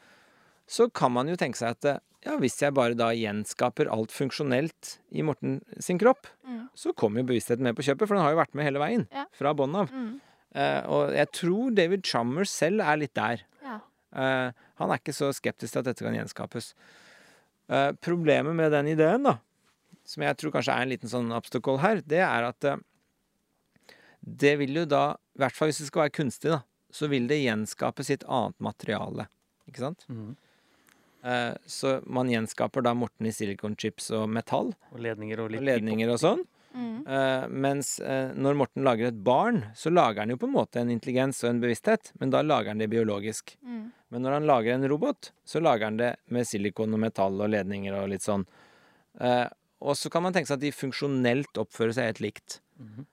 så 0.68 0.88
kan 0.92 1.12
man 1.12 1.28
jo 1.28 1.37
tenke 1.40 1.57
seg 1.61 1.76
at 1.76 2.00
ja, 2.26 2.35
hvis 2.42 2.57
jeg 2.61 2.74
bare 2.74 2.96
da 2.98 3.12
gjenskaper 3.14 3.88
alt 3.94 4.11
funksjonelt 4.12 4.96
i 5.16 5.22
Morten 5.24 5.61
sin 5.81 6.00
kropp, 6.00 6.26
Mm. 6.48 6.62
så 6.72 6.94
kommer 6.96 7.20
jo 7.20 7.26
bevisstheten 7.28 7.61
med 7.61 7.76
på 7.76 7.85
kjøpet, 7.85 8.09
for 8.09 8.16
den 8.16 8.24
har 8.24 8.33
jo 8.33 8.38
vært 8.40 8.54
med 8.57 8.64
hele 8.64 8.81
veien. 8.81 9.02
Ja. 9.12 9.26
Fra 9.37 9.50
bånn 9.52 9.74
av. 9.76 9.90
Mm. 9.92 10.14
Eh, 10.56 10.80
og 10.88 11.12
jeg 11.16 11.30
tror 11.37 11.74
David 11.76 12.06
Chummer 12.08 12.48
selv 12.48 12.84
er 12.84 13.00
litt 13.00 13.14
der. 13.18 13.44
Ja. 13.64 13.80
Eh, 14.12 14.64
han 14.80 14.94
er 14.94 15.00
ikke 15.00 15.16
så 15.16 15.30
skeptisk 15.37 15.74
til 15.74 15.82
at 15.82 15.90
dette 15.90 16.06
kan 16.06 16.16
gjenskapes. 16.16 16.72
Eh, 17.68 17.90
problemet 18.04 18.56
med 18.56 18.72
den 18.72 18.92
ideen, 18.94 19.26
da, 19.28 19.38
som 20.08 20.24
jeg 20.24 20.38
tror 20.40 20.54
kanskje 20.54 20.74
er 20.76 20.87
en 20.87 20.92
liten 20.94 21.12
sånn 21.12 21.34
obstacle 21.37 21.80
her, 21.82 22.00
det 22.00 22.22
er 22.24 22.48
at 22.48 22.70
det 24.28 24.56
vil 24.61 24.82
jo 24.82 24.84
da, 24.88 25.04
i 25.37 25.42
hvert 25.42 25.56
fall 25.56 25.70
hvis 25.70 25.80
det 25.82 25.90
skal 25.90 26.06
være 26.06 26.16
kunstig, 26.16 26.52
da, 26.52 26.62
så 26.92 27.08
vil 27.12 27.28
det 27.28 27.40
gjenskape 27.42 28.04
sitt 28.06 28.24
annet 28.24 28.56
materiale. 28.64 29.28
Ikke 29.68 29.84
sant? 29.84 30.04
Mhm. 30.08 30.37
Eh, 31.28 31.54
så 31.66 31.98
man 32.06 32.30
gjenskaper 32.30 32.84
da 32.87 32.92
Morten 32.94 33.26
i 33.26 33.32
silikonchips 33.34 34.12
og 34.14 34.28
metall, 34.30 34.70
Og 34.94 35.00
ledninger 35.02 35.40
og 35.42 35.50
litt 35.50 35.61
og 35.61 35.66
ledninger 35.66 36.12
og 36.14 36.20
sånn. 36.22 36.44
Mm. 36.74 36.96
Uh, 37.09 37.44
mens 37.48 37.94
uh, 38.04 38.35
når 38.37 38.57
Morten 38.61 38.85
lager 38.87 39.09
et 39.09 39.20
barn, 39.24 39.62
så 39.78 39.90
lager 39.92 40.22
han 40.22 40.33
jo 40.35 40.38
på 40.40 40.48
en 40.48 40.54
måte 40.54 40.81
en 40.83 40.92
intelligens 40.92 41.40
og 41.44 41.52
en 41.52 41.62
bevissthet, 41.62 42.12
men 42.20 42.33
da 42.35 42.42
lager 42.44 42.72
han 42.72 42.83
det 42.83 42.90
biologisk. 42.92 43.57
Mm. 43.64 43.87
Men 44.14 44.24
når 44.24 44.38
han 44.38 44.48
lager 44.48 44.74
en 44.74 44.88
robot, 44.90 45.33
så 45.48 45.62
lager 45.64 45.88
han 45.88 46.00
det 46.00 46.14
med 46.35 46.48
silikon 46.48 46.96
og 46.96 47.02
metall 47.02 47.40
og 47.40 47.52
ledninger 47.54 47.96
og 47.98 48.11
litt 48.12 48.26
sånn. 48.26 48.46
Uh, 49.20 49.46
og 49.78 49.94
så 49.98 50.11
kan 50.11 50.24
man 50.24 50.35
tenke 50.35 50.50
seg 50.50 50.59
at 50.59 50.66
de 50.66 50.74
funksjonelt 50.74 51.61
oppfører 51.62 51.94
seg 51.96 52.11
helt 52.11 52.24
likt. 52.24 52.61
Mm. 52.78 53.07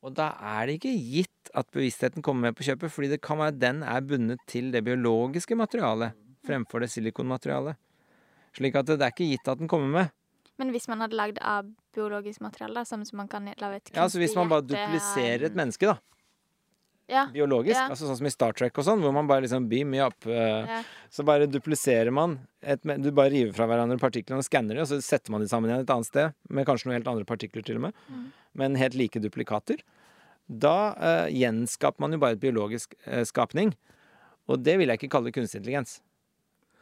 Og 0.00 0.16
da 0.16 0.30
er 0.54 0.68
det 0.68 0.78
ikke 0.78 0.96
gitt 0.96 1.52
at 1.56 1.68
bevisstheten 1.74 2.24
kommer 2.24 2.48
med 2.48 2.56
på 2.56 2.64
kjøpet, 2.68 2.92
fordi 2.92 3.12
det 3.14 3.22
kan 3.24 3.40
være 3.40 3.54
at 3.54 3.60
den 3.60 3.82
er 3.84 4.04
bundet 4.06 4.40
til 4.48 4.70
det 4.72 4.84
biologiske 4.86 5.56
materialet 5.58 6.16
fremfor 6.46 6.80
det 6.80 6.90
silikonmaterialet. 6.92 7.76
Slik 8.56 8.78
at 8.78 8.88
det, 8.88 8.96
det 9.00 9.06
er 9.06 9.14
ikke 9.14 9.28
gitt 9.28 9.50
at 9.50 9.60
den 9.60 9.68
kommer 9.70 9.92
med. 9.92 10.14
Men 10.60 10.70
hvis 10.74 10.86
man 10.92 11.00
hadde 11.00 11.16
lagd 11.16 11.38
av 11.40 11.68
biologisk 11.96 12.42
materiale, 12.44 12.74
da, 12.82 12.84
sånn 12.86 13.06
som 13.08 13.16
man 13.22 13.28
kan 13.32 13.46
lage 13.48 13.80
et 13.80 13.90
Ja, 13.94 14.04
altså 14.04 14.20
Hvis 14.20 14.36
man 14.36 14.50
bare 14.52 14.66
dupliserer 14.68 15.46
et 15.48 15.56
menneske, 15.58 15.88
da, 15.88 15.96
Ja. 17.10 17.24
biologisk, 17.32 17.74
Ja. 17.80 17.88
altså 17.88 18.06
sånn 18.06 18.18
som 18.18 18.26
i 18.26 18.30
Star 18.30 18.52
Trek 18.52 18.76
og 18.78 18.84
sånn, 18.84 19.00
hvor 19.02 19.12
man 19.12 19.26
bare 19.26 19.42
liksom 19.42 19.68
beam 19.68 19.90
me 19.90 19.98
up, 19.98 20.14
eh, 20.26 20.66
ja. 20.68 20.82
så 21.10 21.24
bare 21.24 21.48
dupliserer 21.50 22.12
man 22.12 22.46
et, 22.62 22.82
Du 22.82 23.10
bare 23.10 23.30
river 23.32 23.52
fra 23.52 23.66
hverandre 23.66 23.98
partiklene 23.98 24.38
og 24.38 24.44
skanner 24.44 24.74
dem, 24.76 24.82
og 24.84 24.86
så 24.86 25.00
setter 25.02 25.30
man 25.32 25.40
de 25.40 25.48
sammen 25.48 25.70
igjen 25.70 25.80
et 25.80 25.90
annet 25.90 26.06
sted, 26.06 26.34
med 26.48 26.66
kanskje 26.66 26.86
noen 26.86 27.02
helt 27.02 27.08
andre 27.08 27.24
partikler 27.24 27.64
til 27.64 27.76
og 27.76 27.82
med, 27.88 27.94
Mm. 28.10 28.32
men 28.54 28.74
helt 28.76 28.94
like 28.94 29.18
duplikater. 29.18 29.80
Da 30.48 30.92
uh, 30.94 31.26
gjenskaper 31.30 31.98
man 32.00 32.12
jo 32.12 32.18
bare 32.18 32.32
et 32.32 32.40
biologisk 32.40 32.94
uh, 33.06 33.22
skapning. 33.24 33.74
Og 34.48 34.62
det 34.62 34.78
vil 34.78 34.88
jeg 34.88 34.98
ikke 34.98 35.10
kalle 35.10 35.32
kunstig 35.32 35.62
intelligens. 35.62 36.00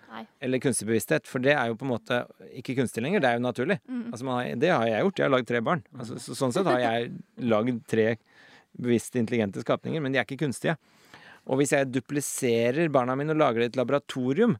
Nei. 0.08 0.22
Eller 0.40 0.62
kunstig 0.64 0.86
bevissthet, 0.88 1.26
for 1.28 1.42
det 1.44 1.52
er 1.52 1.68
jo 1.70 1.76
på 1.78 1.84
en 1.84 1.92
måte 1.92 2.20
ikke 2.56 2.78
kunstig 2.78 3.02
lenger, 3.04 3.22
det 3.22 3.30
er 3.30 3.38
jo 3.38 3.44
naturlig. 3.44 3.78
Mm. 3.84 4.04
Altså 4.08 4.28
man 4.28 4.38
har, 4.38 4.52
det 4.62 4.70
har 4.72 4.86
jeg 4.88 5.04
gjort, 5.04 5.20
jeg 5.20 5.28
har 5.28 5.34
lagd 5.34 5.50
tre 5.50 5.60
barn. 5.64 5.82
Altså, 5.98 6.20
så, 6.22 6.36
sånn 6.38 6.54
sett 6.56 6.70
har 6.70 6.80
jeg 6.84 7.10
lagd 7.52 7.82
tre 7.90 8.06
bevisst 8.78 9.18
intelligente 9.20 9.64
skapninger, 9.64 10.00
men 10.04 10.14
de 10.14 10.20
er 10.20 10.28
ikke 10.28 10.40
kunstige. 10.46 10.78
Og 11.48 11.60
hvis 11.60 11.74
jeg 11.74 11.90
dupliserer 11.90 12.90
barna 12.92 13.16
mine 13.18 13.34
og 13.36 13.40
lager 13.40 13.62
det 13.62 13.68
i 13.68 13.72
et 13.72 13.80
laboratorium, 13.80 14.56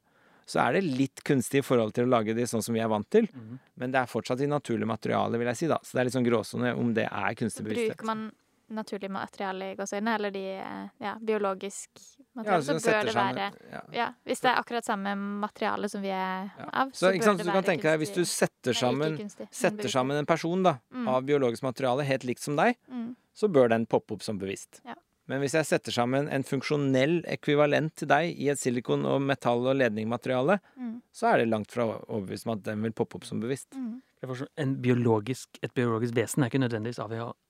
så 0.49 0.63
er 0.63 0.79
det 0.79 0.97
litt 0.97 1.21
kunstig 1.25 1.61
i 1.61 1.65
forhold 1.65 1.93
til 1.93 2.07
å 2.07 2.09
lage 2.09 2.33
de 2.33 2.45
sånn 2.49 2.63
som 2.65 2.73
vi 2.73 2.81
er 2.81 2.89
vant 2.89 3.05
til. 3.13 3.27
Mm. 3.29 3.57
Men 3.81 3.93
det 3.93 3.99
er 4.01 4.09
fortsatt 4.09 4.41
i 4.41 4.49
naturlig 4.49 4.87
materiale, 4.89 5.37
vil 5.37 5.49
jeg 5.51 5.59
si. 5.59 5.69
da. 5.69 5.77
Så 5.85 5.93
det 5.93 6.01
er 6.01 6.09
litt 6.09 6.15
sånn 6.17 6.25
gråsone 6.25 6.71
om 6.77 6.93
det 6.97 7.05
er 7.05 7.37
kunstig 7.37 7.67
bevissthet. 7.67 7.99
bruker 7.99 8.09
man 8.09 8.23
naturlig 8.69 9.09
materiale 9.11 9.71
i 9.71 9.75
gåseøynene, 9.75 10.15
eller 10.15 10.31
de 10.31 10.43
eh, 10.59 10.87
ja, 11.01 11.15
biologisk 11.19 11.89
Ja, 11.95 12.25
materiale, 12.35 12.63
så 12.63 12.75
så 12.79 12.91
bør 12.91 13.05
det 13.05 13.13
sammen- 13.13 13.35
være 13.35 13.71
ja. 13.71 13.81
Ja, 13.93 14.07
hvis 14.25 14.41
det 14.41 14.49
er 14.51 14.59
akkurat 14.61 14.85
samme 14.85 15.15
materiale 15.17 15.89
som 15.89 16.01
vi 16.01 16.09
er 16.09 16.51
Ja. 16.57 16.69
av, 16.73 16.91
Så, 16.91 16.99
så, 16.99 17.11
bør 17.17 17.23
sant, 17.23 17.37
det 17.39 17.45
være 17.47 17.63
tenke 17.63 17.81
deg, 17.83 17.99
hvis 17.99 18.13
du 18.15 18.23
setter 18.25 18.73
sammen, 18.73 19.17
kunstig, 19.17 19.47
setter 19.51 19.89
sammen 19.89 20.17
en 20.17 20.25
person 20.25 20.63
da, 20.63 20.77
Mm. 20.93 21.07
av 21.07 21.23
biologisk 21.25 21.63
materiale 21.63 22.03
helt 22.05 22.23
likt 22.23 22.39
som 22.39 22.55
deg, 22.55 22.75
Mm. 22.91 23.15
så 23.35 23.47
bør 23.51 23.69
den 23.69 23.85
poppe 23.85 24.11
opp 24.13 24.21
som 24.23 24.37
bevisst. 24.39 24.81
Ja. 24.85 24.93
Men 25.29 25.43
hvis 25.43 25.53
jeg 25.53 25.67
setter 25.69 25.93
sammen 25.93 26.27
en 26.33 26.45
funksjonell 26.47 27.19
ekvivalent 27.29 27.93
til 28.01 28.09
deg 28.09 28.31
i 28.33 28.47
et 28.49 28.57
silikon- 28.57 29.05
og 29.05 29.21
metall- 29.21 29.67
og 29.69 29.77
ledningmateriale, 29.77 30.59
Mm. 30.75 31.01
så 31.13 31.33
er 31.33 31.37
det 31.37 31.49
langt 31.49 31.71
fra 31.71 31.85
overbevist 32.09 32.47
om 32.47 32.53
at 32.57 32.63
den 32.63 32.81
vil 32.81 32.91
poppe 32.91 33.15
opp 33.19 33.25
som 33.25 33.39
bevisst. 33.39 33.69
Mm. 33.75 34.01
Det 34.19 34.23
er 34.23 34.27
for 34.27 34.45
sånn- 34.45 34.57
En 34.57 34.75
biologisk, 34.81 35.47
et 35.61 35.73
biologisk 35.73 36.13
vesen 36.13 36.43
er 36.43 36.49
ikke 36.49 36.65
nødvendigvis 36.65 36.99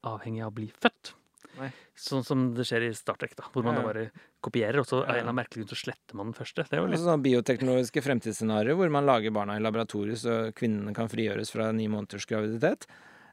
avhengig 0.03 0.43
av, 0.43 0.51
å 0.51 0.55
bli 0.55 0.67
født. 0.67 1.13
Nei. 1.57 1.71
Sånn 1.97 2.23
som 2.23 2.53
det 2.53 2.65
skjer 2.65 2.89
i 2.89 2.93
Star 2.93 3.15
Trek, 3.15 3.35
da, 3.35 3.43
hvor 3.51 3.63
man 3.63 3.75
Ja, 3.75 3.81
da 3.81 3.87
bare 3.87 4.11
kopierer, 4.41 4.79
og 4.79 4.85
så 4.85 5.01
av 5.01 5.09
en 5.09 5.15
eller 5.15 5.31
annen 5.31 5.35
merkelig 5.43 5.65
grunn 5.65 5.71
så 5.73 5.79
sletter 5.83 6.15
man 6.15 6.31
den 6.31 6.33
første. 6.33 6.67
Det 6.69 6.73
er 6.73 6.87
litt 6.87 6.99
sånne 6.99 7.23
bioteknologiske 7.23 8.03
fremtidsscenarioer 8.03 8.75
hvor 8.75 8.91
man 8.91 9.05
lager 9.05 9.31
barna 9.31 9.55
i 9.57 9.59
laboratoriet 9.59 10.19
så 10.19 10.53
kvinnene 10.53 10.93
kan 10.93 11.07
frigjøres 11.07 11.51
fra 11.51 11.71
ni 11.73 11.87
måneders 11.87 12.25
graviditet. 12.25 12.87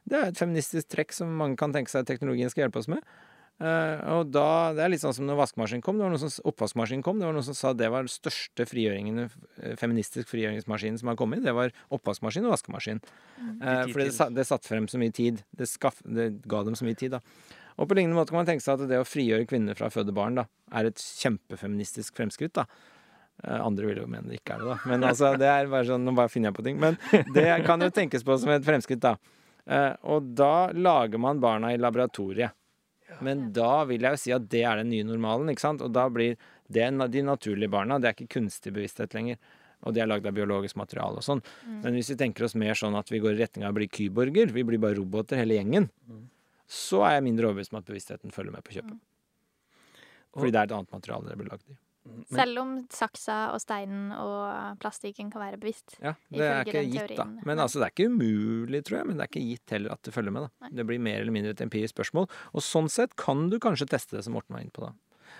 Det 0.07 0.17
er 0.17 0.27
et 0.27 0.39
feministisk 0.39 0.87
trekk 0.87 1.11
som 1.11 1.37
mange 1.37 1.57
kan 1.57 1.71
tenke 1.73 1.89
seg 1.89 2.01
at 2.01 2.07
teknologien 2.07 2.49
skal 2.49 2.67
hjelpe 2.67 2.79
oss 2.79 2.87
med. 2.87 3.03
Eh, 3.57 4.01
og 4.13 4.27
da, 4.29 4.71
Det 4.77 4.83
er 4.85 4.91
litt 4.93 5.01
sånn 5.01 5.15
som 5.17 5.25
når 5.25 5.39
vaskemaskinen 5.39 5.81
kom. 5.81 5.97
Det 5.97 6.05
var 6.05 6.13
noen 6.13 6.21
som, 6.21 6.45
oppvaskmaskinen 6.51 7.03
kom. 7.05 7.17
Det 7.17 7.25
var 7.25 7.33
noen 7.33 7.45
som 7.47 7.57
sa 7.57 7.71
det 7.73 7.89
var 7.89 8.05
den 8.05 8.13
største 8.13 8.67
frigjøringen, 8.69 9.23
eh, 9.63 9.75
feministisk 9.81 10.29
frigjøringsmaskinen 10.29 10.99
som 11.01 11.09
har 11.09 11.17
kommet. 11.17 11.41
Det 11.45 11.53
var 11.57 11.73
oppvaskmaskin 11.97 12.45
og 12.45 12.53
vaskemaskin. 12.53 13.01
Eh, 13.41 13.85
Tid 13.87 13.95
fordi 13.95 14.09
det, 14.11 14.27
det 14.37 14.45
satt 14.49 14.67
frem 14.69 14.85
så 14.91 15.01
mye 15.01 15.13
tid. 15.13 15.41
Det, 15.57 15.65
skaff, 15.69 16.03
det 16.05 16.43
ga 16.45 16.61
dem 16.67 16.77
så 16.77 16.85
mye 16.85 16.97
tid, 16.99 17.17
da. 17.17 17.21
Og 17.77 17.89
på 17.89 17.97
lignende 17.97 18.17
måte 18.17 18.33
kan 18.33 18.39
man 18.41 18.47
tenke 18.49 18.61
seg 18.65 18.77
at 18.81 18.89
det 18.89 18.97
å 19.01 19.05
frigjøre 19.05 19.45
kvinner 19.49 19.77
fra 19.77 19.89
å 19.89 19.93
føde 19.93 20.13
barn 20.13 20.37
da, 20.39 20.45
er 20.73 20.89
et 20.89 21.01
kjempefeministisk 21.01 22.15
fremskritt. 22.17 22.53
da. 22.57 22.65
Eh, 23.43 23.57
Andre 23.61 23.89
vil 23.89 23.99
jo 24.01 24.07
mene 24.09 24.29
det 24.29 24.39
ikke 24.39 24.55
er 24.55 24.63
det, 24.63 24.69
da. 24.75 24.77
Men 24.89 25.03
altså, 25.09 25.33
det 25.37 25.49
er 25.49 25.69
bare 25.69 25.85
sånn, 25.89 26.05
nå 26.05 26.13
bare 26.17 26.29
finner 26.33 26.49
jeg 26.51 26.57
på 26.57 26.65
ting. 26.69 26.79
Men 26.81 26.97
det 27.33 27.49
kan 27.65 27.81
jo 27.81 27.89
tenkes 27.93 28.25
på 28.25 28.37
som 28.41 28.53
et 28.53 28.65
fremskritt, 28.65 29.01
da. 29.01 29.15
Eh, 29.65 29.93
og 30.09 30.29
da 30.37 30.69
lager 30.73 31.21
man 31.21 31.41
barna 31.43 31.73
i 31.73 31.81
laboratoriet. 31.81 32.53
Men 33.23 33.47
da 33.55 33.85
vil 33.87 34.03
jeg 34.03 34.17
jo 34.17 34.21
si 34.21 34.33
at 34.35 34.49
det 34.51 34.63
er 34.67 34.81
den 34.81 34.91
nye 34.91 35.05
normalen, 35.07 35.49
ikke 35.51 35.63
sant. 35.63 35.83
Og 35.85 35.93
da 35.95 36.07
blir 36.11 36.35
det 36.67 36.89
de 37.13 37.23
naturlige 37.23 37.71
barna. 37.71 37.99
Det 37.99 38.09
er 38.09 38.17
ikke 38.17 38.39
kunstig 38.39 38.73
bevissthet 38.75 39.15
lenger. 39.17 39.39
Og 39.85 39.93
de 39.93 40.01
er 40.01 40.09
lagd 40.09 40.25
av 40.25 40.33
biologisk 40.33 40.75
materiale 40.79 41.21
og 41.21 41.25
sånn. 41.25 41.43
Men 41.83 41.93
hvis 41.93 42.09
vi 42.11 42.17
tenker 42.19 42.47
oss 42.47 42.57
mer 42.57 42.77
sånn 42.77 42.97
at 42.97 43.11
vi 43.13 43.21
går 43.23 43.35
i 43.35 43.41
retning 43.43 43.65
av 43.67 43.75
å 43.75 43.77
bli 43.77 43.87
kyborger, 43.87 44.51
vi 44.53 44.65
blir 44.67 44.81
bare 44.81 44.97
roboter 44.97 45.37
hele 45.39 45.59
gjengen, 45.59 45.89
så 46.67 47.03
er 47.07 47.17
jeg 47.17 47.27
mindre 47.29 47.47
overbevist 47.47 47.71
om 47.73 47.79
at 47.79 47.87
bevisstheten 47.87 48.33
følger 48.33 48.57
med 48.57 48.65
på 48.65 48.73
kjøpet. 48.75 48.97
Fordi 50.37 50.51
det 50.51 50.59
er 50.59 50.69
et 50.69 50.75
annet 50.75 50.91
materiale 50.97 51.29
det 51.29 51.37
blir 51.39 51.51
lagd 51.53 51.69
i. 51.71 51.77
Men, 52.07 52.25
Selv 52.39 52.59
om 52.61 52.71
saksa 52.91 53.37
og 53.53 53.59
steinen 53.63 54.11
og 54.15 54.79
plastikken 54.81 55.29
kan 55.31 55.41
være 55.43 55.59
bevisst. 55.61 55.97
Ja, 56.01 56.13
det 56.33 56.47
er 56.47 56.65
ikke 56.71 56.83
gitt, 56.91 57.15
da. 57.19 57.25
Men 57.45 57.59
altså, 57.63 57.79
det 57.81 57.87
er 57.89 57.93
ikke 57.95 58.09
umulig, 58.11 58.81
tror 58.87 58.97
jeg, 58.99 59.07
men 59.09 59.17
det 59.19 59.25
er 59.27 59.31
ikke 59.31 59.45
gitt 59.47 59.73
heller 59.75 59.93
at 59.97 60.01
det 60.07 60.13
følger 60.15 60.35
med, 60.35 60.47
da. 60.47 60.65
Nei. 60.65 60.71
Det 60.79 60.87
blir 60.89 60.99
mer 61.07 61.19
eller 61.21 61.35
mindre 61.35 61.53
et 61.55 61.63
empirisk 61.65 61.95
spørsmål. 61.95 62.29
Og 62.53 62.65
sånn 62.65 62.89
sett 62.91 63.15
kan 63.19 63.47
du 63.51 63.59
kanskje 63.63 63.87
teste 63.93 64.17
det, 64.17 64.23
som 64.27 64.33
Morten 64.37 64.55
var 64.57 64.63
inne 64.65 64.73
på, 64.75 64.87
da. 64.87 64.93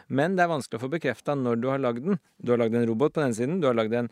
Men 0.08 0.36
det 0.38 0.44
er 0.46 0.52
vanskelig 0.54 0.80
å 0.80 0.86
få 0.86 0.92
bekrefta 0.94 1.36
når 1.36 1.60
du 1.60 1.68
har 1.72 1.80
lagd 1.84 2.04
den. 2.06 2.20
Du 2.40 2.52
har 2.54 2.60
lagd 2.62 2.76
en 2.76 2.86
robot 2.88 3.14
på 3.16 3.20
den 3.24 3.32
ene 3.32 3.36
siden, 3.40 3.58
du 3.64 3.68
har 3.68 3.76
lagd 3.76 3.94
en, 3.98 4.08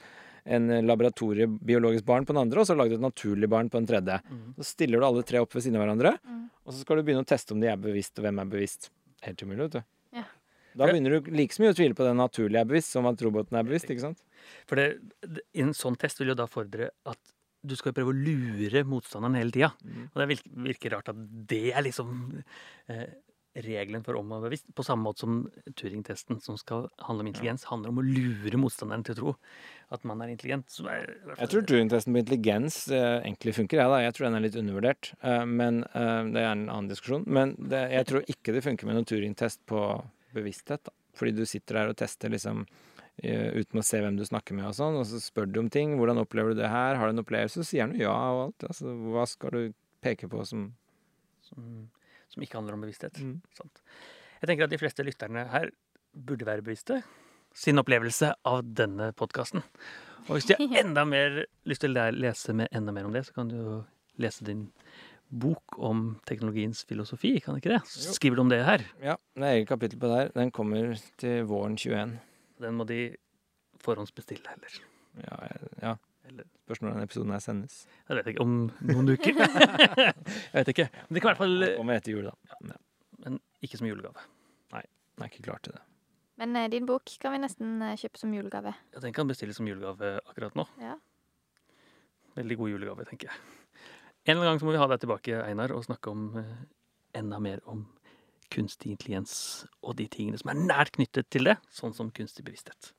en 0.46 0.68
laboratoriebiologisk 0.88 2.06
barn 2.06 2.26
på 2.28 2.34
den 2.36 2.42
andre, 2.44 2.60
og 2.60 2.66
så 2.68 2.74
har 2.74 2.80
du 2.80 2.84
lagd 2.84 2.98
et 2.98 3.06
naturlig 3.06 3.50
barn 3.52 3.70
på 3.72 3.80
den 3.80 3.88
tredje. 3.90 4.20
Mm. 4.30 4.54
Så 4.60 4.68
stiller 4.74 5.00
du 5.02 5.08
alle 5.08 5.24
tre 5.28 5.40
opp 5.44 5.56
ved 5.56 5.64
siden 5.66 5.80
av 5.80 5.86
hverandre, 5.86 6.16
Mm. 6.26 6.50
og 6.66 6.74
så 6.74 6.82
skal 6.82 6.98
du 6.98 7.04
begynne 7.04 7.24
å 7.26 7.28
teste 7.30 7.54
om 7.54 7.60
de 7.62 7.68
er 7.72 7.78
bevisst, 7.78 8.18
og 8.20 8.26
hvem 8.26 8.40
er 8.42 8.46
bevisst. 8.52 8.90
Helt 9.26 9.42
umulig, 9.44 9.70
vet 9.70 9.72
du. 9.80 9.82
Ja. 10.76 10.84
Da 10.84 10.92
begynner 10.92 11.16
du 11.16 11.32
like 11.32 11.56
mye 11.64 11.72
å 11.72 11.78
tvile 11.78 11.96
på 11.98 12.06
det 12.06 12.16
naturlige 12.20 12.62
er 12.62 12.70
bevisst, 12.70 12.92
som 12.92 13.08
at 13.10 13.22
roboten 13.24 13.58
er 13.58 13.68
bevisst, 13.68 13.90
ikke 13.92 14.10
sant? 14.10 14.24
For 14.70 14.80
det, 14.80 15.40
en 15.56 15.72
sånn 15.78 15.96
test 16.00 16.20
vil 16.20 16.34
jo 16.34 16.38
da 16.38 16.50
fordre 16.52 16.92
at 17.08 17.36
du 17.66 17.76
skal 17.80 17.96
prøve 17.98 18.14
å 18.14 18.18
lure 18.18 18.84
motstanderen 18.86 19.40
hele 19.40 19.54
tida. 19.56 19.72
Mm. 19.82 20.10
Og 20.12 20.20
det 20.22 20.28
virker, 20.36 20.58
virker 20.68 20.94
rart 20.98 21.14
at 21.14 21.22
det 21.50 21.64
er 21.72 21.86
liksom 21.88 22.12
eh, 22.92 23.08
regelen 23.64 24.04
for 24.04 24.18
om 24.20 24.34
å 24.34 24.40
være 24.40 24.52
bevisst. 24.52 24.68
På 24.76 24.84
samme 24.86 25.08
måte 25.08 25.24
som 25.24 25.38
Turing-testen, 25.80 26.42
som 26.44 26.58
skal 26.60 26.90
handle 27.08 27.26
om 27.26 27.30
intelligens, 27.32 27.66
handler 27.70 27.94
om 27.94 28.02
å 28.02 28.06
lure 28.06 28.60
motstanderen 28.60 29.06
til 29.08 29.16
å 29.16 29.20
tro 29.20 29.36
at 29.96 30.06
man 30.08 30.24
er 30.24 30.34
intelligent. 30.34 30.76
Er, 30.92 31.08
Jeg 31.40 31.52
tror 31.54 31.68
Turing-testen 31.70 32.16
på 32.16 32.22
intelligens 32.24 32.80
eh, 32.92 33.22
egentlig 33.22 33.56
funker, 33.60 33.82
jeg 33.82 33.94
da. 33.94 34.02
Jeg 34.04 34.18
tror 34.18 34.28
den 34.28 34.40
er 34.40 34.46
litt 34.46 34.60
undervurdert. 34.60 35.14
Eh, 35.22 35.46
men 35.48 35.84
eh, 35.94 36.22
Det 36.36 36.44
er 36.44 36.52
en 36.52 36.68
annen 36.68 36.92
diskusjon. 36.92 37.26
Men 37.28 37.56
det, 37.58 37.86
jeg 37.96 38.12
tror 38.12 38.30
ikke 38.36 38.56
det 38.56 38.66
funker 38.66 38.90
med 38.90 39.00
noen 39.00 39.10
Turing-test 39.10 39.64
på 39.70 39.86
bevissthet. 40.36 40.84
da. 40.86 40.94
Fordi 41.16 41.36
du 41.36 41.46
sitter 41.48 41.80
der 41.80 41.94
og 41.94 42.00
tester 42.00 42.32
liksom 42.32 42.66
eh, 43.24 43.56
uten 43.56 43.80
å 43.80 43.86
se 43.86 44.02
hvem 44.04 44.20
du 44.20 44.26
snakker 44.28 44.58
med 44.58 44.70
og 44.70 44.78
sånn, 44.78 45.00
og 45.00 45.08
så 45.10 45.22
spør 45.24 45.48
du 45.50 45.62
om 45.64 45.70
ting. 45.72 45.96
'Hvordan 45.96 46.22
opplever 46.22 46.54
du 46.54 46.62
det 46.62 46.72
her? 46.72 47.00
Har 47.00 47.08
du 47.08 47.16
en 47.16 47.24
opplevelse?' 47.24 47.64
Så 47.64 47.70
sier 47.70 47.88
han 47.88 47.96
ja 48.00 48.12
og 48.14 48.42
alt. 48.50 48.68
Altså, 48.70 48.92
hva 49.16 49.26
skal 49.30 49.56
du 49.56 49.62
peke 50.04 50.28
på 50.30 50.44
som 50.46 50.74
som, 51.46 51.90
som 52.32 52.46
ikke 52.46 52.60
handler 52.60 52.78
om 52.78 52.86
bevissthet. 52.86 53.20
Mm. 53.22 53.38
Sant. 53.58 53.84
Jeg 54.42 54.52
tenker 54.52 54.68
at 54.68 54.74
de 54.74 54.82
fleste 54.82 55.06
lytterne 55.06 55.48
her 55.52 55.72
burde 56.16 56.48
være 56.48 56.66
bevisste 56.66 57.02
sin 57.56 57.80
opplevelse 57.80 58.34
av 58.48 58.64
denne 58.78 59.12
podkasten. 59.18 59.64
Og 60.28 60.38
hvis 60.38 60.50
de 60.50 60.58
har 60.60 60.80
enda 60.84 61.06
mer 61.08 61.44
lyst 61.70 61.86
til 61.86 61.96
å 61.96 62.10
lese 62.16 62.56
med 62.58 62.72
enda 62.76 62.96
mer 62.96 63.08
om 63.08 63.16
det, 63.16 63.26
så 63.28 63.38
kan 63.38 63.52
du 63.52 63.58
jo 63.60 63.76
lese 64.22 64.48
din 64.48 64.68
bok 65.30 65.78
om 65.82 66.20
teknologiens 66.30 66.84
filosofi, 66.88 67.40
kan 67.44 67.58
ikke 67.60 67.74
det? 67.76 67.82
Skriver 67.90 68.36
du 68.38 68.42
om 68.46 68.50
det 68.52 68.62
her? 68.66 68.84
Ja, 69.02 69.16
det 69.36 69.44
er 69.44 69.56
eget 69.60 69.68
kapittel 69.70 70.00
på 70.00 70.08
det 70.12 70.18
her. 70.20 70.34
Den 70.36 70.52
kommer 70.56 70.94
til 71.22 71.46
våren 71.50 71.78
21. 71.78 72.20
Den 72.62 72.78
må 72.78 72.86
de 72.88 73.00
forhåndsbestille, 73.84 74.46
eller 74.56 74.82
Ja, 75.24 75.36
ja. 75.82 75.96
Eller- 76.26 76.46
Spørs 76.66 76.82
når 76.82 76.94
den 76.96 77.04
episoden 77.04 77.32
her 77.32 77.40
sendes. 77.40 77.86
Jeg 78.10 78.18
vet 78.18 78.28
ikke, 78.32 78.42
om 78.42 78.72
noen 78.82 79.10
uker? 79.14 79.36
jeg 80.02 80.14
vet 80.54 80.72
ikke. 80.74 80.88
Men 81.10 81.14
det 81.14 81.22
kan 81.22 81.30
i 81.30 81.32
hvert 81.34 81.38
fall 81.38 81.66
Kommer 81.78 82.00
etter 82.00 82.12
jul, 82.16 82.26
da. 82.32 82.78
Men 83.26 83.40
ikke 83.62 83.78
som 83.78 83.86
julegave. 83.88 84.24
Nei. 84.74 84.82
Den 85.16 85.24
er 85.24 85.30
ikke 85.30 85.44
klar 85.46 85.60
til 85.62 85.76
det. 85.78 85.84
Men 86.42 86.56
eh, 86.60 86.66
din 86.74 86.88
bok 86.90 87.06
kan 87.22 87.32
vi 87.36 87.38
nesten 87.44 87.78
eh, 87.86 87.94
kjøpe 88.02 88.18
som 88.20 88.34
julegave. 88.34 88.74
Ja, 88.96 89.00
Den 89.06 89.14
kan 89.14 89.30
bestilles 89.30 89.56
som 89.60 89.68
julegave 89.70 90.16
akkurat 90.26 90.58
nå. 90.58 90.66
Ja. 90.82 90.96
Veldig 92.36 92.58
god 92.60 92.74
julegave, 92.74 93.06
tenker 93.08 93.30
jeg. 93.30 93.38
En 94.26 94.34
eller 94.34 94.42
annen 94.42 94.56
gang 94.56 94.62
så 94.64 94.68
må 94.68 94.74
vi 94.74 94.82
ha 94.82 94.88
deg 94.90 95.04
tilbake, 95.04 95.38
Einar, 95.46 95.74
og 95.76 95.86
snakke 95.86 96.10
om 96.10 96.26
eh, 96.42 96.56
enda 97.18 97.38
mer 97.42 97.62
om 97.70 97.86
kunstig 98.54 98.92
intelligens 98.94 99.36
og 99.82 99.98
de 100.00 100.08
tingene 100.12 100.40
som 100.42 100.52
er 100.52 100.60
nært 100.60 100.96
knyttet 100.98 101.30
til 101.34 101.50
det, 101.50 101.58
sånn 101.74 101.94
som 101.98 102.12
kunstig 102.16 102.46
bevissthet. 102.48 102.92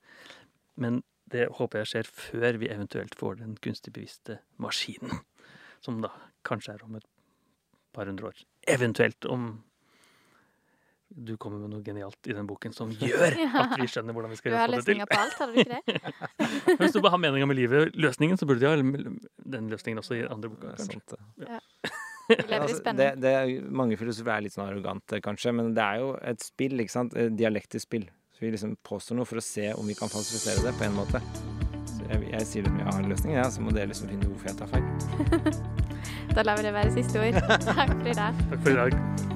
Men 0.79 1.01
det 1.33 1.49
håper 1.59 1.83
jeg 1.83 1.91
skjer 1.91 2.11
før 2.11 2.61
vi 2.63 2.71
eventuelt 2.71 3.17
får 3.19 3.41
den 3.41 3.57
kunstig 3.63 3.95
bevisste 3.97 4.39
maskinen. 4.63 5.23
Som 5.83 5.99
da 6.05 6.13
kanskje 6.47 6.77
er 6.77 6.85
om 6.87 6.95
et 6.99 7.07
par 7.97 8.07
hundre 8.07 8.31
år. 8.31 8.45
Eventuelt 8.71 9.27
om 9.27 9.49
du 11.09 11.37
kommer 11.41 11.61
med 11.63 11.71
noe 11.71 11.85
genialt 11.87 12.29
i 12.29 12.35
den 12.35 12.49
boken 12.49 12.75
som 12.75 12.91
gjør 12.91 13.37
at 13.63 13.77
vi 13.79 13.87
skjønner 13.91 14.17
hvordan 14.17 14.33
vi 14.33 14.39
skal 14.41 14.53
gjøre 14.53 14.67
det 14.75 14.83
til. 14.87 14.99
Du 14.99 15.05
løsninger 15.05 15.11
på 15.13 15.21
alt, 15.21 15.39
har 15.39 15.53
du 15.53 15.61
ikke 15.63 15.77
det? 15.77 16.01
Hvis 16.83 16.97
du 16.97 17.01
bare 17.01 17.15
har 17.15 17.23
meninga 17.23 17.47
med 17.49 17.59
livet, 17.61 17.95
løsningen, 17.95 18.41
så 18.41 18.49
burde 18.49 18.65
du 18.65 18.69
ha 18.69 18.77
den 19.57 19.71
løsningen 19.73 20.03
også 20.03 20.19
i 20.19 20.27
andre 20.27 20.51
boka. 20.51 20.75
Det 20.75 20.75
er 20.75 20.83
kanskje. 20.83 21.01
sant, 21.01 21.39
det. 21.39 21.49
Ja. 21.55 21.63
Ja, 22.27 22.59
Altså, 22.59 22.93
det, 22.99 23.07
det 23.23 23.31
er, 23.31 23.51
mange 23.71 23.95
filosofer 24.01 24.33
er 24.35 24.43
litt 24.43 24.55
sånn 24.57 24.67
arrogante, 24.67 25.21
kanskje, 25.23 25.53
men 25.55 25.71
det 25.77 25.85
er 25.85 26.01
jo 26.03 26.09
et 26.27 26.43
spill, 26.43 26.75
ikke 26.83 26.95
sant? 26.97 27.15
Et 27.15 27.31
dialektisk 27.39 27.87
spill. 27.87 28.09
Så 28.35 28.43
vi 28.43 28.51
liksom 28.53 28.75
påstår 28.85 29.21
noe 29.21 29.29
for 29.29 29.39
å 29.41 29.45
se 29.45 29.71
om 29.79 29.87
vi 29.87 29.95
kan 29.97 30.11
falsifisere 30.13 30.67
det 30.67 30.75
på 30.77 30.89
en 30.89 30.99
måte. 30.99 31.23
Så 31.87 32.03
jeg, 32.11 32.27
jeg 32.35 32.51
sier 32.51 32.67
liksom 32.67 32.83
jeg 32.83 32.91
har 32.91 33.09
løsningen, 33.15 33.39
ja, 33.39 33.47
så 33.47 33.63
må 33.63 33.73
dere 33.77 33.93
liksom 33.95 34.11
finne 34.11 34.29
hvorfor 34.33 34.51
jeg 34.51 34.59
tar 34.59 34.75
feil. 34.75 35.57
Da 36.37 36.43
lar 36.45 36.59
vi 36.59 36.67
det 36.67 36.75
være 36.75 36.93
siste 36.93 37.23
ord. 37.23 37.41
Takk 37.65 37.97
for 37.97 38.13
i 38.13 38.19
dag. 38.19 38.45
Takk 38.51 38.61
for 38.67 38.75
i 38.75 38.79
dag. 38.83 39.36